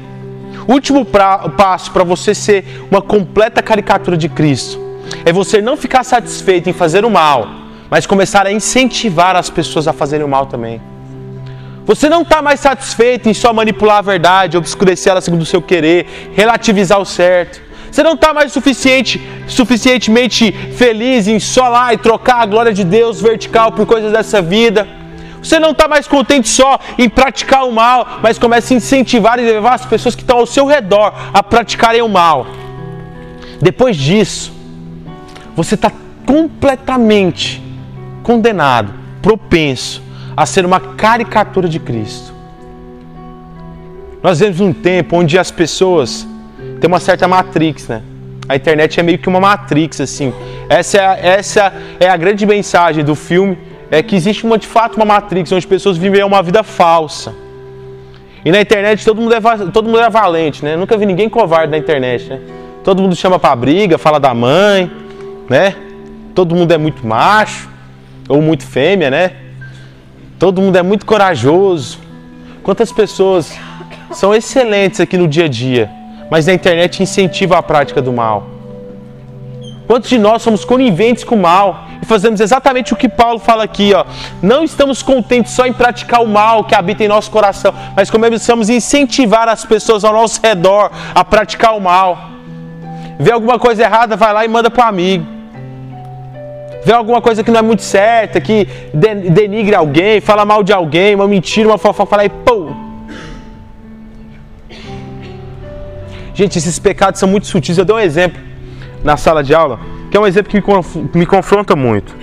Último 0.67 1.03
pra, 1.03 1.37
passo 1.49 1.91
para 1.91 2.03
você 2.03 2.33
ser 2.33 2.65
uma 2.89 3.01
completa 3.01 3.61
caricatura 3.61 4.15
de 4.15 4.29
Cristo 4.29 4.79
é 5.25 5.33
você 5.33 5.61
não 5.61 5.75
ficar 5.75 6.03
satisfeito 6.03 6.69
em 6.69 6.73
fazer 6.73 7.05
o 7.05 7.09
mal, 7.09 7.47
mas 7.89 8.05
começar 8.05 8.45
a 8.45 8.51
incentivar 8.51 9.35
as 9.35 9.49
pessoas 9.49 9.87
a 9.87 9.93
fazerem 9.93 10.25
o 10.25 10.29
mal 10.29 10.45
também. 10.45 10.81
Você 11.85 12.07
não 12.07 12.21
está 12.21 12.41
mais 12.41 12.61
satisfeito 12.61 13.27
em 13.27 13.33
só 13.33 13.51
manipular 13.51 13.97
a 13.97 14.01
verdade, 14.01 14.57
obscurecer 14.57 15.11
ela 15.11 15.19
segundo 15.19 15.41
o 15.41 15.45
seu 15.45 15.61
querer, 15.61 16.31
relativizar 16.33 16.99
o 16.99 17.05
certo. 17.05 17.61
Você 17.91 18.01
não 18.01 18.13
está 18.13 18.33
mais 18.33 18.51
suficiente, 18.53 19.21
suficientemente 19.47 20.51
feliz 20.75 21.27
em 21.27 21.39
só 21.39 21.67
lá 21.67 21.93
e 21.93 21.97
trocar 21.97 22.41
a 22.41 22.45
glória 22.45 22.73
de 22.73 22.83
Deus 22.83 23.21
vertical 23.21 23.71
por 23.73 23.85
coisas 23.85 24.13
dessa 24.13 24.41
vida. 24.41 24.87
Você 25.41 25.59
não 25.59 25.71
está 25.71 25.89
mais 25.89 26.07
contente 26.07 26.47
só 26.47 26.79
em 26.97 27.09
praticar 27.09 27.67
o 27.67 27.71
mal, 27.71 28.19
mas 28.23 28.39
começa 28.39 28.73
a 28.73 28.77
incentivar 28.77 29.37
e 29.37 29.43
levar 29.43 29.73
as 29.73 29.85
pessoas 29.85 30.15
que 30.15 30.21
estão 30.21 30.37
ao 30.37 30.45
seu 30.45 30.65
redor 30.65 31.13
a 31.33 31.43
praticarem 31.43 32.01
o 32.01 32.07
mal. 32.07 32.47
Depois 33.61 33.97
disso, 33.97 34.53
você 35.53 35.75
está 35.75 35.91
completamente 36.25 37.61
condenado, 38.23 38.93
propenso 39.21 40.01
a 40.35 40.45
ser 40.45 40.65
uma 40.65 40.79
caricatura 40.79 41.67
de 41.67 41.79
Cristo. 41.79 42.33
Nós 44.21 44.39
vivemos 44.39 44.61
um 44.61 44.73
tempo 44.73 45.17
onde 45.17 45.37
as 45.37 45.51
pessoas 45.51 46.27
têm 46.79 46.87
uma 46.87 46.99
certa 46.99 47.27
matrix, 47.27 47.87
né? 47.87 48.01
A 48.47 48.55
internet 48.55 48.99
é 48.99 49.03
meio 49.03 49.17
que 49.17 49.27
uma 49.27 49.39
matrix, 49.39 49.99
assim. 50.01 50.33
Essa 50.69 50.97
é 50.97 51.05
a, 51.05 51.17
essa 51.17 51.73
é 51.99 52.09
a 52.09 52.17
grande 52.17 52.45
mensagem 52.45 53.03
do 53.03 53.15
filme, 53.15 53.57
é 53.91 54.01
que 54.01 54.15
existe 54.15 54.45
uma, 54.45 54.57
de 54.57 54.67
fato 54.67 54.95
uma 54.95 55.05
matrix 55.05 55.51
onde 55.51 55.67
pessoas 55.67 55.97
vivem 55.97 56.23
uma 56.23 56.41
vida 56.41 56.63
falsa. 56.63 57.33
E 58.45 58.51
na 58.51 58.59
internet 58.59 59.05
todo 59.05 59.21
mundo 59.21 59.33
é, 59.33 59.41
todo 59.71 59.85
mundo 59.85 59.99
é 59.99 60.09
valente, 60.09 60.63
né? 60.63 60.75
Nunca 60.75 60.97
vi 60.97 61.05
ninguém 61.05 61.29
covarde 61.29 61.71
na 61.71 61.77
internet, 61.77 62.29
né? 62.29 62.39
Todo 62.83 63.01
mundo 63.01 63.15
chama 63.15 63.39
pra 63.39 63.55
briga, 63.55 63.97
fala 63.97 64.19
da 64.19 64.33
mãe, 64.33 64.91
né? 65.49 65.75
Todo 66.33 66.55
mundo 66.55 66.71
é 66.71 66.77
muito 66.77 67.05
macho 67.05 67.69
ou 68.27 68.41
muito 68.41 68.65
fêmea, 68.65 69.09
né? 69.09 69.31
Todo 70.43 70.61
mundo 70.61 70.75
é 70.75 70.83
muito 70.83 71.05
corajoso. 71.05 71.99
Quantas 72.63 72.91
pessoas 72.91 73.57
são 74.11 74.35
excelentes 74.35 74.99
aqui 74.99 75.17
no 75.17 75.25
dia 75.25 75.45
a 75.45 75.47
dia, 75.47 75.89
mas 76.29 76.47
na 76.47 76.53
internet 76.53 77.01
incentivam 77.01 77.57
a 77.57 77.63
prática 77.63 78.01
do 78.01 78.11
mal? 78.11 78.45
Quantos 79.87 80.09
de 80.09 80.19
nós 80.19 80.41
somos 80.41 80.65
coniventes 80.65 81.23
com 81.23 81.35
o 81.35 81.41
mal 81.41 81.85
e 82.01 82.05
fazemos 82.05 82.41
exatamente 82.41 82.91
o 82.91 82.97
que 82.97 83.07
Paulo 83.07 83.39
fala 83.39 83.63
aqui, 83.63 83.93
ó? 83.93 84.03
Não 84.41 84.65
estamos 84.65 85.01
contentes 85.01 85.53
só 85.53 85.65
em 85.65 85.71
praticar 85.71 86.21
o 86.21 86.27
mal 86.27 86.65
que 86.65 86.75
habita 86.75 87.05
em 87.05 87.07
nosso 87.07 87.31
coração, 87.31 87.73
mas 87.95 88.09
começamos 88.09 88.69
a 88.69 88.73
incentivar 88.73 89.47
as 89.47 89.63
pessoas 89.63 90.03
ao 90.03 90.11
nosso 90.11 90.41
redor 90.43 90.91
a 91.15 91.23
praticar 91.23 91.73
o 91.73 91.79
mal. 91.79 92.17
Vê 93.17 93.31
alguma 93.31 93.57
coisa 93.57 93.83
errada, 93.83 94.17
vai 94.17 94.33
lá 94.33 94.43
e 94.43 94.49
manda 94.49 94.69
para 94.69 94.87
o 94.87 94.89
amigo 94.89 95.42
vê 96.85 96.91
alguma 96.91 97.21
coisa 97.21 97.43
que 97.43 97.51
não 97.51 97.59
é 97.59 97.61
muito 97.61 97.81
certa, 97.81 98.39
que 98.41 98.67
denigre 98.93 99.75
alguém, 99.75 100.19
fala 100.19 100.45
mal 100.45 100.63
de 100.63 100.73
alguém, 100.73 101.15
uma 101.15 101.27
mentira, 101.27 101.67
uma 101.67 101.77
fofoca, 101.77 102.09
fala 102.09 102.23
aí, 102.23 102.29
pô. 102.29 102.71
Gente, 106.33 106.57
esses 106.57 106.79
pecados 106.79 107.19
são 107.19 107.29
muito 107.29 107.47
sutis. 107.47 107.77
Eu 107.77 107.85
dei 107.85 107.95
um 107.95 107.99
exemplo 107.99 108.41
na 109.03 109.17
sala 109.17 109.43
de 109.43 109.53
aula, 109.53 109.79
que 110.09 110.17
é 110.17 110.19
um 110.19 110.25
exemplo 110.25 110.49
que 110.51 111.17
me, 111.17 111.25
confronta 111.25 111.75
muito. 111.75 112.15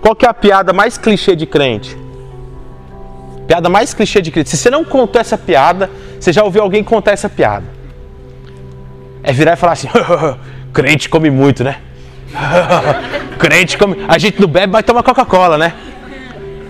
Qual 0.00 0.14
que 0.14 0.26
é 0.26 0.28
a 0.28 0.34
piada 0.34 0.72
mais 0.72 0.98
clichê 0.98 1.34
de 1.34 1.46
crente? 1.46 1.96
Piada 3.46 3.68
mais 3.68 3.94
clichê 3.94 4.20
de 4.20 4.30
crente. 4.30 4.50
Se 4.50 4.56
você 4.56 4.68
não 4.68 4.84
contou 4.84 5.20
essa 5.20 5.38
piada, 5.38 5.90
você 6.20 6.32
já 6.32 6.44
ouviu 6.44 6.62
alguém 6.62 6.84
contar 6.84 7.12
essa 7.12 7.28
piada. 7.28 7.64
É 9.22 9.32
virar 9.32 9.54
e 9.54 9.56
falar 9.56 9.72
assim: 9.72 9.88
crente 10.72 11.08
come 11.08 11.30
muito, 11.30 11.64
né? 11.64 11.78
Crente 13.38 13.76
come. 13.76 13.96
A 14.08 14.18
gente 14.18 14.40
não 14.40 14.48
bebe, 14.48 14.72
vai 14.72 14.82
tomar 14.82 15.02
Coca-Cola, 15.02 15.58
né? 15.58 15.74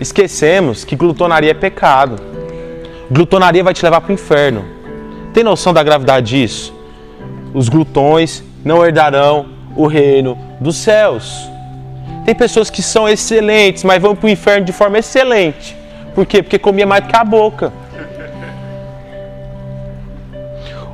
Esquecemos 0.01 0.85
que 0.85 0.95
glutonaria 0.95 1.51
é 1.51 1.55
pecado. 1.55 2.17
Glutonaria 3.11 3.63
vai 3.63 3.73
te 3.73 3.83
levar 3.85 4.01
para 4.01 4.11
o 4.11 4.15
inferno. 4.15 4.65
Tem 5.33 5.45
noção 5.45 5.73
da 5.73 5.83
gravidade 5.83 6.27
disso? 6.27 6.75
Os 7.55 7.69
glutões 7.69 8.43
não 8.65 8.85
herdarão 8.85 9.47
o 9.75 9.87
reino 9.87 10.37
dos 10.61 10.77
céus. 10.77 11.49
Tem 12.25 12.35
pessoas 12.35 12.69
que 12.69 12.83
são 12.83 13.09
excelentes, 13.09 13.85
mas 13.85 14.03
vão 14.03 14.17
para 14.17 14.27
o 14.27 14.31
inferno 14.31 14.67
de 14.67 14.73
forma 14.73 14.99
excelente. 14.99 15.77
Por 16.15 16.27
quê? 16.27 16.43
Porque 16.43 16.59
comia 16.59 16.87
mais 16.87 17.05
do 17.05 17.09
que 17.09 17.17
a 17.17 17.23
boca. 17.25 17.73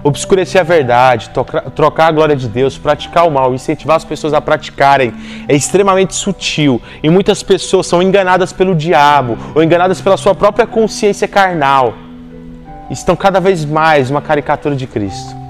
Obscurecer 0.03 0.61
a 0.61 0.65
verdade, 0.65 1.31
trocar 1.75 2.09
a 2.09 2.13
glória 2.13 2.35
de 2.35 2.49
Deus, 2.49 2.77
praticar 2.77 3.27
o 3.27 3.31
mal, 3.31 3.55
incentivar 3.55 3.97
as 3.97 4.05
pessoas 4.05 4.35
a 4.35 4.41
praticarem, 4.41 5.15
é 5.49 5.55
extremamente 5.55 6.15
sutil. 6.15 6.83
E 7.03 7.09
muitas 7.09 7.43
pessoas 7.43 7.87
são 7.87 8.03
enganadas 8.03 8.53
pelo 8.53 8.75
diabo 8.75 9.39
ou 9.55 9.63
enganadas 9.63 10.01
pela 10.01 10.17
sua 10.17 10.35
própria 10.35 10.67
consciência 10.67 11.29
carnal. 11.29 11.95
Estão 12.91 13.15
cada 13.15 13.41
vez 13.41 13.65
mais 13.65 14.11
uma 14.11 14.21
caricatura 14.21 14.75
de 14.75 14.87
Cristo. 14.87 15.43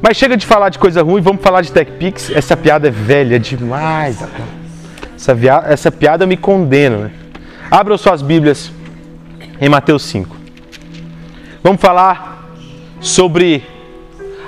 Mas 0.00 0.16
chega 0.16 0.36
de 0.36 0.44
falar 0.44 0.68
de 0.68 0.78
coisa 0.78 1.02
ruim, 1.02 1.20
vamos 1.20 1.42
falar 1.42 1.60
de 1.60 1.70
TechPix. 1.70 2.30
Essa 2.30 2.56
piada 2.56 2.88
é 2.88 2.90
velha 2.90 3.38
demais. 3.38 4.18
Essa, 5.14 5.32
via... 5.32 5.62
Essa 5.66 5.92
piada 5.92 6.26
me 6.26 6.36
condena. 6.36 6.96
Né? 6.96 7.10
Abram 7.70 7.96
suas 7.96 8.20
Bíblias 8.20 8.72
em 9.60 9.68
Mateus 9.68 10.02
5. 10.02 10.36
Vamos 11.62 11.80
falar 11.80 12.31
sobre 13.02 13.64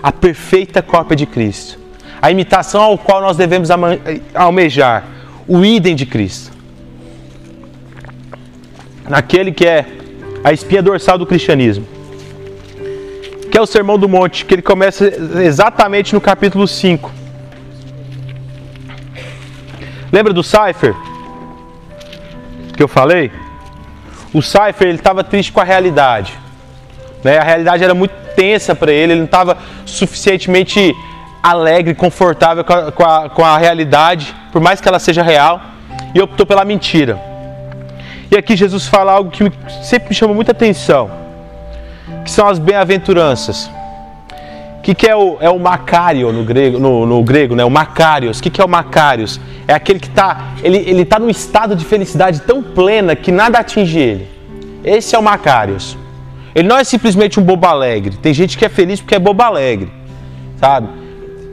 a 0.01 0.13
perfeita 0.13 0.81
cópia 0.81 1.17
de 1.17 1.27
Cristo, 1.27 1.79
a 2.23 2.31
imitação 2.31 2.81
ao 2.81 2.97
qual 2.97 3.21
nós 3.21 3.37
devemos 3.37 3.69
almejar, 4.33 5.05
o 5.47 5.65
idem 5.65 5.95
de 5.95 6.07
Cristo. 6.07 6.53
Naquele 9.09 9.53
que 9.53 9.67
é 9.67 9.85
a 10.43 10.53
espinha 10.53 10.83
dorsal 10.83 11.19
do 11.19 11.27
cristianismo, 11.27 11.87
que 13.51 13.59
é 13.59 13.61
o 13.61 13.67
Sermão 13.67 13.99
do 13.99 14.09
Monte, 14.09 14.45
que 14.45 14.55
ele 14.55 14.63
começa 14.63 15.07
exatamente 15.43 16.15
no 16.15 16.21
capítulo 16.21 16.67
5. 16.67 17.11
Lembra 20.11 20.33
do 20.33 20.43
Cypher? 20.43 20.95
Que 22.77 22.83
eu 22.83 22.89
falei? 22.89 23.31
O 24.33 24.41
Cypher 24.41 24.89
estava 24.95 25.23
triste 25.23 25.53
com 25.53 25.61
a 25.61 25.65
realidade. 25.65 26.44
Né? 27.25 27.39
A 27.39 27.43
realidade 27.43 27.83
era 27.83 27.95
muito 27.95 28.13
tensa 28.37 28.75
para 28.75 28.93
ele, 28.93 29.15
ele 29.15 29.21
não 29.21 29.25
estava 29.25 29.57
suficientemente 29.87 30.95
alegre, 31.43 31.95
confortável 31.95 32.63
com 32.63 32.73
a, 32.73 32.93
com, 32.93 33.05
a, 33.05 33.29
com 33.31 33.45
a 33.45 33.59
realidade, 33.59 34.35
por 34.53 34.61
mais 34.61 34.81
que 34.81 34.89
ela 34.89 34.99
seja 34.99 35.23
real, 35.23 35.61
e 36.15 36.21
optou 36.21 36.47
pela 36.47 36.65
mentira. 36.65 37.19
E 38.31 38.37
aqui 38.37 38.57
Jesus 38.57 38.87
fala 38.87 39.13
algo 39.13 39.31
que 39.31 39.51
sempre 39.83 40.11
me 40.11 40.15
chama 40.15 40.35
muita 40.35 40.53
atenção, 40.53 41.11
que 42.25 42.31
são 42.31 42.47
as 42.47 42.59
bem-aventuranças. 42.59 43.71
O 44.79 44.83
que, 44.83 44.95
que 44.95 45.07
é 45.07 45.17
o, 45.17 45.39
é 45.41 45.49
o 45.49 45.59
Macário 45.59 46.31
no 46.31 46.45
grego, 46.45 46.79
no, 46.79 47.07
no 47.07 47.23
grego, 47.23 47.55
né? 47.55 47.65
O 47.65 47.71
Macários. 47.71 48.39
O 48.39 48.43
que, 48.43 48.51
que 48.51 48.61
é 48.61 48.65
o 48.65 48.69
Macários? 48.69 49.41
É 49.67 49.73
aquele 49.73 49.99
que 49.99 50.09
está 50.09 50.49
ele, 50.63 50.77
ele 50.77 51.07
tá 51.07 51.19
num 51.19 51.31
estado 51.31 51.75
de 51.75 51.87
felicidade 51.87 52.41
tão 52.41 52.63
plena 52.63 53.17
que 53.17 53.33
nada 53.33 53.59
atinge 53.59 53.99
ele. 53.99 54.29
Esse 54.85 55.15
é 55.15 55.19
o 55.19 55.23
Macários. 55.23 55.97
Ele 56.55 56.69
não 56.69 56.79
é 56.79 56.85
simplesmente 56.85 57.41
um 57.41 57.43
bobo 57.43 57.67
alegre. 57.67 58.17
Tem 58.17 58.33
gente 58.33 58.57
que 58.57 58.65
é 58.65 58.69
feliz 58.69 59.01
porque 59.01 59.15
é 59.15 59.19
bobo 59.19 59.43
alegre, 59.43 59.93
sabe? 60.59 60.89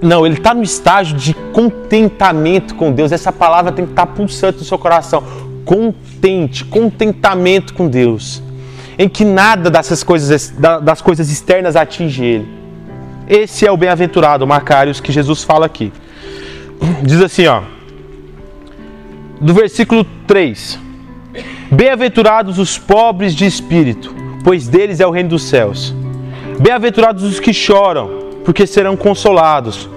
Não, 0.02 0.26
ele 0.26 0.36
está 0.36 0.54
no 0.54 0.64
estágio 0.64 1.16
de 1.16 1.34
contentamento 1.54 2.76
com 2.76 2.92
Deus. 2.92 3.12
Essa 3.12 3.32
palavra 3.32 3.72
tem 3.72 3.86
que 3.86 3.92
estar 3.92 4.08
tá 4.08 4.22
no 4.22 4.30
seu 4.30 4.78
coração. 4.78 5.24
Contente, 5.64 6.66
contentamento 6.66 7.74
com 7.74 7.88
Deus. 7.88 8.42
Em 8.98 9.08
que 9.08 9.24
nada 9.24 9.70
dessas 9.70 10.04
coisas, 10.04 10.54
das 10.82 11.02
coisas 11.02 11.30
externas 11.30 11.76
atinge 11.76 12.24
ele. 12.24 12.48
Esse 13.28 13.66
é 13.66 13.72
o 13.72 13.78
bem-aventurado, 13.78 14.46
Macários, 14.46 15.00
que 15.00 15.12
Jesus 15.12 15.44
fala 15.44 15.66
aqui. 15.66 15.94
Diz 17.04 17.22
assim, 17.22 17.46
ó. 17.46 17.62
Do 19.40 19.54
versículo 19.54 20.04
3. 20.28 20.80
Bem-aventurados 21.72 22.60
os 22.60 22.78
pobres 22.78 23.34
de 23.34 23.46
espírito, 23.46 24.14
pois 24.42 24.68
deles 24.68 25.00
é 25.00 25.08
o 25.08 25.12
reino 25.12 25.30
dos 25.30 25.44
céus. 25.44 25.94
Bem-aventurados 26.60 27.24
os 27.24 27.40
que 27.40 27.54
choram, 27.54 28.10
porque 28.44 28.68
serão 28.68 28.96
consolados. 28.96 29.90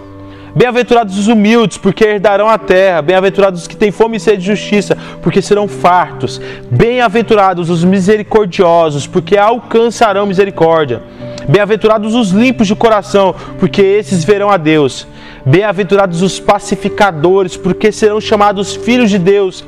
Bem-aventurados 0.56 1.18
os 1.18 1.26
humildes, 1.26 1.76
porque 1.76 2.04
herdarão 2.04 2.48
a 2.48 2.56
terra. 2.56 3.02
Bem-aventurados 3.02 3.62
os 3.62 3.66
que 3.66 3.76
têm 3.76 3.90
fome 3.90 4.18
e 4.18 4.20
sede 4.20 4.38
de 4.38 4.46
justiça, 4.46 4.96
porque 5.20 5.42
serão 5.42 5.66
fartos. 5.66 6.40
Bem-aventurados 6.70 7.70
os 7.70 7.82
misericordiosos, 7.82 9.04
porque 9.06 9.36
alcançarão 9.36 10.26
misericórdia. 10.26 11.02
Bem-aventurados 11.48 12.14
os 12.14 12.30
limpos 12.30 12.68
de 12.68 12.76
coração, 12.76 13.34
porque 13.58 13.82
esses 13.82 14.22
verão 14.22 14.48
a 14.48 14.56
Deus. 14.56 15.08
Bem-aventurados 15.44 16.22
os 16.22 16.38
pacificadores, 16.38 17.56
porque 17.56 17.90
serão 17.90 18.20
chamados 18.20 18.76
filhos 18.76 19.10
de 19.10 19.18
Deus. 19.18 19.64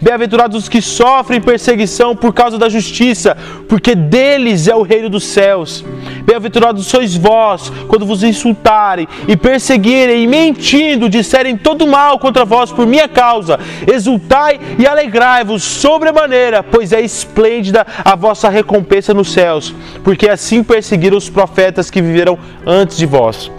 Bem-aventurados 0.00 0.62
os 0.62 0.68
que 0.68 0.80
sofrem 0.80 1.40
perseguição 1.40 2.14
por 2.14 2.32
causa 2.32 2.56
da 2.56 2.68
justiça, 2.68 3.36
porque 3.68 3.94
deles 3.94 4.68
é 4.68 4.74
o 4.74 4.82
reino 4.82 5.08
dos 5.08 5.24
céus. 5.24 5.84
Bem-aventurados 6.24 6.86
sois 6.86 7.16
vós, 7.16 7.72
quando 7.88 8.06
vos 8.06 8.22
insultarem 8.22 9.08
e 9.26 9.36
perseguirem 9.36 10.22
e 10.22 10.26
mentindo 10.26 11.08
disserem 11.08 11.56
todo 11.56 11.86
mal 11.86 12.18
contra 12.18 12.44
vós 12.44 12.70
por 12.70 12.86
minha 12.86 13.08
causa. 13.08 13.58
Exultai 13.92 14.60
e 14.78 14.86
alegrai-vos 14.86 15.64
sobremaneira, 15.64 16.62
pois 16.62 16.92
é 16.92 17.00
esplêndida 17.00 17.84
a 18.04 18.14
vossa 18.14 18.48
recompensa 18.48 19.12
nos 19.12 19.32
céus, 19.32 19.74
porque 20.04 20.28
assim 20.28 20.62
perseguiram 20.62 21.16
os 21.16 21.28
profetas 21.28 21.90
que 21.90 22.00
viveram 22.00 22.38
antes 22.64 22.96
de 22.96 23.06
vós. 23.06 23.50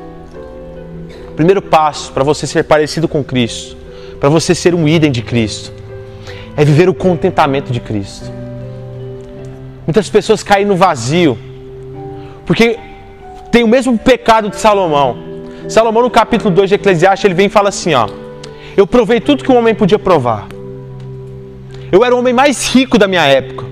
Primeiro 1.35 1.61
passo 1.61 2.11
para 2.13 2.23
você 2.23 2.47
ser 2.47 2.63
parecido 2.63 3.07
com 3.07 3.23
Cristo, 3.23 3.75
para 4.19 4.29
você 4.29 4.55
ser 4.55 4.73
um 4.73 4.87
idem 4.87 5.11
de 5.11 5.21
Cristo 5.21 5.79
é 6.59 6.65
viver 6.65 6.89
o 6.89 6.93
contentamento 6.93 7.71
de 7.71 7.79
Cristo. 7.79 8.29
Muitas 9.87 10.09
pessoas 10.09 10.43
caem 10.43 10.65
no 10.65 10.75
vazio, 10.75 11.37
porque 12.45 12.77
tem 13.49 13.63
o 13.63 13.67
mesmo 13.67 13.97
pecado 13.97 14.49
de 14.49 14.57
Salomão. 14.57 15.17
Salomão, 15.69 16.03
no 16.03 16.09
capítulo 16.09 16.53
2 16.53 16.67
de 16.67 16.75
Eclesiastes, 16.75 17.23
ele 17.23 17.33
vem 17.33 17.45
e 17.45 17.49
fala 17.49 17.69
assim: 17.69 17.93
ó, 17.93 18.09
Eu 18.75 18.85
provei 18.85 19.21
tudo 19.21 19.41
que 19.41 19.49
um 19.49 19.57
homem 19.57 19.73
podia 19.73 19.97
provar. 19.97 20.49
Eu 21.89 22.03
era 22.03 22.13
o 22.13 22.19
homem 22.19 22.33
mais 22.33 22.67
rico 22.67 22.97
da 22.97 23.07
minha 23.07 23.23
época. 23.25 23.65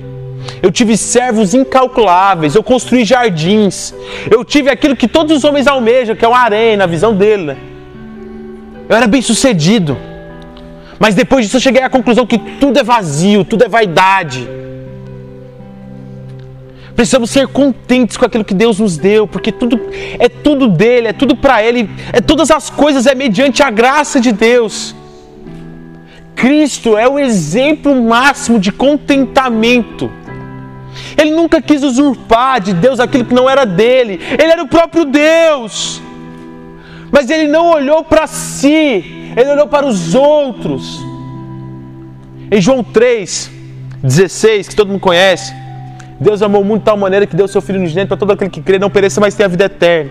Eu 0.63 0.71
tive 0.71 0.95
servos 0.95 1.53
incalculáveis, 1.53 2.55
eu 2.55 2.63
construí 2.63 3.03
jardins, 3.03 3.93
eu 4.31 4.45
tive 4.45 4.69
aquilo 4.69 4.95
que 4.95 5.09
todos 5.09 5.35
os 5.35 5.43
homens 5.43 5.67
almejam, 5.67 6.15
que 6.15 6.23
é 6.23 6.27
uma 6.27 6.39
arena, 6.39 6.77
na 6.77 6.85
visão 6.85 7.13
dele. 7.13 7.43
Né? 7.47 7.57
Eu 8.87 8.95
era 8.95 9.07
bem 9.07 9.21
sucedido. 9.21 9.97
Mas 10.99 11.15
depois 11.15 11.45
disso 11.45 11.57
eu 11.57 11.61
cheguei 11.61 11.81
à 11.81 11.89
conclusão 11.89 12.25
que 12.25 12.37
tudo 12.37 12.79
é 12.79 12.83
vazio, 12.83 13.43
tudo 13.43 13.63
é 13.63 13.69
vaidade. 13.69 14.47
Precisamos 16.95 17.29
ser 17.29 17.47
contentes 17.47 18.17
com 18.17 18.25
aquilo 18.25 18.43
que 18.43 18.55
Deus 18.55 18.79
nos 18.79 18.97
deu, 18.97 19.27
porque 19.27 19.51
tudo 19.51 19.79
é 20.17 20.27
tudo 20.27 20.67
dele, 20.67 21.09
é 21.09 21.13
tudo 21.13 21.35
para 21.35 21.63
ele, 21.63 21.87
é 22.11 22.19
todas 22.19 22.49
as 22.49 22.71
coisas 22.71 23.05
é 23.05 23.13
mediante 23.13 23.61
a 23.61 23.69
graça 23.69 24.19
de 24.19 24.31
Deus. 24.31 24.95
Cristo 26.35 26.97
é 26.97 27.07
o 27.07 27.19
exemplo 27.19 27.95
máximo 28.01 28.59
de 28.59 28.71
contentamento. 28.71 30.11
Ele 31.15 31.31
nunca 31.31 31.61
quis 31.61 31.83
usurpar 31.83 32.61
de 32.61 32.73
Deus 32.73 32.99
aquilo 32.99 33.25
que 33.25 33.33
não 33.33 33.49
era 33.49 33.65
dele. 33.65 34.19
Ele 34.31 34.51
era 34.51 34.63
o 34.63 34.67
próprio 34.67 35.05
Deus. 35.05 36.01
Mas 37.11 37.29
ele 37.29 37.47
não 37.47 37.71
olhou 37.71 38.03
para 38.03 38.27
si, 38.27 39.16
ele 39.37 39.51
olhou 39.51 39.67
para 39.67 39.85
os 39.85 40.15
outros. 40.15 40.99
Em 42.51 42.59
João 42.59 42.83
3, 42.83 43.51
16, 44.01 44.69
que 44.69 44.75
todo 44.75 44.87
mundo 44.87 44.99
conhece, 44.99 45.53
Deus 46.19 46.41
amou 46.41 46.63
muito 46.63 46.81
de 46.81 46.85
tal 46.85 46.97
maneira 46.97 47.27
que 47.27 47.35
deu 47.35 47.47
seu 47.47 47.61
Filho 47.61 47.77
unigênito 47.77 48.07
para 48.07 48.17
todo 48.17 48.31
aquele 48.31 48.49
que 48.49 48.61
crê, 48.61 48.79
não 48.79 48.89
pereça, 48.89 49.21
mas 49.21 49.35
tenha 49.35 49.45
a 49.45 49.49
vida 49.49 49.65
eterna. 49.65 50.09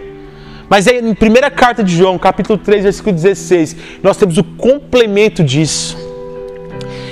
Mas 0.68 0.86
aí, 0.86 0.98
em 0.98 1.14
primeira 1.14 1.50
carta 1.50 1.82
de 1.82 1.96
João, 1.96 2.16
capítulo 2.18 2.56
3, 2.56 2.84
versículo 2.84 3.14
16, 3.14 3.76
nós 4.00 4.16
temos 4.16 4.38
o 4.38 4.44
complemento 4.44 5.42
disso. 5.42 5.96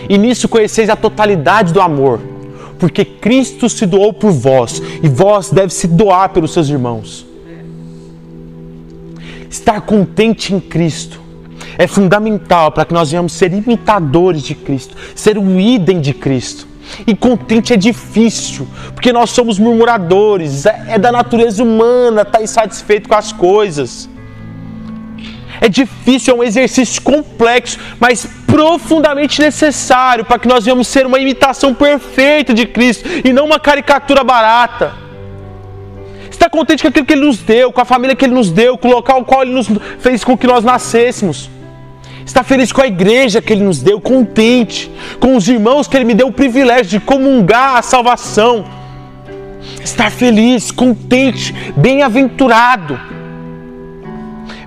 E 0.09 0.17
nisso 0.17 0.49
conheceis 0.49 0.89
a 0.89 0.97
totalidade 0.97 1.73
do 1.73 1.81
amor, 1.81 2.21
porque 2.79 3.05
Cristo 3.05 3.69
se 3.69 3.87
doou 3.87 4.13
por 4.13 4.31
vós, 4.31 4.81
e 5.03 5.09
vós 5.09 5.51
deve 5.51 5.73
se 5.73 5.89
doar 5.89 6.29
pelos 6.29 6.53
seus 6.53 6.69
irmãos. 6.69 7.27
Estar 9.51 9.81
contente 9.81 10.55
em 10.55 10.61
Cristo 10.61 11.24
é 11.79 11.87
fundamental 11.87 12.73
para 12.73 12.85
que 12.85 12.95
nós 12.95 13.11
venhamos 13.11 13.33
ser 13.33 13.53
imitadores 13.53 14.43
de 14.43 14.55
Cristo, 14.55 14.97
ser 15.15 15.39
um 15.39 15.61
idem 15.61 16.01
de 16.01 16.13
Cristo. 16.13 16.67
E 17.07 17.15
contente 17.15 17.73
é 17.73 17.77
difícil, 17.77 18.69
porque 18.93 19.13
nós 19.13 19.31
somos 19.31 19.59
murmuradores, 19.59 20.67
é, 20.67 20.85
é 20.91 20.99
da 20.99 21.11
natureza 21.11 21.63
humana 21.63 22.23
estar 22.23 22.39
tá 22.39 22.43
insatisfeito 22.43 23.09
com 23.09 23.15
as 23.15 23.33
coisas. 23.33 24.09
É 25.61 25.69
difícil, 25.69 26.35
é 26.35 26.39
um 26.39 26.45
exercício 26.45 27.01
complexo, 27.01 27.79
mas 27.99 28.27
profundamente 28.47 29.41
necessário 29.41 30.25
para 30.25 30.39
que 30.39 30.47
nós 30.47 30.65
venhamos 30.65 30.87
ser 30.87 31.07
uma 31.07 31.19
imitação 31.19 31.73
perfeita 31.73 32.53
de 32.53 32.67
Cristo 32.67 33.09
e 33.25 33.33
não 33.33 33.47
uma 33.47 33.59
caricatura 33.59 34.23
barata. 34.23 34.95
Está 36.31 36.51
contente 36.51 36.83
com 36.83 36.89
aquilo 36.89 37.07
que 37.07 37.13
Ele 37.13 37.25
nos 37.25 37.39
deu, 37.39 37.73
com 37.73 37.81
a 37.81 37.85
família 37.85 38.15
que 38.15 38.25
Ele 38.25 38.35
nos 38.35 38.51
deu, 38.51 38.77
com 38.77 38.89
o 38.89 38.93
local 38.93 39.19
ao 39.19 39.25
qual 39.25 39.43
Ele 39.43 39.53
nos 39.53 39.69
fez 40.01 40.23
com 40.23 40.37
que 40.37 40.47
nós 40.47 40.65
nascêssemos. 40.65 41.49
Está 42.25 42.43
feliz 42.43 42.73
com 42.73 42.81
a 42.81 42.87
igreja 42.87 43.43
que 43.43 43.53
Ele 43.53 43.65
nos 43.65 43.83
deu, 43.83 44.01
contente 44.01 44.91
com 45.21 45.37
os 45.37 45.47
irmãos 45.49 45.87
que 45.87 45.97
Ele 45.97 46.05
me 46.05 46.15
deu 46.15 46.29
o 46.29 46.33
privilégio 46.33 46.99
de 46.99 47.01
comungar 47.01 47.77
a 47.77 47.83
salvação. 47.83 48.65
Estar 49.83 50.11
feliz, 50.11 50.71
contente, 50.71 51.55
bem-aventurado. 51.77 52.99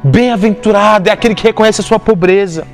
Bem-aventurado 0.03 1.09
é 1.09 1.11
aquele 1.11 1.35
que 1.35 1.43
reconhece 1.43 1.81
a 1.81 1.83
sua 1.83 1.99
pobreza. 1.99 2.67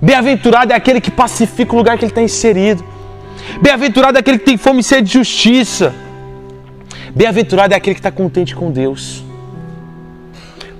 Bem-aventurado 0.00 0.72
é 0.72 0.76
aquele 0.76 1.00
que 1.00 1.10
pacifica 1.10 1.74
o 1.74 1.76
lugar 1.78 1.98
que 1.98 2.04
ele 2.04 2.12
está 2.12 2.22
inserido. 2.22 2.84
Bem-aventurado 3.60 4.16
é 4.16 4.20
aquele 4.20 4.38
que 4.38 4.44
tem 4.44 4.56
fome 4.56 4.80
e 4.80 4.82
sede 4.84 5.08
de 5.08 5.14
justiça. 5.14 5.94
Bem-aventurado 7.14 7.74
é 7.74 7.76
aquele 7.76 7.94
que 7.94 8.00
está 8.00 8.10
contente 8.10 8.54
com 8.54 8.70
Deus. 8.70 9.24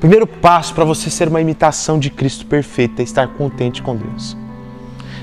Primeiro 0.00 0.26
passo 0.26 0.74
para 0.74 0.82
você 0.82 1.10
ser 1.10 1.28
uma 1.28 1.42
imitação 1.42 1.98
de 1.98 2.08
Cristo 2.08 2.46
perfeita 2.46 3.02
é 3.02 3.04
estar 3.04 3.28
contente 3.28 3.82
com 3.82 3.94
Deus. 3.94 4.34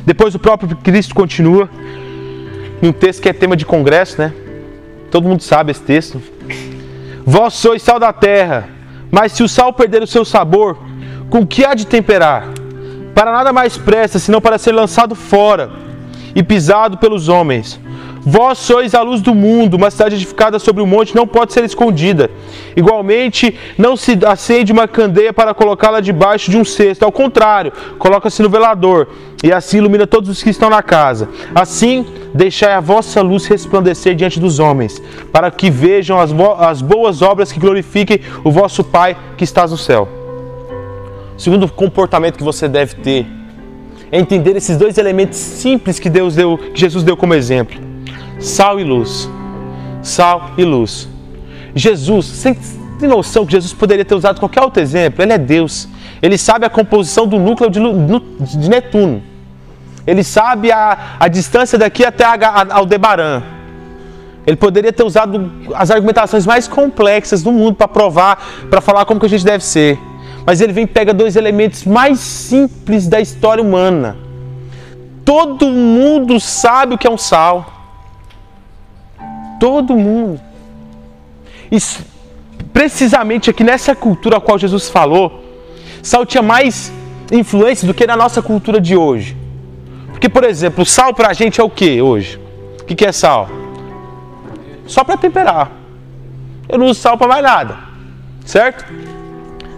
Depois 0.06 0.36
o 0.36 0.40
próprio 0.40 0.78
Cristo 0.78 1.16
continua 1.16 1.68
em 2.82 2.88
um 2.88 2.94
texto 2.94 3.24
que 3.24 3.28
é 3.28 3.34
tema 3.34 3.58
de 3.58 3.66
congresso, 3.66 4.22
né? 4.22 4.32
Todo 5.10 5.28
mundo 5.28 5.42
sabe 5.42 5.72
esse 5.72 5.82
texto. 5.82 6.22
Vós 7.26 7.56
sois 7.56 7.82
sal 7.82 8.00
da 8.00 8.14
terra, 8.14 8.70
mas 9.12 9.32
se 9.32 9.42
o 9.42 9.50
sal 9.50 9.74
perder 9.74 10.04
o 10.04 10.08
seu 10.08 10.24
sabor, 10.24 10.78
com 11.28 11.46
que 11.46 11.66
há 11.66 11.74
de 11.74 11.88
temperar? 11.88 12.48
Para 13.16 13.32
nada 13.32 13.52
mais 13.52 13.78
presta, 13.78 14.20
senão 14.20 14.40
para 14.40 14.60
ser 14.60 14.74
lançado 14.74 15.16
fora 15.16 15.72
e 16.36 16.44
pisado 16.44 17.00
pelos 17.00 17.30
homens. 17.30 17.80
Vós 18.30 18.58
sois 18.58 18.94
a 18.94 19.02
luz 19.02 19.22
do 19.22 19.34
mundo, 19.34 19.76
uma 19.76 19.90
cidade 19.90 20.16
edificada 20.16 20.60
sobre 20.60 20.84
um 20.84 20.86
monte 20.86 21.16
não 21.16 21.26
pode 21.26 21.54
ser 21.54 21.64
escondida. 21.64 22.30
Igualmente, 22.76 23.58
não 23.78 23.96
se 23.96 24.20
acende 24.26 24.74
uma 24.74 24.86
candeia 24.86 25.32
para 25.32 25.54
colocá-la 25.54 26.02
debaixo 26.02 26.52
de 26.52 26.58
um 26.58 26.66
cesto. 26.66 27.06
Ao 27.06 27.12
contrário, 27.12 27.72
coloca-se 27.98 28.42
no 28.42 28.50
velador, 28.50 29.08
e 29.42 29.50
assim 29.50 29.78
ilumina 29.78 30.06
todos 30.06 30.30
os 30.30 30.44
que 30.44 30.50
estão 30.50 30.70
na 30.70 30.84
casa. 30.84 31.30
Assim, 31.56 32.06
deixai 32.34 32.74
a 32.74 32.82
vossa 32.82 33.22
luz 33.22 33.46
resplandecer 33.46 34.14
diante 34.14 34.42
dos 34.42 34.60
homens, 34.60 35.02
para 35.32 35.50
que 35.50 35.70
vejam 35.72 36.20
as, 36.20 36.32
as 36.60 36.82
boas 36.82 37.22
obras 37.22 37.50
que 37.50 37.62
glorifiquem 37.62 38.20
o 38.44 38.52
vosso 38.52 38.84
Pai 38.84 39.16
que 39.38 39.46
estás 39.46 39.72
no 39.72 39.78
céu. 39.78 40.06
O 41.38 41.40
segundo 41.40 41.66
comportamento 41.70 42.38
que 42.38 42.44
você 42.44 42.68
deve 42.68 42.96
ter 42.96 43.26
é 44.12 44.20
entender 44.20 44.58
esses 44.58 44.76
dois 44.76 44.98
elementos 44.98 45.38
simples 45.38 45.98
que 45.98 46.10
Deus 46.10 46.36
deu, 46.36 46.58
que 46.58 46.78
Jesus 46.78 47.06
deu 47.06 47.16
como 47.16 47.34
exemplo 47.34 47.88
sal 48.40 48.80
e 48.80 48.84
luz. 48.84 49.30
Sal 50.02 50.52
e 50.58 50.64
luz. 50.64 51.08
Jesus, 51.76 52.26
você 52.26 52.58
tem 53.00 53.08
noção 53.08 53.46
que 53.46 53.52
Jesus 53.52 53.74
poderia 53.74 54.04
ter 54.04 54.16
usado 54.16 54.40
qualquer 54.40 54.62
outro 54.62 54.82
exemplo? 54.82 55.24
Ele 55.24 55.34
é 55.34 55.38
Deus. 55.38 55.88
Ele 56.22 56.38
sabe 56.38 56.66
a 56.66 56.70
composição 56.70 57.28
do 57.28 57.38
núcleo 57.38 57.70
de, 57.70 57.80
de 58.58 58.70
Netuno. 58.70 59.22
Ele 60.06 60.24
sabe 60.24 60.72
a, 60.72 61.18
a 61.20 61.28
distância 61.28 61.78
daqui 61.78 62.04
até 62.06 62.24
Aldebaran. 62.70 63.44
Ele 64.46 64.56
poderia 64.56 64.94
ter 64.94 65.04
usado 65.04 65.52
as 65.76 65.92
argumentações 65.92 66.46
mais 66.46 66.68
complexas 66.68 67.44
do 67.44 67.52
mundo 67.52 67.76
para 67.76 67.88
provar, 67.88 68.42
para 68.70 68.80
falar 68.80 69.04
como 69.04 69.20
que 69.20 69.26
a 69.26 69.30
gente 69.30 69.44
deve 69.44 69.64
ser. 69.64 70.00
Mas 70.46 70.62
ele 70.62 70.72
vem 70.72 70.86
e 70.86 70.88
pega 70.88 71.14
dois 71.14 71.36
elementos 71.36 71.84
mais 71.84 72.20
simples 72.20 73.06
da 73.08 73.20
história 73.20 73.62
humana. 73.62 74.16
Todo 75.26 75.68
mundo 75.68 76.40
sabe 76.40 76.96
o 76.96 76.98
que 76.98 77.06
é 77.06 77.10
um 77.10 77.18
sal. 77.18 77.77
Todo 79.60 79.98
mundo. 79.98 80.40
Isso, 81.72 82.06
precisamente 82.72 83.50
aqui 83.50 83.64
nessa 83.64 83.96
cultura 83.96 84.38
a 84.38 84.42
qual 84.42 84.58
Jesus 84.58 84.90
falou, 84.90 85.44
sal 86.02 86.26
tinha 86.26 86.44
mais 86.44 86.92
influência 87.32 87.88
do 87.88 87.94
que 87.94 88.08
na 88.08 88.16
nossa 88.16 88.42
cultura 88.42 88.80
de 88.80 88.96
hoje. 88.96 89.36
Porque, 90.10 90.30
por 90.30 90.44
exemplo, 90.44 90.86
sal 90.86 91.14
pra 91.14 91.34
gente 91.34 91.60
é 91.60 91.64
o 91.64 91.70
que 91.70 92.02
hoje? 92.02 92.40
O 92.82 92.86
que, 92.86 92.96
que 92.96 93.06
é 93.06 93.12
sal? 93.12 93.50
Só 94.86 95.04
para 95.04 95.18
temperar. 95.18 95.72
Eu 96.70 96.78
não 96.78 96.88
uso 96.88 97.00
sal 97.00 97.18
para 97.18 97.28
mais 97.28 97.44
nada. 97.44 97.78
Certo? 98.46 98.86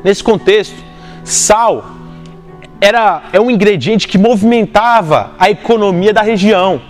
Nesse 0.03 0.23
contexto, 0.23 0.75
sal 1.23 1.85
era, 2.79 3.23
é 3.33 3.39
um 3.39 3.51
ingrediente 3.51 4.07
que 4.07 4.17
movimentava 4.17 5.31
a 5.37 5.49
economia 5.49 6.13
da 6.13 6.21
região. 6.21 6.81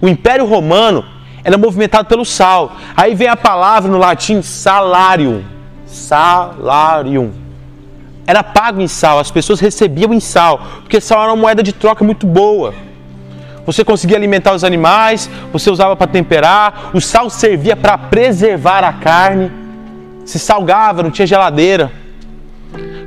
O 0.00 0.08
Império 0.08 0.46
Romano 0.46 1.04
era 1.44 1.58
movimentado 1.58 2.08
pelo 2.08 2.24
sal. 2.24 2.72
Aí 2.96 3.14
vem 3.14 3.28
a 3.28 3.36
palavra 3.36 3.90
no 3.90 3.98
latim 3.98 4.40
salarium. 4.40 5.44
Salarium. 5.86 7.32
Era 8.26 8.42
pago 8.42 8.80
em 8.80 8.88
sal, 8.88 9.18
as 9.18 9.30
pessoas 9.30 9.60
recebiam 9.60 10.14
em 10.14 10.20
sal, 10.20 10.58
porque 10.80 10.98
sal 11.00 11.22
era 11.22 11.32
uma 11.32 11.36
moeda 11.36 11.62
de 11.62 11.72
troca 11.72 12.02
muito 12.02 12.26
boa. 12.26 12.72
Você 13.66 13.84
conseguia 13.84 14.16
alimentar 14.16 14.54
os 14.54 14.64
animais, 14.64 15.28
você 15.52 15.70
usava 15.70 15.94
para 15.94 16.06
temperar, 16.06 16.90
o 16.94 17.00
sal 17.00 17.28
servia 17.28 17.76
para 17.76 17.96
preservar 17.98 18.82
a 18.82 18.92
carne. 18.94 19.50
Se 20.24 20.38
salgava, 20.38 21.02
não 21.02 21.10
tinha 21.10 21.26
geladeira. 21.26 21.92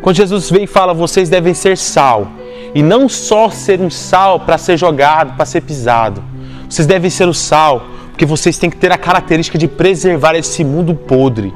Quando 0.02 0.16
Jesus 0.16 0.50
vem 0.52 0.64
e 0.64 0.68
fala, 0.68 0.94
vocês 0.94 1.30
devem 1.30 1.54
ser 1.54 1.76
sal, 1.78 2.28
e 2.74 2.84
não 2.84 3.10
só 3.10 3.50
ser 3.50 3.82
um 3.82 3.90
sal 3.90 4.40
para 4.40 4.58
ser 4.58 4.78
jogado, 4.78 5.36
para 5.36 5.46
ser 5.46 5.62
pisado. 5.62 6.24
Vocês 6.70 6.88
devem 6.88 7.10
ser 7.10 7.28
o 7.28 7.34
sal, 7.34 7.84
porque 8.18 8.26
vocês 8.26 8.58
têm 8.58 8.68
que 8.68 8.78
ter 8.78 8.92
a 8.92 8.98
característica 8.98 9.60
de 9.60 9.68
preservar 9.68 10.34
esse 10.34 10.64
mundo 10.64 10.96
podre, 10.96 11.54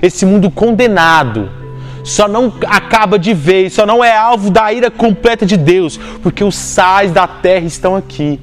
esse 0.00 0.24
mundo 0.24 0.50
condenado. 0.50 1.50
Só 2.02 2.26
não 2.26 2.54
acaba 2.66 3.18
de 3.18 3.34
vez, 3.34 3.74
só 3.74 3.84
não 3.84 4.02
é 4.02 4.16
alvo 4.16 4.50
da 4.50 4.72
ira 4.72 4.90
completa 4.90 5.44
de 5.44 5.58
Deus, 5.58 6.00
porque 6.22 6.42
os 6.42 6.56
sais 6.56 7.12
da 7.12 7.26
terra 7.26 7.66
estão 7.66 7.94
aqui. 7.94 8.40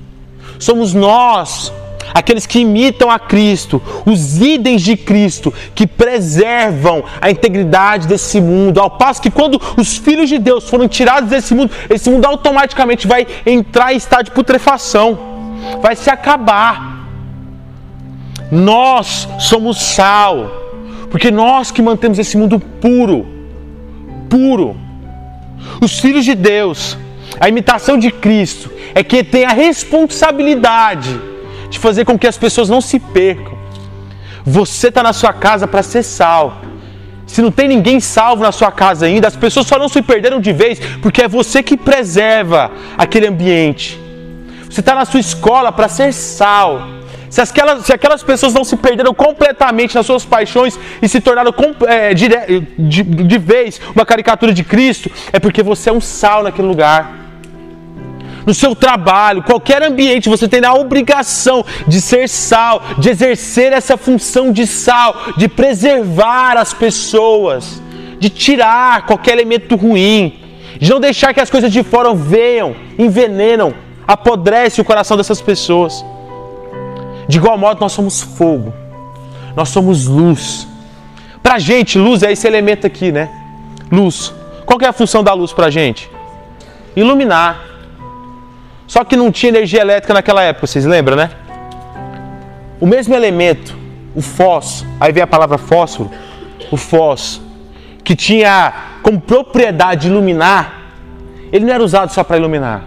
Somos 0.59 0.93
nós 0.93 1.73
aqueles 2.13 2.45
que 2.45 2.59
imitam 2.59 3.09
a 3.09 3.17
Cristo, 3.17 3.81
os 4.05 4.39
idens 4.39 4.83
de 4.83 4.95
Cristo, 4.95 5.51
que 5.73 5.87
preservam 5.87 7.03
a 7.19 7.31
integridade 7.31 8.07
desse 8.07 8.39
mundo, 8.39 8.79
ao 8.79 8.91
passo 8.91 9.19
que 9.19 9.31
quando 9.31 9.59
os 9.75 9.97
filhos 9.97 10.29
de 10.29 10.37
Deus 10.37 10.69
foram 10.69 10.87
tirados 10.87 11.27
desse 11.27 11.55
mundo, 11.55 11.71
esse 11.89 12.07
mundo 12.07 12.25
automaticamente 12.25 13.07
vai 13.07 13.25
entrar 13.47 13.93
em 13.93 13.97
estado 13.97 14.25
de 14.25 14.31
putrefação, 14.31 15.17
vai 15.81 15.95
se 15.95 16.11
acabar. 16.11 16.96
Nós 18.51 19.27
somos 19.39 19.77
sal, 19.77 20.49
porque 21.09 21.31
nós 21.31 21.71
que 21.71 21.81
mantemos 21.81 22.17
esse 22.19 22.37
mundo 22.37 22.59
puro, 22.59 23.25
puro. 24.29 24.75
Os 25.81 25.99
filhos 25.99 26.23
de 26.23 26.33
Deus, 26.33 26.97
a 27.39 27.49
imitação 27.49 27.97
de 27.97 28.11
Cristo, 28.11 28.71
é 28.95 29.03
que 29.03 29.23
tem 29.23 29.45
a 29.45 29.49
responsabilidade 29.49 31.19
de 31.69 31.77
fazer 31.77 32.05
com 32.05 32.17
que 32.17 32.27
as 32.27 32.37
pessoas 32.37 32.69
não 32.69 32.81
se 32.81 32.99
percam. 32.99 33.57
Você 34.45 34.87
está 34.87 35.03
na 35.03 35.11
sua 35.11 35.33
casa 35.33 35.67
para 35.67 35.83
ser 35.83 36.03
sal. 36.03 36.61
Se 37.25 37.41
não 37.41 37.51
tem 37.51 37.67
ninguém 37.67 37.99
salvo 37.99 38.43
na 38.43 38.53
sua 38.53 38.71
casa 38.71 39.05
ainda, 39.05 39.27
as 39.27 39.35
pessoas 39.35 39.67
só 39.67 39.77
não 39.77 39.89
se 39.89 40.01
perderam 40.01 40.39
de 40.39 40.53
vez 40.53 40.79
porque 41.01 41.21
é 41.21 41.27
você 41.27 41.61
que 41.61 41.75
preserva 41.75 42.71
aquele 42.97 43.27
ambiente. 43.27 43.99
Você 44.69 44.79
está 44.79 44.95
na 44.95 45.03
sua 45.03 45.19
escola 45.19 45.71
para 45.71 45.89
ser 45.89 46.13
sal. 46.13 46.96
Se 47.29 47.41
aquelas, 47.41 47.85
se 47.85 47.93
aquelas 47.93 48.23
pessoas 48.23 48.53
não 48.53 48.63
se 48.63 48.77
perderam 48.77 49.13
completamente 49.13 49.95
nas 49.95 50.05
suas 50.05 50.23
paixões 50.23 50.79
e 51.01 51.09
se 51.09 51.19
tornaram 51.19 51.53
é, 51.87 52.13
de, 52.13 52.27
de, 52.77 53.03
de 53.03 53.37
vez 53.37 53.81
uma 53.93 54.05
caricatura 54.05 54.53
de 54.53 54.63
Cristo, 54.63 55.11
é 55.33 55.39
porque 55.39 55.61
você 55.61 55.89
é 55.89 55.93
um 55.93 56.01
sal 56.01 56.43
naquele 56.43 56.67
lugar 56.67 57.27
no 58.47 58.53
seu 58.53 58.73
trabalho, 58.73 59.43
qualquer 59.43 59.83
ambiente, 59.83 60.29
você 60.29 60.47
tem 60.47 60.63
a 60.63 60.73
obrigação 60.73 61.65
de 61.85 61.99
ser 61.99 62.29
sal, 62.29 62.81
de 62.97 63.09
exercer 63.09 63.73
essa 63.73 63.97
função 63.97 64.53
de 64.53 64.65
sal, 64.65 65.33
de 65.35 65.49
preservar 65.49 66.55
as 66.55 66.73
pessoas, 66.73 67.81
de 68.17 68.29
tirar 68.29 69.05
qualquer 69.05 69.33
elemento 69.33 69.75
ruim, 69.75 70.39
de 70.79 70.89
não 70.89 71.01
deixar 71.01 71.33
que 71.33 71.41
as 71.41 71.49
coisas 71.49 71.69
de 71.69 71.83
fora 71.83 72.13
venham, 72.13 72.73
envenenam, 72.97 73.73
apodrece 74.07 74.79
o 74.79 74.85
coração 74.85 75.17
dessas 75.17 75.41
pessoas. 75.41 76.05
De 77.27 77.37
igual 77.37 77.57
modo, 77.57 77.81
nós 77.81 77.91
somos 77.91 78.21
fogo, 78.21 78.73
nós 79.55 79.69
somos 79.69 80.07
luz. 80.07 80.67
Pra 81.43 81.59
gente, 81.59 81.97
luz 81.97 82.23
é 82.23 82.31
esse 82.31 82.47
elemento 82.47 82.87
aqui, 82.87 83.11
né? 83.11 83.29
Luz. 83.91 84.33
Qual 84.65 84.79
é 84.81 84.85
a 84.85 84.93
função 84.93 85.23
da 85.23 85.33
luz 85.33 85.53
pra 85.53 85.69
gente? 85.69 86.09
Iluminar. 86.95 87.61
Só 88.85 89.03
que 89.03 89.15
não 89.15 89.31
tinha 89.31 89.49
energia 89.49 89.81
elétrica 89.81 90.13
naquela 90.13 90.41
época, 90.41 90.67
vocês 90.67 90.85
lembram, 90.85 91.17
né? 91.17 91.29
O 92.79 92.85
mesmo 92.85 93.13
elemento, 93.13 93.77
o 94.15 94.21
fósforo, 94.21 94.89
aí 94.99 95.11
vem 95.11 95.23
a 95.23 95.27
palavra 95.27 95.57
fósforo, 95.57 96.11
o 96.71 96.77
fósforo, 96.77 97.45
que 98.03 98.15
tinha 98.15 98.73
como 99.01 99.19
propriedade 99.19 100.07
iluminar, 100.07 100.91
ele 101.51 101.65
não 101.65 101.73
era 101.73 101.83
usado 101.83 102.11
só 102.11 102.23
para 102.23 102.37
iluminar. 102.37 102.83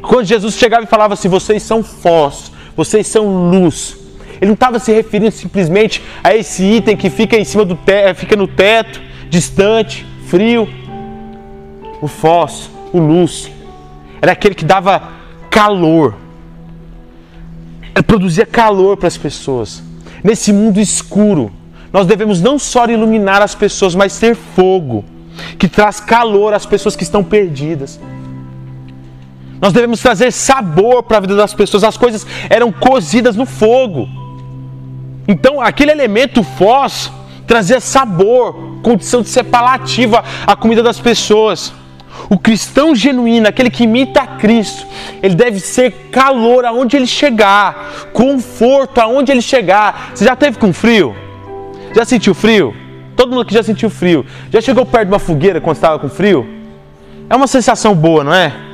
Quando 0.00 0.26
Jesus 0.26 0.54
chegava 0.54 0.84
e 0.84 0.86
falava 0.86 1.14
assim: 1.14 1.28
vocês 1.28 1.62
são 1.62 1.82
fósforo, 1.82 2.56
vocês 2.76 3.06
são 3.06 3.50
luz. 3.50 3.96
Ele 4.40 4.46
não 4.46 4.54
estava 4.54 4.78
se 4.78 4.92
referindo 4.92 5.30
simplesmente 5.30 6.02
a 6.22 6.34
esse 6.34 6.64
item 6.64 6.96
que 6.96 7.08
fica 7.08 7.36
em 7.36 7.44
cima 7.44 7.64
do 7.64 7.76
teto, 7.76 8.18
fica 8.18 8.34
no 8.34 8.48
teto, 8.48 9.00
distante, 9.30 10.06
frio. 10.26 10.68
O 12.00 12.08
fósforo, 12.08 12.72
o 12.92 12.98
luz, 12.98 13.50
era 14.20 14.32
aquele 14.32 14.54
que 14.54 14.64
dava 14.64 15.10
calor. 15.48 16.16
Ela 17.94 18.02
produzia 18.02 18.44
calor 18.44 18.96
para 18.96 19.08
as 19.08 19.16
pessoas. 19.16 19.82
Nesse 20.24 20.52
mundo 20.52 20.80
escuro, 20.80 21.52
nós 21.92 22.06
devemos 22.06 22.40
não 22.40 22.58
só 22.58 22.86
iluminar 22.86 23.42
as 23.42 23.54
pessoas, 23.54 23.94
mas 23.94 24.18
ter 24.18 24.34
fogo 24.34 25.04
que 25.58 25.68
traz 25.68 26.00
calor 26.00 26.54
às 26.54 26.66
pessoas 26.66 26.96
que 26.96 27.02
estão 27.02 27.22
perdidas. 27.22 28.00
Nós 29.62 29.72
devemos 29.72 30.00
trazer 30.00 30.32
sabor 30.32 31.04
para 31.04 31.18
a 31.18 31.20
vida 31.20 31.36
das 31.36 31.54
pessoas. 31.54 31.84
As 31.84 31.96
coisas 31.96 32.26
eram 32.50 32.72
cozidas 32.72 33.36
no 33.36 33.46
fogo. 33.46 34.08
Então, 35.28 35.60
aquele 35.60 35.92
elemento 35.92 36.42
fósforo 36.42 37.22
trazia 37.46 37.78
sabor, 37.78 38.80
condição 38.82 39.22
de 39.22 39.28
ser 39.28 39.44
palativa 39.44 40.24
à 40.44 40.56
comida 40.56 40.82
das 40.82 40.98
pessoas. 40.98 41.72
O 42.28 42.36
cristão 42.36 42.92
genuíno, 42.92 43.46
aquele 43.46 43.70
que 43.70 43.84
imita 43.84 44.26
Cristo, 44.26 44.84
ele 45.22 45.36
deve 45.36 45.60
ser 45.60 45.92
calor 46.10 46.64
aonde 46.64 46.96
ele 46.96 47.06
chegar, 47.06 48.10
conforto 48.12 48.98
aonde 49.00 49.30
ele 49.30 49.42
chegar. 49.42 50.10
Você 50.12 50.24
já 50.24 50.34
teve 50.34 50.58
com 50.58 50.72
frio? 50.72 51.14
Já 51.94 52.04
sentiu 52.04 52.34
frio? 52.34 52.74
Todo 53.14 53.30
mundo 53.30 53.42
aqui 53.42 53.54
já 53.54 53.62
sentiu 53.62 53.88
frio. 53.88 54.26
Já 54.50 54.60
chegou 54.60 54.84
perto 54.84 55.06
de 55.06 55.12
uma 55.12 55.20
fogueira 55.20 55.60
quando 55.60 55.76
estava 55.76 56.00
com 56.00 56.08
frio? 56.08 56.48
É 57.30 57.36
uma 57.36 57.46
sensação 57.46 57.94
boa, 57.94 58.24
não 58.24 58.34
é? 58.34 58.71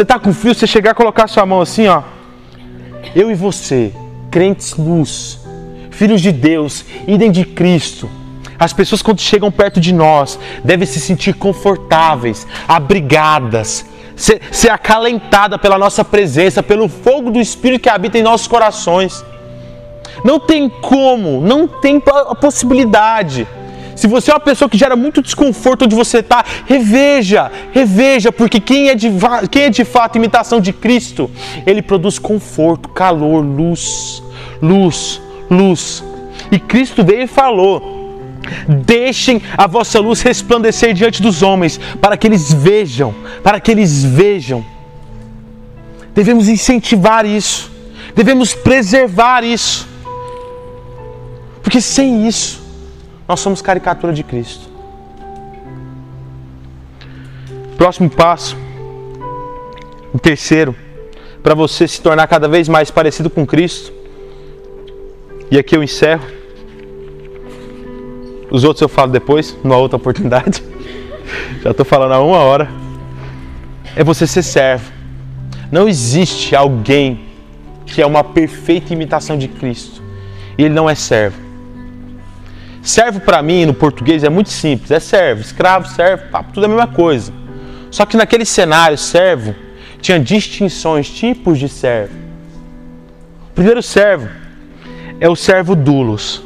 Você 0.00 0.02
está 0.02 0.18
com 0.18 0.32
frio, 0.32 0.54
você 0.54 0.66
chegar 0.66 0.92
a 0.92 0.94
colocar 0.94 1.28
sua 1.28 1.44
mão 1.44 1.60
assim, 1.60 1.86
ó. 1.86 2.02
Eu 3.14 3.30
e 3.30 3.34
você, 3.34 3.92
crentes 4.30 4.74
luz, 4.74 5.38
filhos 5.90 6.22
de 6.22 6.32
Deus, 6.32 6.86
idem 7.06 7.30
de 7.30 7.44
Cristo 7.44 8.08
as 8.58 8.72
pessoas, 8.72 9.02
quando 9.02 9.20
chegam 9.20 9.50
perto 9.50 9.78
de 9.78 9.92
nós, 9.92 10.38
devem 10.64 10.86
se 10.86 10.98
sentir 11.00 11.34
confortáveis, 11.34 12.46
abrigadas, 12.66 13.84
ser, 14.16 14.40
ser 14.50 14.70
acalentada 14.70 15.58
pela 15.58 15.76
nossa 15.76 16.02
presença, 16.02 16.62
pelo 16.62 16.88
fogo 16.88 17.30
do 17.30 17.38
Espírito 17.38 17.82
que 17.82 17.88
habita 17.90 18.16
em 18.16 18.22
nossos 18.22 18.46
corações. 18.46 19.22
Não 20.24 20.40
tem 20.40 20.66
como, 20.68 21.42
não 21.42 21.68
tem 21.68 22.02
a 22.06 22.34
possibilidade. 22.34 23.46
Se 24.00 24.06
você 24.06 24.30
é 24.30 24.34
uma 24.34 24.40
pessoa 24.40 24.66
que 24.66 24.78
gera 24.78 24.96
muito 24.96 25.20
desconforto 25.20 25.84
onde 25.84 25.94
você 25.94 26.20
está, 26.20 26.42
reveja, 26.64 27.52
reveja, 27.70 28.32
porque 28.32 28.58
quem 28.58 28.88
é, 28.88 28.94
de, 28.94 29.10
quem 29.50 29.64
é 29.64 29.68
de 29.68 29.84
fato 29.84 30.16
imitação 30.16 30.58
de 30.58 30.72
Cristo, 30.72 31.30
ele 31.66 31.82
produz 31.82 32.18
conforto, 32.18 32.88
calor, 32.88 33.44
luz, 33.44 34.22
luz, 34.62 35.20
luz. 35.50 36.02
E 36.50 36.58
Cristo 36.58 37.04
veio 37.04 37.24
e 37.24 37.26
falou: 37.26 38.18
Deixem 38.66 39.42
a 39.54 39.66
vossa 39.66 40.00
luz 40.00 40.22
resplandecer 40.22 40.94
diante 40.94 41.20
dos 41.20 41.42
homens, 41.42 41.78
para 42.00 42.16
que 42.16 42.26
eles 42.26 42.50
vejam, 42.50 43.14
para 43.42 43.60
que 43.60 43.70
eles 43.70 44.02
vejam. 44.02 44.64
Devemos 46.14 46.48
incentivar 46.48 47.26
isso, 47.26 47.70
devemos 48.16 48.54
preservar 48.54 49.44
isso, 49.44 49.86
porque 51.62 51.82
sem 51.82 52.26
isso, 52.26 52.69
nós 53.30 53.38
somos 53.38 53.62
caricatura 53.62 54.12
de 54.12 54.24
Cristo. 54.24 54.68
Próximo 57.76 58.10
passo, 58.10 58.56
o 60.12 60.18
terceiro, 60.18 60.74
para 61.40 61.54
você 61.54 61.86
se 61.86 62.02
tornar 62.02 62.26
cada 62.26 62.48
vez 62.48 62.68
mais 62.68 62.90
parecido 62.90 63.30
com 63.30 63.46
Cristo, 63.46 63.92
e 65.48 65.56
aqui 65.56 65.76
eu 65.76 65.82
encerro 65.82 66.24
Os 68.50 68.64
outros 68.64 68.82
eu 68.82 68.88
falo 68.88 69.12
depois, 69.12 69.56
numa 69.62 69.76
outra 69.76 69.96
oportunidade. 69.96 70.60
Já 71.62 71.70
estou 71.70 71.86
falando 71.86 72.14
há 72.14 72.20
uma 72.20 72.38
hora. 72.38 72.68
É 73.94 74.02
você 74.02 74.26
ser 74.26 74.42
servo. 74.42 74.90
Não 75.70 75.88
existe 75.88 76.56
alguém 76.56 77.28
que 77.86 78.02
é 78.02 78.06
uma 78.06 78.24
perfeita 78.24 78.92
imitação 78.92 79.38
de 79.38 79.46
Cristo 79.46 80.02
e 80.58 80.64
ele 80.64 80.74
não 80.74 80.90
é 80.90 80.96
servo. 80.96 81.49
Servo 82.82 83.20
para 83.20 83.42
mim 83.42 83.66
no 83.66 83.74
português 83.74 84.24
é 84.24 84.28
muito 84.28 84.50
simples, 84.50 84.90
é 84.90 84.98
servo, 84.98 85.42
escravo, 85.42 85.88
servo, 85.88 86.24
tudo 86.52 86.64
é 86.64 86.66
a 86.66 86.68
mesma 86.68 86.86
coisa. 86.86 87.32
Só 87.90 88.06
que 88.06 88.16
naquele 88.16 88.44
cenário, 88.44 88.96
servo 88.96 89.54
tinha 90.00 90.18
distinções, 90.18 91.10
tipos 91.10 91.58
de 91.58 91.68
servo. 91.68 92.14
O 93.50 93.54
primeiro 93.54 93.82
servo 93.82 94.28
é 95.20 95.28
o 95.28 95.36
servo 95.36 95.76
dulos. 95.76 96.42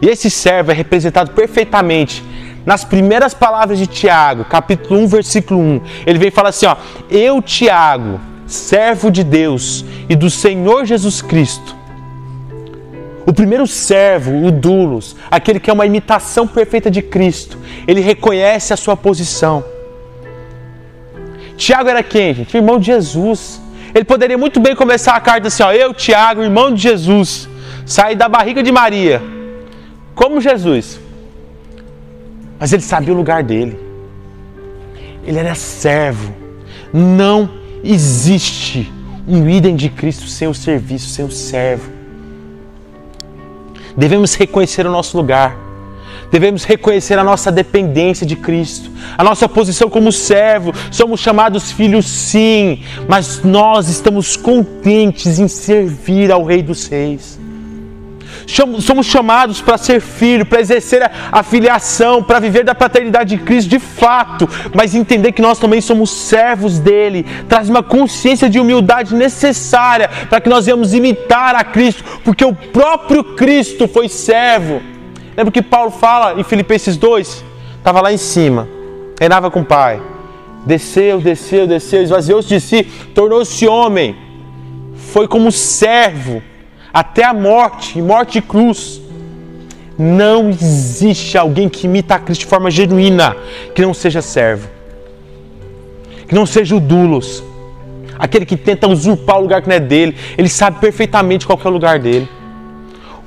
E 0.00 0.06
esse 0.06 0.30
servo 0.30 0.70
é 0.70 0.74
representado 0.74 1.32
perfeitamente 1.32 2.22
nas 2.64 2.84
primeiras 2.84 3.34
palavras 3.34 3.78
de 3.78 3.86
Tiago, 3.86 4.44
capítulo 4.44 5.00
1, 5.00 5.06
versículo 5.08 5.60
1. 5.60 5.80
Ele 6.06 6.18
vem 6.18 6.28
e 6.28 6.30
fala 6.30 6.50
assim: 6.50 6.66
ó, 6.66 6.76
Eu, 7.10 7.42
Tiago, 7.42 8.20
servo 8.46 9.10
de 9.10 9.24
Deus 9.24 9.84
e 10.08 10.14
do 10.14 10.30
Senhor 10.30 10.84
Jesus 10.84 11.20
Cristo. 11.20 11.81
O 13.26 13.32
primeiro 13.32 13.66
servo, 13.66 14.46
o 14.46 14.50
dulos, 14.50 15.14
aquele 15.30 15.60
que 15.60 15.70
é 15.70 15.72
uma 15.72 15.86
imitação 15.86 16.46
perfeita 16.46 16.90
de 16.90 17.00
Cristo, 17.00 17.58
ele 17.86 18.00
reconhece 18.00 18.72
a 18.72 18.76
sua 18.76 18.96
posição. 18.96 19.64
Tiago 21.56 21.88
era 21.88 22.02
quem, 22.02 22.34
gente? 22.34 22.56
Irmão 22.56 22.78
de 22.78 22.86
Jesus. 22.86 23.60
Ele 23.94 24.04
poderia 24.04 24.36
muito 24.36 24.58
bem 24.58 24.74
começar 24.74 25.14
a 25.14 25.20
carta 25.20 25.48
assim: 25.48 25.62
ó, 25.62 25.72
eu, 25.72 25.94
Tiago, 25.94 26.42
irmão 26.42 26.74
de 26.74 26.82
Jesus, 26.82 27.48
saí 27.86 28.16
da 28.16 28.28
barriga 28.28 28.62
de 28.62 28.72
Maria, 28.72 29.22
como 30.14 30.40
Jesus. 30.40 30.98
Mas 32.58 32.72
ele 32.72 32.82
sabia 32.82 33.12
o 33.12 33.16
lugar 33.16 33.42
dele. 33.42 33.78
Ele 35.24 35.38
era 35.38 35.54
servo. 35.54 36.34
Não 36.92 37.48
existe 37.84 38.92
um 39.26 39.48
idem 39.48 39.76
de 39.76 39.88
Cristo 39.88 40.26
sem 40.26 40.48
o 40.48 40.54
serviço, 40.54 41.08
sem 41.08 41.24
o 41.24 41.30
servo. 41.30 42.01
Devemos 43.96 44.34
reconhecer 44.34 44.86
o 44.86 44.90
nosso 44.90 45.16
lugar. 45.16 45.56
Devemos 46.30 46.64
reconhecer 46.64 47.18
a 47.18 47.24
nossa 47.24 47.52
dependência 47.52 48.26
de 48.26 48.36
Cristo, 48.36 48.90
a 49.18 49.22
nossa 49.22 49.46
posição 49.46 49.90
como 49.90 50.10
servo. 50.10 50.72
Somos 50.90 51.20
chamados 51.20 51.70
filhos, 51.70 52.06
sim, 52.06 52.82
mas 53.06 53.42
nós 53.44 53.90
estamos 53.90 54.34
contentes 54.34 55.38
em 55.38 55.46
servir 55.46 56.32
ao 56.32 56.42
Rei 56.42 56.62
dos 56.62 56.86
Reis. 56.86 57.41
Somos 58.46 59.06
chamados 59.06 59.60
para 59.60 59.78
ser 59.78 60.00
filho, 60.00 60.44
para 60.44 60.60
exercer 60.60 61.10
a 61.30 61.42
filiação, 61.42 62.22
para 62.22 62.40
viver 62.40 62.64
da 62.64 62.74
paternidade 62.74 63.36
de 63.36 63.42
Cristo 63.42 63.68
de 63.68 63.78
fato, 63.78 64.48
mas 64.74 64.94
entender 64.94 65.32
que 65.32 65.42
nós 65.42 65.58
também 65.58 65.80
somos 65.80 66.10
servos 66.10 66.78
dele, 66.78 67.24
traz 67.48 67.68
uma 67.68 67.82
consciência 67.82 68.48
de 68.48 68.58
humildade 68.58 69.14
necessária 69.14 70.08
para 70.28 70.40
que 70.40 70.48
nós 70.48 70.66
venhamos 70.66 70.92
imitar 70.94 71.54
a 71.54 71.64
Cristo, 71.64 72.04
porque 72.24 72.44
o 72.44 72.54
próprio 72.54 73.24
Cristo 73.34 73.86
foi 73.88 74.08
servo. 74.08 74.82
Lembra 75.36 75.52
que 75.52 75.62
Paulo 75.62 75.90
fala 75.90 76.38
em 76.38 76.44
Filipenses 76.44 76.96
2? 76.96 77.44
Estava 77.78 78.00
lá 78.00 78.12
em 78.12 78.18
cima, 78.18 78.68
reinava 79.18 79.50
com 79.50 79.60
o 79.60 79.64
Pai, 79.64 80.00
desceu, 80.64 81.20
desceu, 81.20 81.66
desceu, 81.66 82.02
esvaziou-se 82.02 82.48
de 82.48 82.60
si, 82.60 82.84
tornou-se 83.14 83.66
homem, 83.66 84.16
foi 84.94 85.26
como 85.26 85.50
servo 85.50 86.42
até 86.92 87.24
a 87.24 87.32
morte, 87.32 87.98
e 87.98 88.02
morte 88.02 88.34
de 88.34 88.42
cruz. 88.42 89.00
Não 89.98 90.48
existe 90.50 91.38
alguém 91.38 91.68
que 91.68 91.86
imita 91.86 92.14
a 92.14 92.18
Cristo 92.18 92.40
de 92.40 92.46
forma 92.46 92.70
genuína 92.70 93.36
que 93.74 93.82
não 93.82 93.94
seja 93.94 94.20
servo, 94.20 94.68
que 96.26 96.34
não 96.34 96.46
seja 96.46 96.74
o 96.74 96.80
dulos, 96.80 97.44
aquele 98.18 98.44
que 98.46 98.56
tenta 98.56 98.88
usurpar 98.88 99.38
o 99.38 99.42
lugar 99.42 99.62
que 99.62 99.68
não 99.68 99.76
é 99.76 99.80
dele. 99.80 100.16
Ele 100.36 100.48
sabe 100.48 100.80
perfeitamente 100.80 101.46
qual 101.46 101.58
é 101.62 101.68
o 101.68 101.70
lugar 101.70 101.98
dele. 101.98 102.28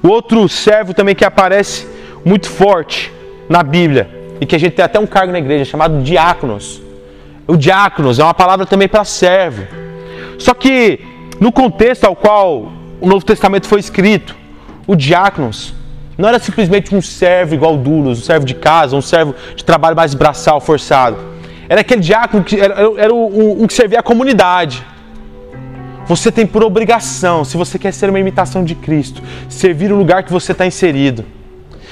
O 0.03 0.09
outro 0.09 0.47
servo 0.49 0.93
também 0.93 1.15
que 1.15 1.23
aparece 1.23 1.87
muito 2.23 2.49
forte 2.49 3.11
na 3.47 3.63
Bíblia 3.63 4.09
e 4.41 4.45
que 4.45 4.55
a 4.55 4.59
gente 4.59 4.73
tem 4.73 4.83
até 4.83 4.99
um 4.99 5.07
cargo 5.07 5.31
na 5.31 5.39
igreja 5.39 5.65
chamado 5.65 6.01
diáconos. 6.01 6.81
O 7.47 7.55
diáconos 7.55 8.19
é 8.19 8.23
uma 8.23 8.33
palavra 8.33 8.65
também 8.65 8.87
para 8.87 9.03
servo. 9.03 9.67
Só 10.37 10.53
que 10.53 10.99
no 11.39 11.51
contexto 11.51 12.05
ao 12.05 12.15
qual 12.15 12.71
o 12.99 13.07
Novo 13.07 13.25
Testamento 13.25 13.67
foi 13.67 13.79
escrito, 13.79 14.35
o 14.87 14.95
diáconos 14.95 15.73
não 16.17 16.29
era 16.29 16.39
simplesmente 16.39 16.95
um 16.95 17.01
servo 17.01 17.55
igual 17.55 17.75
o 17.75 17.77
Dulos, 17.77 18.19
um 18.19 18.23
servo 18.23 18.45
de 18.45 18.55
casa, 18.55 18.95
um 18.95 19.01
servo 19.01 19.35
de 19.55 19.63
trabalho 19.63 19.95
mais 19.95 20.13
braçal, 20.13 20.61
forçado. 20.61 21.17
Era 21.67 21.81
aquele 21.81 22.01
diácono 22.01 22.43
que 22.43 22.59
era, 22.59 22.75
era 22.97 23.13
o, 23.13 23.17
o, 23.17 23.63
o 23.63 23.67
que 23.67 23.73
servia 23.73 23.99
a 23.99 24.03
comunidade. 24.03 24.85
Você 26.07 26.31
tem 26.31 26.45
por 26.45 26.63
obrigação, 26.63 27.43
se 27.43 27.57
você 27.57 27.79
quer 27.79 27.91
ser 27.91 28.09
uma 28.09 28.19
imitação 28.19 28.63
de 28.63 28.75
Cristo, 28.75 29.21
servir 29.49 29.91
o 29.91 29.97
lugar 29.97 30.23
que 30.23 30.31
você 30.31 30.51
está 30.51 30.65
inserido. 30.65 31.25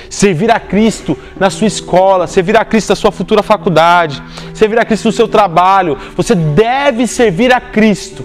Servir 0.10 0.51
a 0.51 0.60
Cristo 0.60 1.18
na 1.39 1.49
sua 1.49 1.66
escola, 1.66 2.28
servir 2.28 2.56
a 2.56 2.64
Cristo 2.64 2.89
na 2.91 2.95
sua 2.95 3.12
futura 3.12 3.41
faculdade, 3.41 4.22
servir 4.54 4.78
a 4.78 4.86
Cristo 4.86 5.06
no 5.06 5.12
seu 5.12 5.28
trabalho. 5.28 5.97
Você 6.16 6.36
deve 6.36 7.08
servir 7.08 7.51
a 7.51 7.60
Cristo 7.60 8.24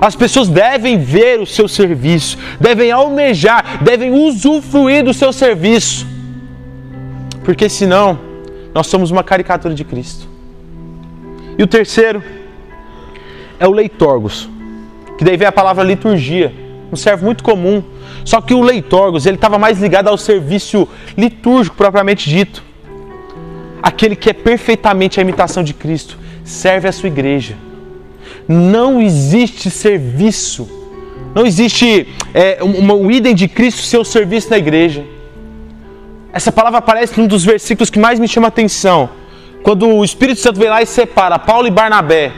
as 0.00 0.16
pessoas 0.16 0.48
devem 0.48 0.98
ver 0.98 1.40
o 1.40 1.46
seu 1.46 1.68
serviço, 1.68 2.38
devem 2.60 2.90
almejar, 2.90 3.82
devem 3.82 4.10
usufruir 4.12 5.04
do 5.04 5.14
seu 5.14 5.32
serviço. 5.32 6.06
Porque 7.44 7.68
senão, 7.68 8.18
nós 8.74 8.86
somos 8.86 9.10
uma 9.10 9.22
caricatura 9.22 9.74
de 9.74 9.84
Cristo. 9.84 10.28
E 11.58 11.62
o 11.62 11.66
terceiro 11.66 12.22
é 13.58 13.66
o 13.66 13.70
leitorgos, 13.70 14.48
que 15.18 15.24
daí 15.24 15.36
vem 15.36 15.46
a 15.46 15.52
palavra 15.52 15.84
liturgia, 15.84 16.52
um 16.90 16.96
servo 16.96 17.24
muito 17.24 17.44
comum. 17.44 17.82
Só 18.24 18.40
que 18.40 18.54
o 18.54 18.62
leitorgos, 18.62 19.26
ele 19.26 19.36
estava 19.36 19.58
mais 19.58 19.80
ligado 19.80 20.08
ao 20.08 20.16
serviço 20.16 20.88
litúrgico 21.16 21.76
propriamente 21.76 22.28
dito. 22.28 22.62
Aquele 23.82 24.14
que 24.14 24.30
é 24.30 24.32
perfeitamente 24.32 25.18
a 25.18 25.22
imitação 25.22 25.62
de 25.62 25.74
Cristo, 25.74 26.18
serve 26.44 26.88
a 26.88 26.92
sua 26.92 27.08
igreja 27.08 27.56
não 28.48 29.00
existe 29.00 29.70
serviço, 29.70 30.68
não 31.34 31.46
existe 31.46 32.08
é, 32.34 32.58
um, 32.62 32.92
um 32.92 33.10
idem 33.10 33.34
de 33.34 33.48
Cristo 33.48 33.82
seu 33.82 34.04
serviço 34.04 34.50
na 34.50 34.58
igreja. 34.58 35.04
Essa 36.32 36.50
palavra 36.50 36.78
aparece 36.78 37.18
num 37.20 37.26
dos 37.26 37.44
versículos 37.44 37.90
que 37.90 37.98
mais 37.98 38.18
me 38.18 38.26
chama 38.26 38.46
a 38.46 38.48
atenção. 38.48 39.08
Quando 39.62 39.86
o 39.86 40.04
Espírito 40.04 40.40
Santo 40.40 40.58
vem 40.58 40.68
lá 40.68 40.82
e 40.82 40.86
separa 40.86 41.38
Paulo 41.38 41.68
e 41.68 41.70
Barnabé, 41.70 42.32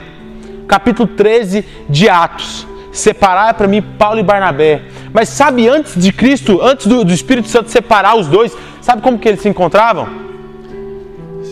capítulo 0.67 1.09
13 1.09 1.65
de 1.89 2.09
Atos. 2.09 2.67
Separar 2.93 3.55
para 3.55 3.67
mim 3.67 3.83
Paulo 3.83 4.21
e 4.21 4.23
Barnabé. 4.23 4.83
Mas 5.13 5.29
sabe 5.29 5.67
antes 5.69 6.01
de 6.01 6.13
Cristo, 6.13 6.61
antes 6.63 6.87
do, 6.87 7.05
do 7.05 7.13
Espírito 7.13 7.49
Santo 7.49 7.71
separar 7.71 8.17
os 8.17 8.29
dois, 8.29 8.57
sabe 8.81 9.03
como 9.03 9.19
que 9.19 9.29
eles 9.29 9.41
se 9.41 9.49
encontravam? 9.49 10.07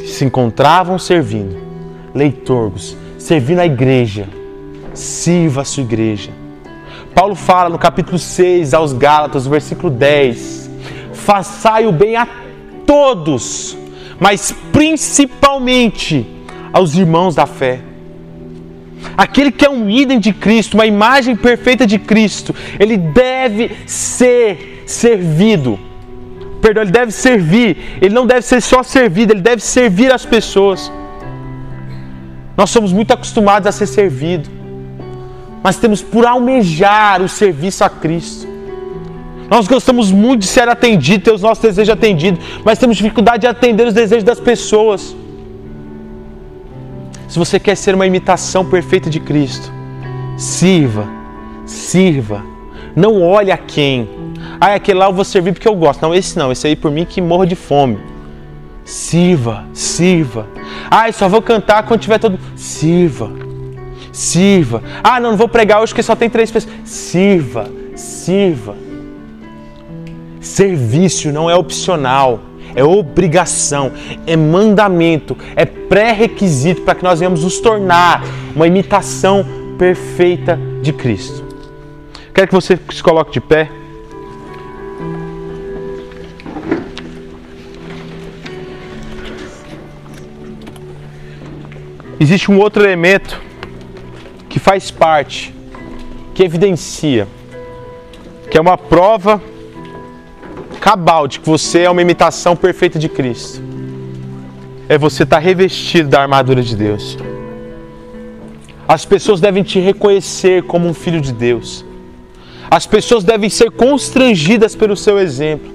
Se 0.06 0.24
encontravam 0.24 0.98
servindo, 0.98 1.56
leitorgos, 2.14 2.96
servindo 3.18 3.60
a 3.60 3.66
igreja 3.66 4.41
sirva 4.94 5.62
a 5.62 5.64
sua 5.64 5.82
igreja. 5.82 6.30
Paulo 7.14 7.34
fala 7.34 7.68
no 7.68 7.78
capítulo 7.78 8.18
6 8.18 8.74
aos 8.74 8.92
Gálatas, 8.92 9.46
versículo 9.46 9.90
10: 9.90 10.70
Façai 11.12 11.86
o 11.86 11.92
bem 11.92 12.16
a 12.16 12.26
todos, 12.86 13.76
mas 14.18 14.54
principalmente 14.72 16.26
aos 16.72 16.94
irmãos 16.94 17.34
da 17.34 17.46
fé. 17.46 17.80
Aquele 19.16 19.50
que 19.50 19.66
é 19.66 19.70
um 19.70 19.90
ídolo 19.90 20.20
de 20.20 20.32
Cristo, 20.32 20.74
uma 20.74 20.86
imagem 20.86 21.36
perfeita 21.36 21.86
de 21.86 21.98
Cristo, 21.98 22.54
ele 22.78 22.96
deve 22.96 23.70
ser 23.86 24.84
servido. 24.86 25.78
Perdão, 26.62 26.84
ele 26.84 26.92
deve 26.92 27.10
servir. 27.10 27.98
Ele 28.00 28.14
não 28.14 28.24
deve 28.24 28.42
ser 28.42 28.62
só 28.62 28.82
servido, 28.82 29.32
ele 29.32 29.40
deve 29.40 29.60
servir 29.60 30.12
as 30.12 30.24
pessoas. 30.24 30.90
Nós 32.56 32.70
somos 32.70 32.92
muito 32.92 33.12
acostumados 33.12 33.66
a 33.66 33.72
ser 33.72 33.86
servido 33.86 34.61
mas 35.62 35.76
temos 35.76 36.02
por 36.02 36.26
almejar 36.26 37.22
o 37.22 37.28
serviço 37.28 37.84
a 37.84 37.88
Cristo. 37.88 38.48
Nós 39.48 39.68
gostamos 39.68 40.10
muito 40.10 40.40
de 40.40 40.46
ser 40.46 40.68
atendido, 40.68 41.24
ter 41.24 41.32
os 41.32 41.42
nossos 41.42 41.62
desejos 41.62 41.92
atendidos, 41.92 42.42
mas 42.64 42.78
temos 42.78 42.96
dificuldade 42.96 43.42
de 43.42 43.46
atender 43.46 43.86
os 43.86 43.94
desejos 43.94 44.24
das 44.24 44.40
pessoas. 44.40 45.14
Se 47.28 47.38
você 47.38 47.60
quer 47.60 47.76
ser 47.76 47.94
uma 47.94 48.06
imitação 48.06 48.64
perfeita 48.64 49.08
de 49.08 49.20
Cristo, 49.20 49.70
sirva, 50.36 51.06
sirva. 51.66 52.42
Não 52.96 53.22
olhe 53.22 53.52
a 53.52 53.56
quem. 53.56 54.08
Ah, 54.60 54.74
aquele 54.74 54.98
lá 54.98 55.06
eu 55.06 55.12
vou 55.12 55.24
servir 55.24 55.52
porque 55.52 55.68
eu 55.68 55.74
gosto. 55.74 56.02
Não, 56.02 56.14
esse 56.14 56.38
não, 56.38 56.50
esse 56.50 56.66
aí 56.66 56.76
por 56.76 56.90
mim 56.90 57.04
que 57.04 57.20
morro 57.20 57.46
de 57.46 57.54
fome. 57.54 57.98
Sirva, 58.84 59.64
sirva. 59.72 60.46
Ah, 60.90 61.10
só 61.12 61.28
vou 61.28 61.40
cantar 61.40 61.84
quando 61.84 62.00
tiver 62.00 62.18
todo. 62.18 62.38
Sirva 62.56 63.51
Sirva. 64.12 64.82
Ah, 65.02 65.18
não, 65.18 65.30
não 65.30 65.36
vou 65.38 65.48
pregar 65.48 65.80
hoje 65.80 65.92
porque 65.92 66.02
só 66.02 66.14
tem 66.14 66.28
três 66.28 66.50
pessoas. 66.50 66.74
Sirva, 66.84 67.66
sirva. 67.96 68.76
Serviço 70.40 71.32
não 71.32 71.48
é 71.48 71.56
opcional, 71.56 72.40
é 72.74 72.84
obrigação, 72.84 73.92
é 74.26 74.36
mandamento, 74.36 75.36
é 75.56 75.64
pré-requisito 75.64 76.82
para 76.82 76.94
que 76.94 77.04
nós 77.04 77.20
venhamos 77.20 77.42
nos 77.42 77.60
tornar 77.60 78.22
uma 78.54 78.66
imitação 78.66 79.46
perfeita 79.78 80.58
de 80.82 80.92
Cristo. 80.92 81.44
Quero 82.34 82.48
que 82.48 82.54
você 82.54 82.78
se 82.90 83.02
coloque 83.02 83.32
de 83.32 83.40
pé. 83.40 83.70
Existe 92.18 92.50
um 92.50 92.58
outro 92.58 92.82
elemento 92.82 93.51
que 94.52 94.60
faz 94.60 94.90
parte, 94.90 95.54
que 96.34 96.42
evidencia, 96.42 97.26
que 98.50 98.58
é 98.58 98.60
uma 98.60 98.76
prova 98.76 99.40
cabal 100.78 101.26
de 101.26 101.40
que 101.40 101.48
você 101.48 101.84
é 101.84 101.90
uma 101.90 102.02
imitação 102.02 102.54
perfeita 102.54 102.98
de 102.98 103.08
Cristo. 103.08 103.62
É 104.90 104.98
você 104.98 105.22
estar 105.22 105.38
revestido 105.38 106.10
da 106.10 106.20
armadura 106.20 106.60
de 106.62 106.76
Deus. 106.76 107.16
As 108.86 109.06
pessoas 109.06 109.40
devem 109.40 109.62
te 109.62 109.80
reconhecer 109.80 110.64
como 110.64 110.86
um 110.86 110.92
filho 110.92 111.22
de 111.22 111.32
Deus. 111.32 111.82
As 112.70 112.86
pessoas 112.86 113.24
devem 113.24 113.48
ser 113.48 113.70
constrangidas 113.70 114.76
pelo 114.76 114.94
seu 114.94 115.18
exemplo. 115.18 115.72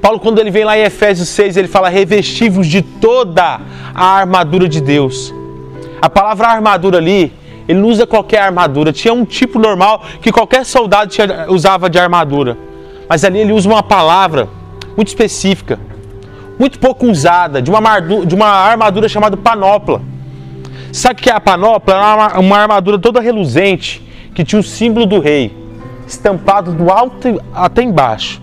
Paulo, 0.00 0.18
quando 0.18 0.38
ele 0.38 0.50
vem 0.50 0.64
lá 0.64 0.78
em 0.78 0.82
Efésios 0.82 1.28
6, 1.28 1.58
ele 1.58 1.68
fala: 1.68 1.90
revestivos 1.90 2.66
de 2.66 2.80
toda 2.80 3.60
a 3.94 4.06
armadura 4.06 4.66
de 4.66 4.80
Deus. 4.80 5.34
A 6.00 6.08
palavra 6.08 6.46
armadura 6.48 6.96
ali, 6.96 7.32
ele 7.68 7.80
não 7.80 7.88
usa 7.88 8.06
qualquer 8.06 8.38
armadura. 8.38 8.92
Tinha 8.92 9.12
um 9.12 9.24
tipo 9.24 9.58
normal 9.58 10.02
que 10.20 10.30
qualquer 10.30 10.64
soldado 10.64 11.10
tinha, 11.10 11.46
usava 11.48 11.90
de 11.90 11.98
armadura. 11.98 12.56
Mas 13.08 13.24
ali 13.24 13.38
ele 13.38 13.52
usa 13.52 13.68
uma 13.68 13.82
palavra 13.82 14.48
muito 14.96 15.08
específica, 15.08 15.78
muito 16.58 16.78
pouco 16.78 17.06
usada, 17.06 17.60
de 17.60 17.70
uma, 17.70 18.00
de 18.00 18.34
uma 18.34 18.48
armadura 18.48 19.08
chamada 19.08 19.36
panopla. 19.36 20.00
Sabe 20.92 21.20
o 21.20 21.22
que 21.22 21.30
é 21.30 21.34
a 21.34 21.40
panopla? 21.40 21.94
Era 21.94 22.40
uma 22.40 22.58
armadura 22.58 22.98
toda 22.98 23.20
reluzente 23.20 24.02
que 24.34 24.44
tinha 24.44 24.60
o 24.60 24.62
símbolo 24.62 25.06
do 25.06 25.20
rei 25.20 25.66
estampado 26.06 26.72
do 26.72 26.90
alto 26.90 27.42
até 27.52 27.82
embaixo. 27.82 28.40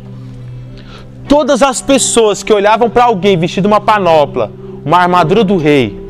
Todas 1.28 1.64
as 1.64 1.82
pessoas 1.82 2.44
que 2.44 2.54
olhavam 2.54 2.90
para 2.90 3.06
alguém 3.06 3.38
vestido 3.38 3.68
uma 3.68 3.80
panopla, 3.80 4.52
uma 4.86 4.98
armadura 4.98 5.44
do 5.44 5.58
rei, 5.58 6.03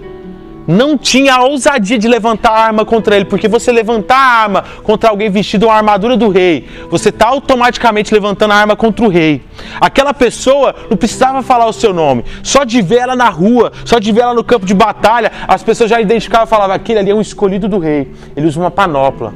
não 0.67 0.97
tinha 0.97 1.35
a 1.35 1.43
ousadia 1.43 1.97
de 1.97 2.07
levantar 2.07 2.51
a 2.51 2.65
arma 2.65 2.85
contra 2.85 3.15
ele, 3.15 3.25
porque 3.25 3.47
você 3.47 3.71
levantar 3.71 4.15
a 4.15 4.43
arma 4.43 4.63
contra 4.83 5.09
alguém 5.09 5.29
vestido 5.29 5.67
uma 5.67 5.75
armadura 5.75 6.15
do 6.15 6.29
rei, 6.29 6.67
você 6.89 7.09
está 7.09 7.27
automaticamente 7.27 8.13
levantando 8.13 8.51
a 8.51 8.55
arma 8.55 8.75
contra 8.75 9.05
o 9.05 9.09
rei. 9.09 9.41
Aquela 9.79 10.13
pessoa 10.13 10.75
não 10.89 10.97
precisava 10.97 11.41
falar 11.41 11.65
o 11.65 11.73
seu 11.73 11.93
nome, 11.93 12.23
só 12.41 12.63
de 12.63 12.81
ver 12.81 12.99
ela 12.99 13.15
na 13.15 13.29
rua, 13.29 13.71
só 13.85 13.99
de 13.99 14.11
ver 14.11 14.21
ela 14.21 14.33
no 14.33 14.43
campo 14.43 14.65
de 14.65 14.73
batalha, 14.73 15.31
as 15.47 15.63
pessoas 15.63 15.89
já 15.89 15.99
identificavam 15.99 16.45
e 16.45 16.49
falavam: 16.49 16.75
aquele 16.75 16.99
ali 16.99 17.11
é 17.11 17.15
um 17.15 17.21
escolhido 17.21 17.67
do 17.67 17.79
rei, 17.79 18.11
ele 18.35 18.47
usa 18.47 18.59
uma 18.59 18.71
panopla. 18.71 19.33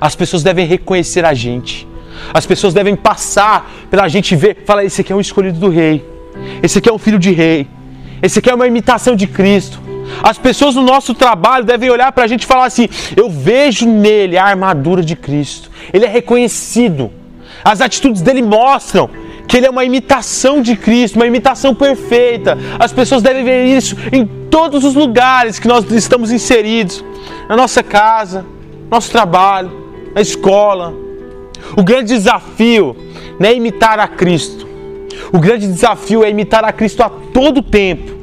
As 0.00 0.14
pessoas 0.14 0.42
devem 0.42 0.66
reconhecer 0.66 1.24
a 1.24 1.32
gente, 1.32 1.88
as 2.32 2.46
pessoas 2.46 2.74
devem 2.74 2.94
passar 2.94 3.70
pela 3.90 4.06
gente 4.08 4.36
ver, 4.36 4.58
falar: 4.64 4.84
esse 4.84 5.00
aqui 5.00 5.12
é 5.12 5.16
um 5.16 5.20
escolhido 5.20 5.58
do 5.58 5.68
rei, 5.68 6.04
esse 6.62 6.78
aqui 6.78 6.88
é 6.88 6.92
um 6.92 6.98
filho 6.98 7.18
de 7.18 7.32
rei, 7.32 7.66
esse 8.22 8.38
aqui 8.38 8.50
é 8.50 8.54
uma 8.54 8.66
imitação 8.66 9.16
de 9.16 9.26
Cristo. 9.26 9.85
As 10.22 10.38
pessoas 10.38 10.74
no 10.74 10.82
nosso 10.82 11.14
trabalho 11.14 11.64
devem 11.64 11.90
olhar 11.90 12.12
para 12.12 12.24
a 12.24 12.26
gente 12.26 12.42
e 12.42 12.46
falar 12.46 12.66
assim: 12.66 12.88
eu 13.16 13.28
vejo 13.28 13.86
nele 13.86 14.36
a 14.36 14.44
armadura 14.44 15.02
de 15.02 15.16
Cristo. 15.16 15.70
Ele 15.92 16.04
é 16.04 16.08
reconhecido. 16.08 17.10
As 17.64 17.80
atitudes 17.80 18.22
dele 18.22 18.42
mostram 18.42 19.08
que 19.46 19.56
ele 19.56 19.66
é 19.66 19.70
uma 19.70 19.84
imitação 19.84 20.60
de 20.60 20.76
Cristo, 20.76 21.16
uma 21.16 21.26
imitação 21.26 21.74
perfeita. 21.74 22.58
As 22.78 22.92
pessoas 22.92 23.22
devem 23.22 23.44
ver 23.44 23.64
isso 23.64 23.96
em 24.12 24.26
todos 24.50 24.84
os 24.84 24.94
lugares 24.94 25.58
que 25.58 25.68
nós 25.68 25.90
estamos 25.92 26.32
inseridos 26.32 27.04
na 27.48 27.56
nossa 27.56 27.82
casa, 27.82 28.44
nosso 28.90 29.10
trabalho, 29.10 29.70
na 30.14 30.20
escola. 30.20 30.92
O 31.76 31.82
grande 31.82 32.14
desafio 32.14 32.96
não 33.38 33.48
é 33.48 33.54
imitar 33.54 33.98
a 33.98 34.08
Cristo. 34.08 34.66
O 35.32 35.38
grande 35.38 35.66
desafio 35.66 36.24
é 36.24 36.30
imitar 36.30 36.64
a 36.64 36.72
Cristo 36.72 37.02
a 37.02 37.10
todo 37.10 37.62
tempo 37.62 38.15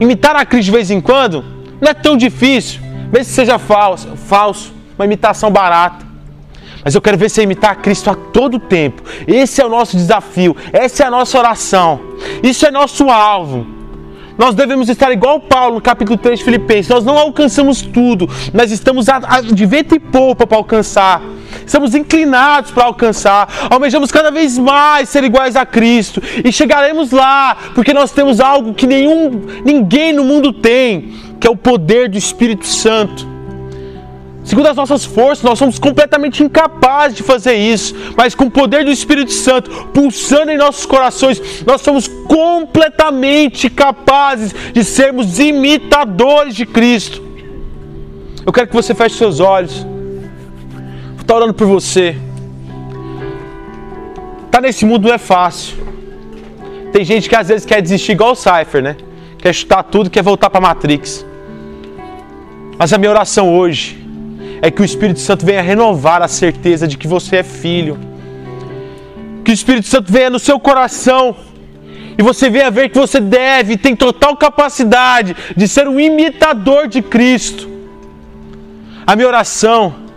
imitar 0.00 0.36
a 0.36 0.44
Cristo 0.44 0.66
de 0.66 0.72
vez 0.72 0.90
em 0.90 1.00
quando 1.00 1.44
não 1.80 1.90
é 1.90 1.94
tão 1.94 2.16
difícil, 2.16 2.80
mesmo 2.82 3.26
que 3.26 3.36
seja 3.36 3.58
falso, 3.58 4.16
falso, 4.16 4.72
uma 4.98 5.04
imitação 5.04 5.50
barata. 5.50 6.06
Mas 6.84 6.94
eu 6.94 7.00
quero 7.00 7.18
ver 7.18 7.28
você 7.28 7.42
imitar 7.42 7.72
a 7.72 7.74
Cristo 7.74 8.10
a 8.10 8.14
todo 8.14 8.58
tempo. 8.58 9.02
Esse 9.26 9.60
é 9.60 9.66
o 9.66 9.68
nosso 9.68 9.96
desafio, 9.96 10.56
essa 10.72 11.04
é 11.04 11.06
a 11.06 11.10
nossa 11.10 11.38
oração, 11.38 12.00
isso 12.42 12.66
é 12.66 12.70
nosso 12.70 13.08
alvo. 13.10 13.66
Nós 14.38 14.54
devemos 14.54 14.88
estar 14.88 15.10
igual 15.10 15.40
Paulo 15.40 15.74
no 15.74 15.80
capítulo 15.80 16.16
3 16.16 16.38
de 16.38 16.44
Filipenses. 16.44 16.88
Nós 16.88 17.04
não 17.04 17.18
alcançamos 17.18 17.82
tudo, 17.82 18.30
mas 18.54 18.70
estamos 18.70 19.06
de 19.52 19.66
vento 19.66 19.96
e 19.96 19.98
poupa 19.98 20.46
para 20.46 20.56
alcançar. 20.56 21.20
Estamos 21.64 21.94
inclinados 21.94 22.70
para 22.70 22.84
alcançar. 22.84 23.68
Almejamos 23.70 24.10
cada 24.10 24.30
vez 24.30 24.58
mais 24.58 25.08
ser 25.08 25.24
iguais 25.24 25.56
a 25.56 25.64
Cristo. 25.66 26.22
E 26.44 26.52
chegaremos 26.52 27.10
lá, 27.10 27.56
porque 27.74 27.92
nós 27.92 28.10
temos 28.10 28.40
algo 28.40 28.74
que 28.74 28.86
nenhum, 28.86 29.42
ninguém 29.64 30.12
no 30.12 30.24
mundo 30.24 30.52
tem, 30.52 31.14
que 31.40 31.46
é 31.46 31.50
o 31.50 31.56
poder 31.56 32.08
do 32.08 32.18
Espírito 32.18 32.66
Santo. 32.66 33.38
Segundo 34.48 34.66
as 34.66 34.76
nossas 34.76 35.04
forças, 35.04 35.44
nós 35.44 35.58
somos 35.58 35.78
completamente 35.78 36.42
incapazes 36.42 37.18
de 37.18 37.22
fazer 37.22 37.52
isso, 37.52 37.94
mas 38.16 38.34
com 38.34 38.44
o 38.44 38.50
poder 38.50 38.82
do 38.82 38.90
Espírito 38.90 39.30
Santo 39.30 39.70
pulsando 39.92 40.50
em 40.50 40.56
nossos 40.56 40.86
corações, 40.86 41.62
nós 41.66 41.82
somos 41.82 42.08
completamente 42.26 43.68
capazes 43.68 44.54
de 44.72 44.82
sermos 44.82 45.38
imitadores 45.38 46.56
de 46.56 46.64
Cristo. 46.64 47.22
Eu 48.46 48.50
quero 48.50 48.68
que 48.68 48.74
você 48.74 48.94
feche 48.94 49.16
seus 49.16 49.38
olhos. 49.38 49.86
Estar 51.28 51.36
orando 51.36 51.52
por 51.52 51.66
você. 51.66 52.16
Tá 54.50 54.62
nesse 54.62 54.86
mundo 54.86 55.08
não 55.08 55.14
é 55.14 55.18
fácil. 55.18 55.76
Tem 56.90 57.04
gente 57.04 57.28
que 57.28 57.36
às 57.36 57.48
vezes 57.48 57.66
quer 57.66 57.82
desistir 57.82 58.12
igual 58.12 58.32
o 58.32 58.34
Cypher, 58.34 58.82
né? 58.82 58.96
Quer 59.36 59.52
chutar 59.52 59.82
tudo, 59.82 60.08
quer 60.08 60.22
voltar 60.22 60.48
para 60.48 60.58
Matrix. 60.58 61.26
Mas 62.78 62.94
a 62.94 62.96
minha 62.96 63.10
oração 63.10 63.54
hoje 63.54 64.02
é 64.62 64.70
que 64.70 64.80
o 64.80 64.84
Espírito 64.86 65.20
Santo 65.20 65.44
venha 65.44 65.60
renovar 65.60 66.22
a 66.22 66.28
certeza 66.28 66.88
de 66.88 66.96
que 66.96 67.06
você 67.06 67.36
é 67.36 67.42
filho. 67.42 67.98
Que 69.44 69.50
o 69.50 69.52
Espírito 69.52 69.86
Santo 69.86 70.10
venha 70.10 70.30
no 70.30 70.38
seu 70.38 70.58
coração 70.58 71.36
e 72.16 72.22
você 72.22 72.48
venha 72.48 72.70
ver 72.70 72.88
que 72.88 72.98
você 72.98 73.20
deve, 73.20 73.76
tem 73.76 73.94
total 73.94 74.34
capacidade 74.34 75.36
de 75.54 75.68
ser 75.68 75.86
um 75.88 76.00
imitador 76.00 76.88
de 76.88 77.02
Cristo. 77.02 77.68
A 79.06 79.14
minha 79.14 79.28
oração 79.28 80.07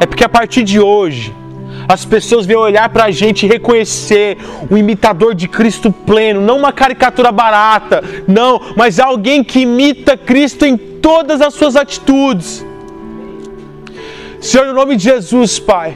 é 0.00 0.06
porque 0.06 0.24
a 0.24 0.28
partir 0.28 0.62
de 0.62 0.80
hoje 0.80 1.34
as 1.88 2.04
pessoas 2.04 2.46
venham 2.46 2.62
olhar 2.62 2.88
para 2.88 3.04
a 3.04 3.10
gente 3.10 3.44
e 3.44 3.48
reconhecer 3.48 4.38
um 4.70 4.76
imitador 4.76 5.34
de 5.34 5.48
Cristo 5.48 5.90
pleno, 5.90 6.40
não 6.40 6.58
uma 6.58 6.72
caricatura 6.72 7.32
barata, 7.32 8.02
não, 8.26 8.60
mas 8.76 9.00
alguém 9.00 9.42
que 9.42 9.60
imita 9.60 10.16
Cristo 10.16 10.64
em 10.64 10.76
todas 10.76 11.40
as 11.40 11.54
suas 11.54 11.76
atitudes. 11.76 12.64
Senhor, 14.40 14.66
no 14.66 14.74
nome 14.74 14.96
de 14.96 15.04
Jesus, 15.04 15.58
Pai, 15.58 15.94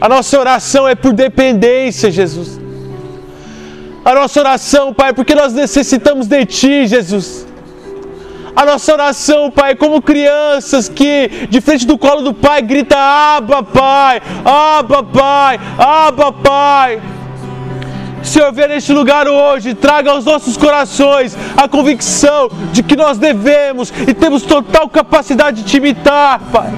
a 0.00 0.08
nossa 0.08 0.38
oração 0.38 0.88
é 0.88 0.94
por 0.94 1.12
dependência, 1.12 2.10
Jesus. 2.10 2.60
A 4.04 4.14
nossa 4.14 4.40
oração, 4.40 4.92
Pai, 4.92 5.10
é 5.10 5.12
porque 5.12 5.34
nós 5.34 5.52
necessitamos 5.54 6.26
de 6.26 6.44
Ti, 6.44 6.86
Jesus. 6.86 7.46
A 8.56 8.64
nossa 8.64 8.92
oração, 8.92 9.50
Pai, 9.50 9.74
como 9.74 10.00
crianças 10.00 10.88
que 10.88 11.48
de 11.50 11.60
frente 11.60 11.86
do 11.86 11.98
colo 11.98 12.22
do 12.22 12.32
Pai 12.32 12.62
grita: 12.62 12.96
Abba, 12.96 13.62
Pai, 13.62 14.22
Abba, 14.44 15.02
Pai, 15.02 15.60
Abba, 15.76 16.32
Pai. 16.32 17.02
Senhor, 18.22 18.52
venha 18.52 18.68
neste 18.68 18.92
lugar 18.92 19.28
hoje, 19.28 19.74
traga 19.74 20.10
aos 20.10 20.24
nossos 20.24 20.56
corações 20.56 21.36
a 21.56 21.68
convicção 21.68 22.48
de 22.72 22.82
que 22.82 22.96
nós 22.96 23.18
devemos 23.18 23.92
e 24.08 24.14
temos 24.14 24.42
total 24.42 24.88
capacidade 24.88 25.62
de 25.62 25.70
te 25.70 25.76
imitar, 25.76 26.40
Pai. 26.50 26.72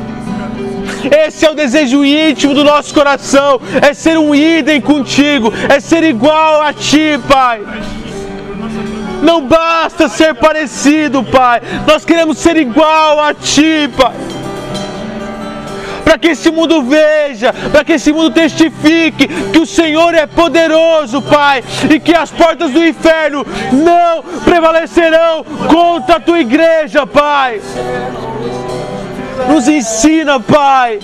Esse 1.11 1.47
é 1.47 1.51
o 1.51 1.55
desejo 1.55 2.05
íntimo 2.05 2.55
do 2.55 2.65
nosso 2.65 2.93
coração, 2.93 3.61
é 3.81 3.95
ser 3.95 4.19
um 4.19 4.35
idem 4.35 4.81
contigo, 4.81 5.53
é 5.69 5.79
ser 5.79 6.03
igual 6.03 6.63
a 6.63 6.73
ti, 6.73 7.21
Pai. 7.29 7.63
Não 9.23 9.47
basta 9.47 10.09
ser 10.09 10.35
parecido, 10.35 11.23
Pai. 11.23 11.61
Nós 11.87 12.05
queremos 12.05 12.39
ser 12.39 12.57
igual 12.57 13.21
a 13.21 13.35
Ti, 13.35 13.91
Pai. 13.97 14.15
Para 16.05 16.19
que 16.19 16.29
esse 16.29 16.51
mundo 16.53 16.83
veja, 16.85 17.53
para 17.73 17.85
que 17.85 17.95
esse 17.95 18.13
mundo 18.13 18.31
testifique 18.31 19.27
que 19.27 19.59
o 19.59 19.67
Senhor 19.67 20.15
é 20.15 20.25
poderoso, 20.25 21.21
Pai, 21.21 21.65
e 21.93 21.99
que 21.99 22.15
as 22.15 22.31
portas 22.31 22.71
do 22.71 22.85
inferno 22.85 23.45
não 23.73 24.23
prevalecerão 24.45 25.45
contra 25.69 26.17
a 26.17 26.21
tua 26.21 26.39
igreja, 26.39 27.07
Pai. 27.07 27.61
Nos 29.49 29.67
ensina, 29.67 30.39
Pai, 30.39 31.01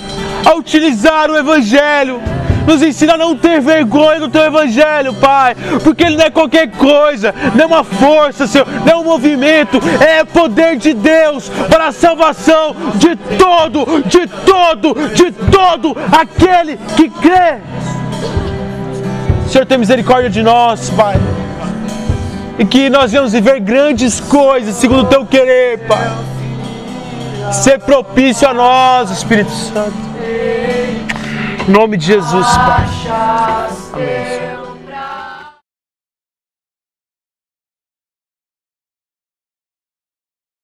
a 0.47 0.55
utilizar 0.55 1.31
o 1.31 1.37
Evangelho 1.37 2.21
Nos 2.67 2.83
ensina 2.83 3.15
a 3.15 3.19
não 3.19 3.37
ter 3.37 3.61
vergonha 3.61 4.21
do 4.21 4.29
teu 4.29 4.43
evangelho, 4.43 5.15
Pai, 5.15 5.57
porque 5.83 6.05
ele 6.05 6.17
não 6.17 6.25
é 6.25 6.31
qualquer 6.31 6.71
coisa, 6.71 7.35
não 7.55 7.65
é 7.65 7.67
uma 7.67 7.85
força, 7.85 8.47
Senhor, 8.47 8.67
não 8.85 8.93
é 8.93 8.97
um 8.97 9.05
movimento, 9.05 9.79
é 10.01 10.25
poder 10.25 10.77
de 10.77 10.95
Deus 10.95 11.49
para 11.69 11.89
a 11.89 11.93
salvação 11.93 12.75
de 12.95 13.17
todo, 13.17 14.03
de 14.07 14.27
todo, 14.27 14.95
de 15.15 15.33
todo 15.33 15.97
aquele 16.13 16.79
que 16.97 17.09
crê. 17.09 17.59
Senhor, 19.49 19.67
tem 19.67 19.77
misericórdia 19.77 20.31
de 20.31 20.43
nós, 20.43 20.89
Pai. 20.91 21.17
E 22.59 22.65
que 22.65 22.89
nós 22.89 23.11
venhamos 23.11 23.33
viver 23.33 23.61
grandes 23.61 24.21
coisas 24.21 24.77
segundo 24.77 25.03
o 25.03 25.07
teu 25.07 25.27
querer, 25.27 25.81
Pai. 25.87 26.11
Ser 27.53 27.79
propício 27.81 28.49
a 28.49 28.55
nós, 28.55 29.11
Espírito 29.11 29.51
Santo. 29.51 30.13
Em 31.69 31.71
nome 31.71 31.97
de 31.97 32.07
Jesus, 32.07 32.47
Pai. 32.57 32.87
Amém, 33.93 34.25
Senhor. 34.27 34.62